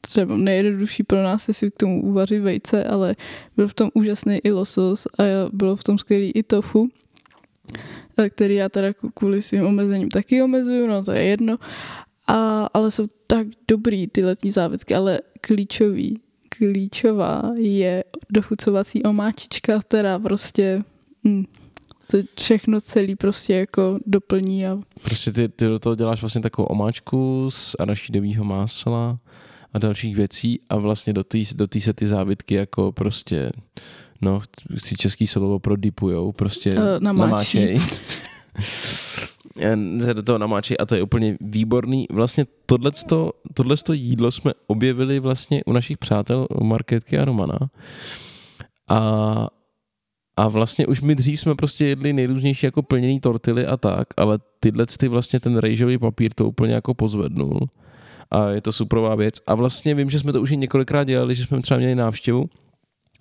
třeba 0.00 0.36
nejjednodušší 0.36 1.02
pro 1.02 1.22
nás 1.22 1.48
je 1.48 1.54
si 1.54 1.70
k 1.70 1.76
tomu 1.76 2.02
uvařit 2.02 2.40
vejce, 2.40 2.84
ale 2.84 3.16
byl 3.56 3.68
v 3.68 3.74
tom 3.74 3.90
úžasný 3.94 4.38
i 4.44 4.50
losos 4.50 5.06
a 5.18 5.22
bylo 5.52 5.76
v 5.76 5.84
tom 5.84 5.98
skvělý 5.98 6.30
i 6.30 6.42
tofu, 6.42 6.88
který 8.30 8.54
já 8.54 8.68
teda 8.68 8.88
kvůli 9.14 9.42
svým 9.42 9.66
omezením 9.66 10.08
taky 10.08 10.42
omezuju, 10.42 10.86
no 10.86 11.04
to 11.04 11.12
je 11.12 11.22
jedno. 11.22 11.56
A, 12.26 12.68
ale 12.74 12.90
jsou 12.90 13.06
tak 13.26 13.46
dobrý 13.68 14.06
ty 14.06 14.24
letní 14.24 14.50
závitky, 14.50 14.94
ale 14.94 15.20
klíčový 15.40 16.20
klíčová 16.58 17.42
je 17.56 18.04
dochucovací 18.30 19.02
omáčička, 19.02 19.80
která 19.80 20.18
prostě 20.18 20.82
hm, 21.24 21.44
to 22.10 22.18
všechno 22.36 22.80
celý 22.80 23.16
prostě 23.16 23.54
jako 23.54 23.98
doplní. 24.06 24.66
A... 24.66 24.78
Prostě 25.02 25.32
ty, 25.32 25.48
ty 25.48 25.66
do 25.66 25.78
toho 25.78 25.94
děláš 25.94 26.20
vlastně 26.20 26.40
takovou 26.40 26.66
omáčku 26.66 27.50
z 27.50 27.76
arašidového 27.78 28.44
másla 28.44 29.18
a 29.72 29.78
dalších 29.78 30.16
věcí 30.16 30.60
a 30.68 30.76
vlastně 30.76 31.12
do 31.12 31.24
té 31.24 31.38
do 31.54 31.66
tý 31.66 31.80
se 31.80 31.92
ty 31.92 32.06
závitky 32.06 32.54
jako 32.54 32.92
prostě 32.92 33.52
no, 34.20 34.40
si 34.76 34.94
český 34.96 35.26
slovo 35.26 35.58
prodipujou, 35.58 36.32
prostě 36.32 36.70
uh, 36.70 36.76
namáčí. 36.98 37.58
namáčej. 37.58 37.80
se 40.00 40.14
do 40.14 40.22
toho 40.22 40.38
namáčí 40.38 40.78
a 40.78 40.86
to 40.86 40.94
je 40.94 41.02
úplně 41.02 41.36
výborný. 41.40 42.06
Vlastně 42.12 42.46
tohleto, 42.66 43.32
tohleto 43.54 43.92
jídlo 43.92 44.30
jsme 44.30 44.52
objevili 44.66 45.20
vlastně 45.20 45.64
u 45.64 45.72
našich 45.72 45.98
přátel, 45.98 46.46
u 46.50 46.64
Marketky 46.64 47.18
a 47.18 47.24
Romana. 47.24 47.58
A, 48.88 49.48
a 50.36 50.48
vlastně 50.48 50.86
už 50.86 51.00
my 51.00 51.14
dřív 51.14 51.40
jsme 51.40 51.54
prostě 51.54 51.86
jedli 51.86 52.12
nejrůznější 52.12 52.66
jako 52.66 52.82
plněný 52.82 53.20
tortily 53.20 53.66
a 53.66 53.76
tak, 53.76 54.08
ale 54.16 54.38
tyhle 54.60 54.86
ty 54.86 55.08
vlastně 55.08 55.40
ten 55.40 55.56
rejžový 55.56 55.98
papír 55.98 56.34
to 56.34 56.48
úplně 56.48 56.74
jako 56.74 56.94
pozvednul. 56.94 57.68
A 58.30 58.48
je 58.48 58.60
to 58.60 58.72
superová 58.72 59.14
věc. 59.14 59.34
A 59.46 59.54
vlastně 59.54 59.94
vím, 59.94 60.10
že 60.10 60.20
jsme 60.20 60.32
to 60.32 60.42
už 60.42 60.50
i 60.50 60.56
několikrát 60.56 61.04
dělali, 61.04 61.34
že 61.34 61.44
jsme 61.44 61.60
třeba 61.60 61.78
měli 61.78 61.94
návštěvu 61.94 62.48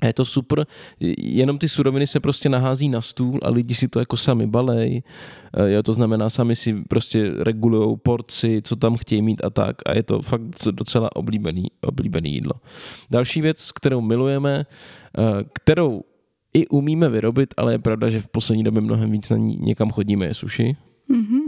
a 0.03 0.07
je 0.07 0.13
to 0.13 0.25
super, 0.25 0.67
jenom 1.17 1.57
ty 1.57 1.69
suroviny 1.69 2.07
se 2.07 2.19
prostě 2.19 2.49
nahází 2.49 2.89
na 2.89 3.01
stůl 3.01 3.39
a 3.43 3.49
lidi 3.49 3.73
si 3.73 3.87
to 3.87 3.99
jako 3.99 4.17
sami 4.17 4.47
balej. 4.47 5.03
Eh, 5.53 5.71
jo, 5.71 5.83
to 5.83 5.93
znamená, 5.93 6.29
sami 6.29 6.55
si 6.55 6.83
prostě 6.89 7.31
regulují 7.39 7.97
porci, 8.03 8.61
co 8.63 8.75
tam 8.75 8.95
chtějí 8.95 9.21
mít 9.21 9.43
a 9.43 9.49
tak. 9.49 9.75
A 9.85 9.95
je 9.95 10.03
to 10.03 10.21
fakt 10.21 10.41
docela 10.71 11.15
oblíbený, 11.15 11.67
oblíbený 11.81 12.33
jídlo. 12.33 12.53
Další 13.11 13.41
věc, 13.41 13.71
kterou 13.71 14.01
milujeme, 14.01 14.65
eh, 15.17 15.43
kterou 15.53 16.01
i 16.53 16.67
umíme 16.67 17.09
vyrobit, 17.09 17.53
ale 17.57 17.73
je 17.73 17.79
pravda, 17.79 18.09
že 18.09 18.19
v 18.19 18.27
poslední 18.27 18.63
době 18.63 18.81
mnohem 18.81 19.11
víc 19.11 19.29
na 19.29 19.37
ní 19.37 19.57
někam 19.61 19.89
chodíme, 19.89 20.25
je 20.25 20.33
sushi. 20.33 20.75
Mm-hmm. 21.09 21.41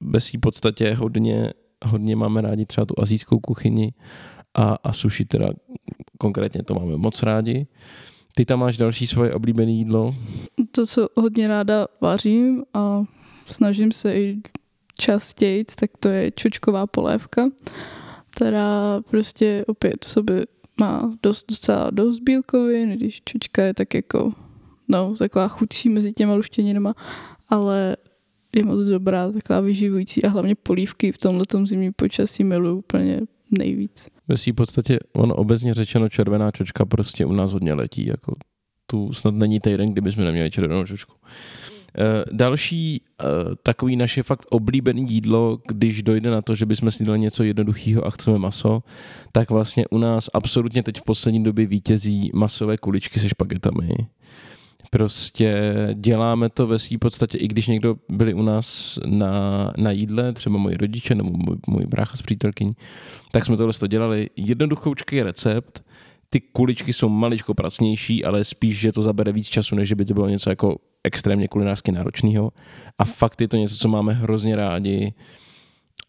Bez 0.00 0.34
jí 0.34 0.40
podstatě 0.40 0.94
hodně, 0.94 1.52
hodně 1.84 2.16
máme 2.16 2.40
rádi 2.40 2.66
třeba 2.66 2.84
tu 2.84 2.94
azijskou 2.98 3.38
kuchyni 3.38 3.92
a, 4.54 4.78
a 4.84 4.92
sushi 4.92 5.24
teda 5.24 5.48
konkrétně 6.18 6.62
to 6.62 6.74
máme 6.74 6.96
moc 6.96 7.22
rádi. 7.22 7.66
Ty 8.34 8.44
tam 8.44 8.58
máš 8.58 8.76
další 8.76 9.06
svoje 9.06 9.34
oblíbené 9.34 9.72
jídlo? 9.72 10.14
To, 10.70 10.86
co 10.86 11.08
hodně 11.16 11.48
ráda 11.48 11.86
vařím 12.00 12.64
a 12.74 13.04
snažím 13.46 13.92
se 13.92 14.14
i 14.14 14.40
častěji, 14.98 15.64
tak 15.64 15.90
to 16.00 16.08
je 16.08 16.30
čočková 16.30 16.86
polévka, 16.86 17.50
která 18.30 19.00
prostě 19.10 19.64
opět 19.66 20.04
v 20.04 20.10
sobě 20.10 20.46
má 20.80 21.12
dost, 21.22 21.44
docela 21.50 21.90
dost 21.90 22.18
bílkovin, 22.18 22.90
když 22.90 23.22
čočka 23.24 23.62
je 23.62 23.74
tak 23.74 23.94
jako 23.94 24.32
no, 24.88 25.14
taková 25.18 25.48
chudší 25.48 25.88
mezi 25.88 26.12
těma 26.12 26.34
luštěninama, 26.34 26.94
ale 27.48 27.96
je 28.56 28.64
moc 28.64 28.88
dobrá, 28.88 29.32
taková 29.32 29.60
vyživující 29.60 30.24
a 30.24 30.28
hlavně 30.28 30.54
polívky 30.54 31.12
v 31.12 31.18
tomhle 31.18 31.44
zimním 31.64 31.92
počasí 31.96 32.44
miluju 32.44 32.78
úplně 32.78 33.20
nejvíc. 33.58 34.08
V 34.36 34.52
podstatě, 34.52 34.98
ono 35.12 35.34
obecně 35.34 35.74
řečeno, 35.74 36.08
červená 36.08 36.50
čočka 36.50 36.84
prostě 36.84 37.26
u 37.26 37.32
nás 37.32 37.52
hodně 37.52 37.74
letí, 37.74 38.06
jako 38.06 38.34
tu 38.86 39.12
snad 39.12 39.34
není 39.34 39.60
týden, 39.60 39.92
kdyby 39.92 40.12
jsme 40.12 40.24
neměli 40.24 40.50
červenou 40.50 40.84
čočku. 40.84 41.14
Eh, 41.98 42.24
další 42.32 43.02
eh, 43.20 43.24
takový 43.62 43.96
naše 43.96 44.22
fakt 44.22 44.46
oblíbený 44.50 45.06
jídlo, 45.08 45.58
když 45.66 46.02
dojde 46.02 46.30
na 46.30 46.42
to, 46.42 46.54
že 46.54 46.66
bychom 46.66 46.90
si 46.90 47.04
dali 47.04 47.18
něco 47.18 47.44
jednoduchého 47.44 48.06
a 48.06 48.10
chceme 48.10 48.38
maso, 48.38 48.82
tak 49.32 49.50
vlastně 49.50 49.84
u 49.90 49.98
nás 49.98 50.30
absolutně 50.34 50.82
teď 50.82 50.98
v 50.98 51.02
poslední 51.02 51.44
době 51.44 51.66
vítězí 51.66 52.30
masové 52.34 52.76
kuličky 52.78 53.20
se 53.20 53.28
špagetami. 53.28 53.88
Prostě 54.90 55.74
děláme 55.94 56.48
to 56.48 56.66
ve 56.66 56.78
své 56.78 56.98
podstatě, 56.98 57.38
i 57.38 57.48
když 57.48 57.66
někdo 57.66 57.96
byli 58.08 58.34
u 58.34 58.42
nás 58.42 58.98
na, 59.06 59.72
na 59.76 59.90
jídle, 59.90 60.32
třeba 60.32 60.58
moji 60.58 60.76
rodiče 60.76 61.14
nebo 61.14 61.30
můj, 61.30 61.56
můj 61.66 61.86
brácha 61.86 62.16
s 62.16 62.22
přítelkyní, 62.22 62.72
tak 63.30 63.46
jsme 63.46 63.56
tohle 63.56 63.72
to 63.72 63.86
dělali. 63.86 64.30
Jednoduchoučký 64.36 65.22
recept, 65.22 65.84
ty 66.30 66.40
kuličky 66.40 66.92
jsou 66.92 67.08
maličko 67.08 67.54
pracnější, 67.54 68.24
ale 68.24 68.44
spíš, 68.44 68.80
že 68.80 68.92
to 68.92 69.02
zabere 69.02 69.32
víc 69.32 69.48
času, 69.48 69.76
než 69.76 69.92
by 69.92 70.04
to 70.04 70.14
bylo 70.14 70.28
něco 70.28 70.50
jako 70.50 70.76
extrémně 71.04 71.48
kulinářsky 71.48 71.92
náročného. 71.92 72.52
A 72.98 73.04
fakt 73.04 73.40
je 73.40 73.48
to 73.48 73.56
něco, 73.56 73.76
co 73.76 73.88
máme 73.88 74.12
hrozně 74.12 74.56
rádi. 74.56 75.14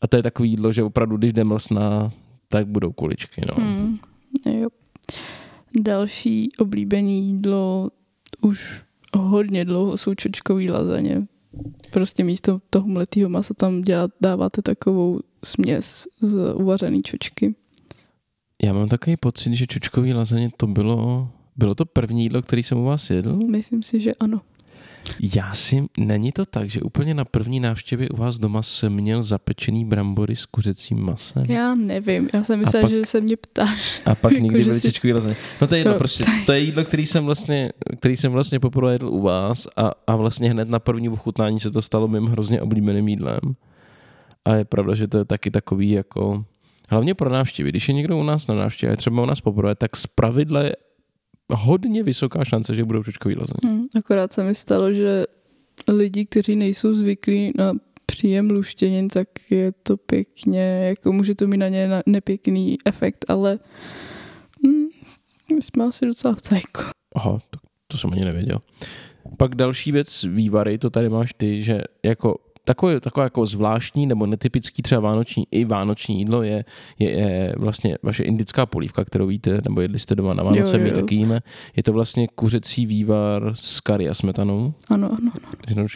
A 0.01 0.07
to 0.07 0.17
je 0.17 0.23
takový 0.23 0.49
jídlo, 0.49 0.71
že 0.71 0.83
opravdu, 0.83 1.17
když 1.17 1.33
jde 1.33 1.43
mlsná, 1.43 2.11
tak 2.47 2.67
budou 2.67 2.91
kuličky. 2.91 3.41
No. 3.47 3.63
Hmm, 3.63 3.97
jo. 4.45 4.67
Další 5.81 6.49
oblíbené 6.57 7.11
jídlo 7.11 7.89
už 8.41 8.81
hodně 9.17 9.65
dlouho 9.65 9.97
jsou 9.97 10.15
čočkový 10.15 10.69
lazaně. 10.69 11.27
Prostě 11.91 12.23
místo 12.23 12.61
toho 12.69 12.87
mletého 12.87 13.29
masa 13.29 13.53
tam 13.53 13.81
dělat, 13.81 14.11
dáváte 14.21 14.61
takovou 14.61 15.19
směs 15.43 16.07
z 16.21 16.53
uvařené 16.53 17.01
čočky. 17.01 17.55
Já 18.63 18.73
mám 18.73 18.89
takový 18.89 19.17
pocit, 19.17 19.53
že 19.53 19.67
čočkový 19.67 20.13
lazaně 20.13 20.49
to 20.57 20.67
bylo, 20.67 21.29
bylo 21.55 21.75
to 21.75 21.85
první 21.85 22.23
jídlo, 22.23 22.41
který 22.41 22.63
jsem 22.63 22.77
u 22.77 22.83
vás 22.83 23.09
jedl? 23.09 23.35
Myslím 23.35 23.83
si, 23.83 23.99
že 23.99 24.13
ano. 24.13 24.41
Já 25.35 25.53
si, 25.53 25.85
není 25.97 26.31
to 26.31 26.45
tak, 26.45 26.69
že 26.69 26.81
úplně 26.81 27.13
na 27.13 27.25
první 27.25 27.59
návštěvě 27.59 28.09
u 28.09 28.17
vás 28.17 28.39
doma 28.39 28.61
jsem 28.61 28.93
měl 28.93 29.23
zapečený 29.23 29.85
brambory 29.85 30.35
s 30.35 30.45
kuřecím 30.45 30.99
masem? 30.99 31.45
Já 31.49 31.75
nevím, 31.75 32.29
já 32.33 32.43
jsem 32.43 32.59
myslela, 32.59 32.89
že 32.89 33.05
se 33.05 33.21
mě 33.21 33.37
ptáš. 33.37 34.01
A 34.05 34.15
pak 34.15 34.31
jako, 34.31 34.43
nikdy 34.43 34.63
byly 34.63 34.79
si... 34.79 35.13
lazaně. 35.13 35.35
No 35.61 35.67
to 35.67 35.75
je 35.75 35.79
jedno, 35.79 35.91
no, 35.91 35.97
prostě, 35.97 36.23
to 36.45 36.51
je 36.51 36.59
jídlo, 36.59 36.83
který 36.83 37.05
jsem 37.05 37.25
vlastně, 37.25 37.71
který 37.99 38.15
jsem 38.15 38.31
vlastně 38.31 38.59
poprvé 38.59 38.93
jedl 38.93 39.09
u 39.09 39.21
vás 39.21 39.67
a, 39.77 39.91
a 40.07 40.15
vlastně 40.15 40.49
hned 40.49 40.69
na 40.69 40.79
první 40.79 41.09
ochutnání 41.09 41.59
se 41.59 41.71
to 41.71 41.81
stalo 41.81 42.07
mým 42.07 42.25
hrozně 42.25 42.61
oblíbeným 42.61 43.07
jídlem. 43.07 43.39
A 44.45 44.55
je 44.55 44.65
pravda, 44.65 44.95
že 44.95 45.07
to 45.07 45.17
je 45.17 45.25
taky 45.25 45.51
takový 45.51 45.91
jako 45.91 46.45
hlavně 46.89 47.13
pro 47.13 47.29
návštěvy. 47.29 47.69
Když 47.69 47.87
je 47.87 47.93
někdo 47.93 48.17
u 48.17 48.23
nás 48.23 48.47
na 48.47 48.55
návštěvě, 48.55 48.97
třeba 48.97 49.23
u 49.23 49.25
nás 49.25 49.41
poprvé, 49.41 49.75
tak 49.75 49.95
z 49.95 50.07
pravidla 50.07 50.61
je 50.61 50.75
hodně 51.51 52.03
vysoká 52.03 52.43
šance, 52.43 52.75
že 52.75 52.85
budou 52.85 53.03
čočkový 53.03 53.35
lazaně. 53.35 53.73
Hmm, 53.73 53.85
akorát 53.95 54.33
se 54.33 54.43
mi 54.43 54.55
stalo, 54.55 54.93
že 54.93 55.25
lidi, 55.87 56.25
kteří 56.25 56.55
nejsou 56.55 56.93
zvyklí 56.93 57.51
na 57.57 57.73
příjem 58.05 58.49
luštěnin, 58.49 59.07
tak 59.07 59.27
je 59.49 59.71
to 59.71 59.97
pěkně, 59.97 60.85
jako 60.87 61.11
může 61.11 61.35
to 61.35 61.47
mít 61.47 61.57
na 61.57 61.67
ně 61.67 61.89
nepěkný 62.05 62.77
efekt, 62.85 63.25
ale 63.27 63.59
hm, 64.67 64.87
my 65.55 65.61
jsme 65.61 65.83
asi 65.85 66.05
docela 66.05 66.35
v 66.35 66.41
cajku. 66.41 66.81
Aha, 67.15 67.39
to, 67.49 67.59
to 67.87 67.97
jsem 67.97 68.13
ani 68.13 68.25
nevěděl. 68.25 68.57
Pak 69.37 69.55
další 69.55 69.91
věc, 69.91 70.23
vývary, 70.23 70.77
to 70.77 70.89
tady 70.89 71.09
máš 71.09 71.33
ty, 71.37 71.61
že 71.61 71.81
jako 72.05 72.35
takové, 72.65 72.99
takové 72.99 73.23
jako 73.23 73.45
zvláštní 73.45 74.07
nebo 74.07 74.25
netypický 74.25 74.81
třeba 74.81 75.01
vánoční 75.01 75.45
i 75.51 75.65
vánoční 75.65 76.19
jídlo 76.19 76.43
je, 76.43 76.65
je, 76.99 77.09
je 77.09 77.53
vlastně 77.57 77.97
vaše 78.03 78.23
indická 78.23 78.65
polívka, 78.65 79.05
kterou 79.05 79.27
víte, 79.27 79.61
nebo 79.63 79.81
jedli 79.81 79.99
jste 79.99 80.15
doma 80.15 80.33
na 80.33 80.43
Vánoce, 80.43 80.77
jo, 80.77 80.83
jo. 80.85 80.89
my 80.89 81.01
taky 81.01 81.15
jíme. 81.15 81.39
Je 81.75 81.83
to 81.83 81.93
vlastně 81.93 82.27
kuřecí 82.35 82.85
vývar 82.85 83.51
s 83.55 83.79
kary 83.79 84.09
a 84.09 84.13
smetanou. 84.13 84.73
Ano, 84.89 85.09
ano, 85.11 85.31
ano 85.33 85.87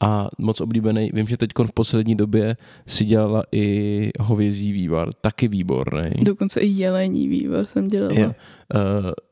a 0.00 0.28
moc 0.38 0.60
oblíbený. 0.60 1.10
Vím, 1.14 1.26
že 1.26 1.36
teď 1.36 1.50
v 1.66 1.72
poslední 1.72 2.14
době 2.14 2.56
si 2.86 3.04
dělala 3.04 3.42
i 3.52 4.10
hovězí 4.20 4.72
vývar, 4.72 5.12
taky 5.12 5.48
výborný. 5.48 6.10
Dokonce 6.22 6.60
i 6.60 6.66
jelení 6.66 7.28
vývar 7.28 7.66
jsem 7.66 7.88
dělala. 7.88 8.14
Je. 8.14 8.26
Uh, 8.26 8.34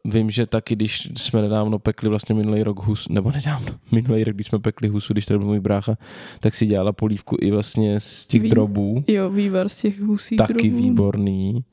vím, 0.04 0.30
že 0.30 0.46
taky, 0.46 0.76
když 0.76 1.08
jsme 1.16 1.42
nedávno 1.42 1.78
pekli 1.78 2.08
vlastně 2.08 2.34
minulý 2.34 2.62
rok 2.62 2.78
hus, 2.84 3.08
nebo 3.08 3.32
nedávno, 3.32 3.72
minulý 3.92 4.24
rok, 4.24 4.34
když 4.34 4.46
jsme 4.46 4.58
pekli 4.58 4.88
husu, 4.88 5.12
když 5.12 5.26
tady 5.26 5.38
byl 5.38 5.46
můj 5.46 5.60
brácha, 5.60 5.98
tak 6.40 6.54
si 6.54 6.66
dělala 6.66 6.92
polívku 6.92 7.36
i 7.40 7.50
vlastně 7.50 8.00
z 8.00 8.26
těch 8.26 8.42
Ví, 8.42 8.50
drobů. 8.50 9.04
Jo, 9.06 9.30
vývar 9.30 9.68
z 9.68 9.80
těch 9.80 10.00
husí 10.00 10.36
Taky 10.36 10.70
drobů. 10.70 10.76
výborný. 10.76 11.64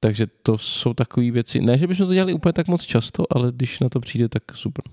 Takže 0.00 0.26
to 0.42 0.58
jsou 0.58 0.94
takové 0.94 1.30
věci. 1.30 1.60
Ne, 1.60 1.78
že 1.78 1.86
bychom 1.86 2.06
to 2.06 2.14
dělali 2.14 2.32
úplně 2.32 2.52
tak 2.52 2.68
moc 2.68 2.82
často, 2.82 3.24
ale 3.30 3.52
když 3.52 3.80
na 3.80 3.88
to 3.88 4.00
přijde, 4.00 4.28
tak 4.28 4.42
super. 4.54 4.84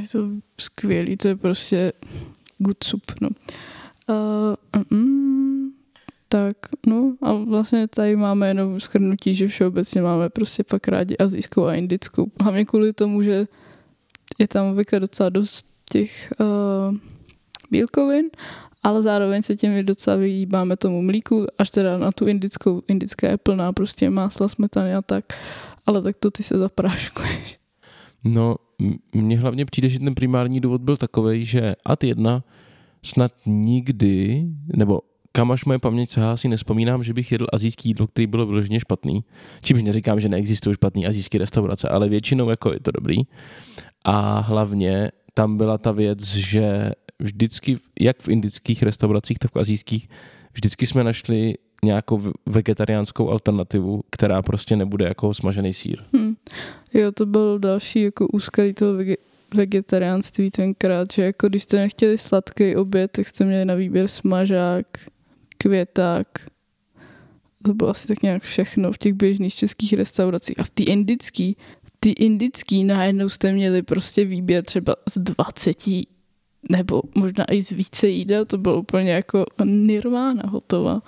Je 0.00 0.08
to 0.08 0.28
skvělý, 0.60 1.16
to 1.16 1.28
je 1.28 1.36
prostě 1.36 1.92
good 2.62 2.84
soup, 2.84 3.12
no. 3.20 3.28
Uh, 4.08 4.82
mm, 4.90 5.70
tak, 6.28 6.56
no 6.86 7.14
a 7.22 7.32
vlastně 7.32 7.88
tady 7.88 8.16
máme 8.16 8.48
jenom 8.48 8.80
schrnutí, 8.80 9.34
že 9.34 9.48
všeobecně 9.48 10.02
máme 10.02 10.30
prostě 10.30 10.64
pak 10.64 10.88
rádi 10.88 11.16
azijskou 11.16 11.64
a 11.64 11.74
indickou. 11.74 12.30
Hlavně 12.40 12.64
kvůli 12.64 12.92
tomu, 12.92 13.22
že 13.22 13.46
je 14.38 14.48
tam 14.48 14.66
obvykle 14.66 15.00
docela 15.00 15.28
dost 15.28 15.66
těch 15.92 16.32
uh, 16.40 16.96
bílkovin, 17.70 18.30
ale 18.82 19.02
zároveň 19.02 19.42
se 19.42 19.56
těmi 19.56 19.82
docela 19.82 20.16
vyjíbáme 20.16 20.76
tomu 20.76 21.02
mlíku, 21.02 21.46
až 21.58 21.70
teda 21.70 21.98
na 21.98 22.12
tu 22.12 22.26
indickou, 22.26 22.82
indická 22.88 23.28
je 23.28 23.36
plná 23.36 23.72
prostě 23.72 24.10
másla, 24.10 24.48
smetany 24.48 24.94
a 24.94 25.02
tak, 25.02 25.24
ale 25.86 26.02
tak 26.02 26.16
to 26.16 26.30
ty 26.30 26.42
se 26.42 26.58
zapráškuješ. 26.58 27.58
No, 28.24 28.56
mně 29.14 29.38
hlavně 29.38 29.64
přijde, 29.64 29.88
že 29.88 29.98
ten 29.98 30.14
primární 30.14 30.60
důvod 30.60 30.80
byl 30.80 30.96
takový, 30.96 31.44
že 31.44 31.74
ad 31.84 32.04
jedna 32.04 32.44
snad 33.02 33.32
nikdy, 33.46 34.44
nebo 34.76 35.00
kam 35.32 35.50
až 35.50 35.64
moje 35.64 35.78
paměť 35.78 36.10
se 36.10 36.20
si 36.34 36.48
nespomínám, 36.48 37.02
že 37.02 37.14
bych 37.14 37.32
jedl 37.32 37.46
azijský 37.52 37.88
jídlo, 37.88 38.06
který 38.06 38.26
bylo 38.26 38.46
vyloženě 38.46 38.80
špatný. 38.80 39.24
Čímž 39.62 39.82
neříkám, 39.82 40.20
že 40.20 40.28
neexistují 40.28 40.74
špatný 40.74 41.06
azijské 41.06 41.38
restaurace, 41.38 41.88
ale 41.88 42.08
většinou 42.08 42.50
jako 42.50 42.72
je 42.72 42.80
to 42.80 42.90
dobrý. 42.90 43.16
A 44.04 44.40
hlavně 44.40 45.10
tam 45.34 45.56
byla 45.56 45.78
ta 45.78 45.92
věc, 45.92 46.24
že 46.24 46.90
vždycky, 47.18 47.76
jak 48.00 48.22
v 48.22 48.28
indických 48.28 48.82
restauracích, 48.82 49.38
tak 49.38 49.54
v 49.54 49.58
azijských, 49.58 50.08
vždycky 50.52 50.86
jsme 50.86 51.04
našli 51.04 51.54
nějakou 51.84 52.22
vegetariánskou 52.46 53.30
alternativu, 53.30 54.00
která 54.10 54.42
prostě 54.42 54.76
nebude 54.76 55.04
jako 55.04 55.34
smažený 55.34 55.72
sír. 55.72 55.98
Hmm. 56.12 56.31
Jo, 56.94 57.12
to 57.12 57.26
byl 57.26 57.58
další 57.58 58.02
jako 58.02 58.28
úskalí 58.28 58.74
toho 58.74 58.94
vege- 58.94 59.16
vegetariánství 59.54 60.50
tenkrát, 60.50 61.12
že 61.12 61.24
jako 61.24 61.48
když 61.48 61.62
jste 61.62 61.76
nechtěli 61.76 62.18
sladký 62.18 62.76
oběd, 62.76 63.10
tak 63.10 63.26
jste 63.26 63.44
měli 63.44 63.64
na 63.64 63.74
výběr 63.74 64.08
smažák, 64.08 64.86
květák, 65.58 66.26
to 67.62 67.74
bylo 67.74 67.90
asi 67.90 68.08
tak 68.08 68.22
nějak 68.22 68.42
všechno 68.42 68.92
v 68.92 68.98
těch 68.98 69.12
běžných 69.12 69.54
českých 69.54 69.92
restauracích. 69.92 70.60
A 70.60 70.62
v 70.62 70.70
té 70.70 70.82
indický, 70.82 71.56
ty 72.00 72.10
indický 72.10 72.84
najednou 72.84 73.28
jste 73.28 73.52
měli 73.52 73.82
prostě 73.82 74.24
výběr 74.24 74.64
třeba 74.64 74.96
z 75.08 75.18
20 75.18 75.82
nebo 76.70 77.02
možná 77.14 77.44
i 77.50 77.62
z 77.62 77.70
více 77.70 78.08
jídel, 78.08 78.44
to 78.44 78.58
bylo 78.58 78.80
úplně 78.80 79.10
jako 79.10 79.44
nirvána 79.64 80.42
hotová. 80.46 81.02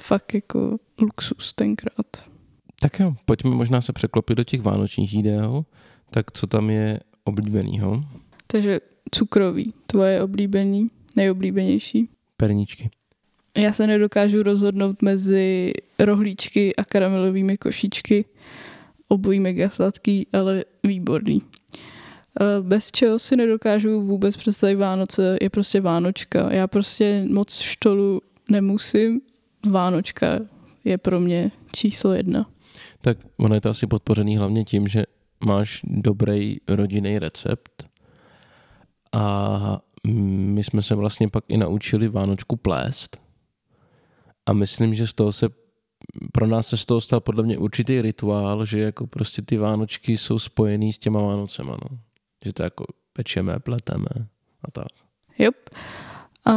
Fakt 0.00 0.34
jako 0.34 0.78
luxus 1.00 1.52
tenkrát. 1.52 2.35
Tak 2.80 3.00
jo, 3.00 3.14
pojďme 3.24 3.50
možná 3.50 3.80
se 3.80 3.92
překlopit 3.92 4.36
do 4.36 4.44
těch 4.44 4.62
vánočních 4.62 5.14
jídel. 5.14 5.64
Tak 6.10 6.32
co 6.32 6.46
tam 6.46 6.70
je 6.70 7.00
oblíbenýho? 7.24 8.04
Takže 8.46 8.80
cukrový, 9.10 9.72
tvoje 9.86 10.22
oblíbený, 10.22 10.90
nejoblíbenější? 11.16 12.08
Perníčky. 12.36 12.90
Já 13.56 13.72
se 13.72 13.86
nedokážu 13.86 14.42
rozhodnout 14.42 15.02
mezi 15.02 15.72
rohlíčky 15.98 16.76
a 16.76 16.84
karamelovými 16.84 17.56
košičky. 17.56 18.24
Obojí 19.08 19.40
mega 19.40 19.70
sladký, 19.70 20.26
ale 20.32 20.64
výborný. 20.84 21.42
Eh, 22.40 22.62
bez 22.62 22.90
čeho 22.90 23.18
si 23.18 23.36
nedokážu 23.36 24.02
vůbec 24.02 24.36
představit 24.36 24.76
Vánoce, 24.76 25.38
je 25.42 25.50
prostě 25.50 25.80
Vánočka. 25.80 26.52
Já 26.52 26.66
prostě 26.66 27.24
moc 27.30 27.58
štolu 27.58 28.20
nemusím. 28.48 29.20
Vánočka 29.70 30.40
je 30.84 30.98
pro 30.98 31.20
mě 31.20 31.50
číslo 31.72 32.12
jedna. 32.12 32.46
Tak 33.06 33.18
ono 33.36 33.54
je 33.54 33.60
to 33.60 33.70
asi 33.70 33.86
podpořený 33.86 34.36
hlavně 34.36 34.64
tím, 34.64 34.88
že 34.88 35.04
máš 35.44 35.80
dobrý 35.84 36.56
rodinný 36.68 37.18
recept 37.18 37.86
a 39.12 39.78
my 40.54 40.64
jsme 40.64 40.82
se 40.82 40.94
vlastně 40.94 41.28
pak 41.28 41.44
i 41.48 41.56
naučili 41.56 42.08
Vánočku 42.08 42.56
plést 42.56 43.20
a 44.46 44.52
myslím, 44.52 44.94
že 44.94 45.06
z 45.06 45.12
toho 45.14 45.32
se 45.32 45.48
pro 46.32 46.46
nás 46.46 46.66
se 46.66 46.76
z 46.76 46.84
toho 46.84 47.00
stal 47.00 47.20
podle 47.20 47.42
mě 47.42 47.58
určitý 47.58 48.02
rituál, 48.02 48.64
že 48.64 48.80
jako 48.80 49.06
prostě 49.06 49.42
ty 49.42 49.56
Vánočky 49.56 50.16
jsou 50.16 50.38
spojený 50.38 50.92
s 50.92 50.98
těma 50.98 51.20
Vánocema, 51.20 51.76
no. 51.90 51.98
Že 52.44 52.52
to 52.52 52.62
jako 52.62 52.84
pečeme, 53.12 53.58
pleteme 53.58 54.08
a 54.62 54.70
tak. 54.70 54.88
Yep. 55.38 55.70
A 56.46 56.52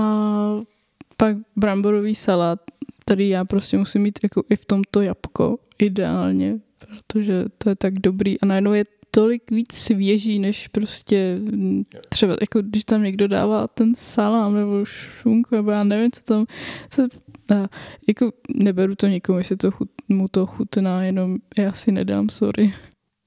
pak 1.18 1.38
bramborový 1.56 2.16
salát, 2.16 2.60
který 3.10 3.30
já 3.30 3.46
prostě 3.46 3.78
musím 3.78 4.02
mít 4.02 4.20
jako 4.24 4.44
i 4.50 4.56
v 4.56 4.66
tomto 4.66 5.02
jabko, 5.02 5.58
ideálně, 5.80 6.60
protože 6.78 7.46
to 7.58 7.70
je 7.70 7.76
tak 7.76 7.94
dobrý 7.94 8.40
a 8.40 8.46
najednou 8.46 8.74
je 8.74 8.86
tolik 9.12 9.52
víc 9.52 9.74
svěží, 9.74 10.40
než 10.40 10.68
prostě 10.68 11.40
třeba, 12.10 12.36
jako 12.42 12.62
když 12.62 12.86
tam 12.86 13.04
někdo 13.04 13.28
dává 13.28 13.68
ten 13.68 13.96
salám 13.98 14.56
nebo 14.56 14.86
šunku, 14.86 15.56
nebo 15.56 15.72
já 15.72 15.84
nevím, 15.84 16.12
co 16.12 16.24
tam, 16.24 16.46
co, 16.90 17.08
a, 17.56 17.68
jako 18.08 18.32
neberu 18.56 18.96
to 18.96 19.08
někomu, 19.08 19.38
jestli 19.38 19.58
to 19.58 19.72
chut, 19.72 19.90
mu 20.10 20.28
to 20.28 20.46
chutná, 20.46 21.04
jenom 21.04 21.38
já 21.58 21.74
si 21.74 21.92
nedám, 21.92 22.30
sorry. 22.30 22.74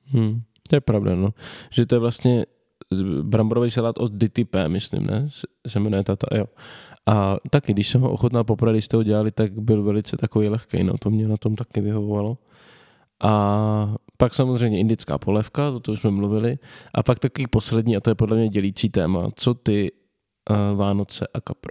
Hmm, 0.04 0.42
to 0.68 0.76
je 0.76 0.80
pravda, 0.80 1.14
no. 1.14 1.34
Že 1.70 1.86
to 1.86 1.94
je 1.94 1.98
vlastně 1.98 2.46
bramborový 3.22 3.70
salát 3.70 3.98
od 3.98 4.12
DTP, 4.12 4.56
myslím, 4.68 5.06
ne? 5.06 5.28
Se 5.66 5.80
jmenuje 5.80 6.04
tata, 6.04 6.36
jo. 6.36 6.44
A 7.08 7.36
taky, 7.50 7.72
když 7.72 7.88
jsem 7.88 8.00
ho 8.00 8.10
ochotnal 8.10 8.44
poprvé, 8.44 8.72
když 8.72 8.84
jste 8.84 8.96
ho 8.96 9.02
dělali, 9.02 9.30
tak 9.30 9.52
byl 9.52 9.82
velice 9.82 10.16
takový 10.16 10.48
lehký, 10.48 10.84
no 10.84 10.98
to 10.98 11.10
mě 11.10 11.28
na 11.28 11.36
tom 11.36 11.56
taky 11.56 11.80
vyhovovalo. 11.80 12.38
A 13.22 13.94
pak 14.16 14.34
samozřejmě 14.34 14.78
indická 14.78 15.18
polévka, 15.18 15.70
to, 15.70 15.80
to 15.80 15.92
už 15.92 16.00
jsme 16.00 16.10
mluvili. 16.10 16.58
A 16.94 17.02
pak 17.02 17.18
takový 17.18 17.46
poslední, 17.46 17.96
a 17.96 18.00
to 18.00 18.10
je 18.10 18.14
podle 18.14 18.36
mě 18.36 18.48
dělící 18.48 18.90
téma, 18.90 19.28
co 19.34 19.54
ty 19.54 19.92
uh, 20.50 20.78
Vánoce 20.78 21.26
a 21.34 21.40
kapr? 21.40 21.68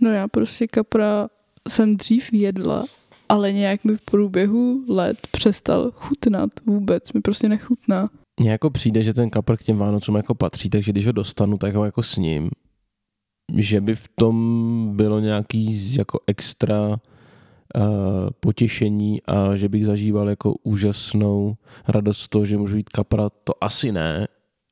No 0.00 0.10
já 0.10 0.28
prostě 0.28 0.66
kapra 0.66 1.28
jsem 1.68 1.96
dřív 1.96 2.32
jedla, 2.32 2.84
ale 3.28 3.52
nějak 3.52 3.84
mi 3.84 3.96
v 3.96 4.02
průběhu 4.02 4.84
let 4.88 5.18
přestal 5.30 5.90
chutnat 5.94 6.50
vůbec, 6.66 7.12
mi 7.12 7.20
prostě 7.20 7.48
nechutná. 7.48 8.10
Mně 8.40 8.50
jako 8.50 8.70
přijde, 8.70 9.02
že 9.02 9.14
ten 9.14 9.30
kapr 9.30 9.56
k 9.56 9.62
těm 9.62 9.76
Vánocům 9.76 10.16
jako 10.16 10.34
patří, 10.34 10.70
takže 10.70 10.92
když 10.92 11.06
ho 11.06 11.12
dostanu, 11.12 11.58
tak 11.58 11.74
ho 11.74 11.84
jako 11.84 12.02
s 12.02 12.16
ním. 12.16 12.50
Že 13.56 13.80
by 13.80 13.94
v 13.94 14.08
tom 14.14 14.92
bylo 14.94 15.20
nějaký 15.20 15.96
jako 15.96 16.20
extra 16.26 16.88
uh, 16.88 16.96
potěšení 18.40 19.22
a 19.22 19.56
že 19.56 19.68
bych 19.68 19.86
zažíval 19.86 20.28
jako 20.28 20.54
úžasnou 20.62 21.54
radost 21.88 22.18
z 22.18 22.28
toho, 22.28 22.44
že 22.44 22.56
můžu 22.56 22.76
jít 22.76 22.88
kapra, 22.88 23.30
to 23.44 23.64
asi 23.64 23.92
ne, 23.92 24.26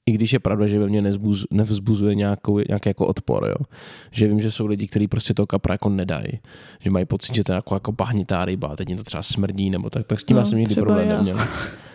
i 0.08 0.12
když 0.12 0.32
je 0.32 0.38
pravda, 0.38 0.66
že 0.66 0.78
ve 0.78 0.86
mně 0.86 1.02
nezbuz, 1.02 1.46
nevzbuzuje 1.50 2.14
nějakou, 2.14 2.58
nějaký 2.68 2.88
jako 2.88 3.06
odpor, 3.06 3.44
jo. 3.48 3.66
Že 4.10 4.28
vím, 4.28 4.40
že 4.40 4.50
jsou 4.50 4.66
lidi, 4.66 4.86
kteří 4.86 5.08
prostě 5.08 5.34
toho 5.34 5.46
kapra 5.46 5.74
jako 5.74 5.88
nedají. 5.88 6.40
Že 6.80 6.90
mají 6.90 7.04
pocit, 7.04 7.34
že 7.34 7.44
to 7.44 7.52
je 7.52 7.54
jako, 7.54 7.74
jako 7.74 7.92
bahnitá 7.92 8.44
ryba, 8.44 8.76
teď 8.76 8.88
mě 8.88 8.96
to 8.96 9.02
třeba 9.02 9.22
smrdí, 9.22 9.70
nebo 9.70 9.90
tak, 9.90 10.06
tak 10.06 10.20
s 10.20 10.24
tím 10.24 10.34
no, 10.34 10.40
já 10.40 10.44
jsem 10.44 10.58
nikdy 10.58 10.74
problém 10.74 11.08
já. 11.08 11.16
neměl. 11.16 11.36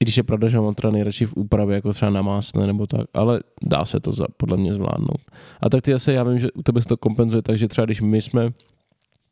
I 0.00 0.04
když 0.04 0.16
je 0.16 0.22
pravda, 0.22 0.48
že 0.48 0.60
mám 0.60 0.74
teda 0.74 0.90
nejradši 0.90 1.26
v 1.26 1.36
úpravě 1.36 1.74
jako 1.74 1.92
třeba 1.92 2.10
na 2.10 2.22
másle 2.22 2.66
nebo 2.66 2.86
tak, 2.86 3.06
ale 3.14 3.40
dá 3.62 3.84
se 3.84 4.00
to 4.00 4.12
za, 4.12 4.26
podle 4.36 4.56
mě 4.56 4.74
zvládnout. 4.74 5.20
A 5.60 5.70
tak 5.70 5.82
ty 5.82 5.92
zase, 5.92 6.12
já 6.12 6.22
vím, 6.24 6.38
že 6.38 6.52
u 6.52 6.62
tebe 6.62 6.82
se 6.82 6.88
to 6.88 6.96
kompenzuje 6.96 7.42
tak, 7.42 7.58
že 7.58 7.68
třeba 7.68 7.84
když 7.84 8.00
my 8.00 8.22
jsme 8.22 8.50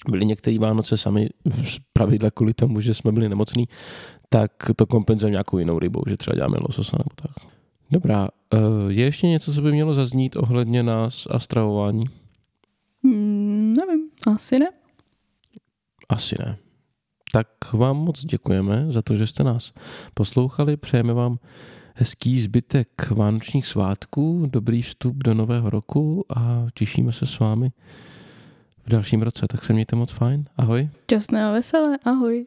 byli 0.09 0.25
některý 0.25 0.59
Vánoce 0.59 0.97
sami 0.97 1.29
z 1.64 1.79
pravidla 1.93 2.31
kvůli 2.31 2.55
tomu, 2.55 2.81
že 2.81 2.95
jsme 2.95 3.12
byli 3.12 3.29
nemocní, 3.29 3.69
tak 4.29 4.51
to 4.77 4.87
kompenzujeme 4.87 5.33
nějakou 5.33 5.59
jinou 5.59 5.79
rybou, 5.79 6.03
že 6.09 6.17
třeba 6.17 6.35
děláme 6.35 6.57
lososa 6.61 6.97
nebo 6.99 7.11
tak. 7.14 7.49
Dobrá, 7.91 8.29
eh, 8.55 8.59
je 8.89 9.05
ještě 9.05 9.27
něco, 9.27 9.53
co 9.53 9.62
by 9.62 9.73
mělo 9.73 9.95
zaznít 9.95 10.37
ohledně 10.37 10.83
nás 10.83 11.27
a 11.31 11.39
stravování? 11.39 12.05
Hmm, 13.05 13.75
nevím, 13.77 14.11
asi 14.35 14.59
ne. 14.59 14.69
Asi 16.09 16.37
ne. 16.39 16.59
Tak 17.37 17.72
vám 17.72 17.97
moc 17.97 18.24
děkujeme 18.24 18.87
za 18.89 19.03
to, 19.03 19.16
že 19.16 19.26
jste 19.26 19.45
nás 19.45 19.72
poslouchali. 20.14 20.76
Přejeme 20.76 21.12
vám 21.12 21.39
hezký 21.95 22.41
zbytek 22.41 23.11
vánočních 23.11 23.66
svátků, 23.66 24.47
dobrý 24.53 24.82
vstup 24.82 25.16
do 25.16 25.34
nového 25.34 25.70
roku 25.70 26.24
a 26.37 26.66
těšíme 26.74 27.12
se 27.12 27.26
s 27.26 27.39
vámi 27.39 27.72
v 28.87 28.91
dalším 28.91 29.22
roce. 29.22 29.47
Tak 29.49 29.64
se 29.64 29.72
mějte 29.72 29.97
moc 29.97 30.12
fajn. 30.12 30.45
Ahoj. 30.57 30.89
Časné 31.07 31.45
a 31.45 31.53
veselé. 31.53 31.99
Ahoj. 32.05 32.47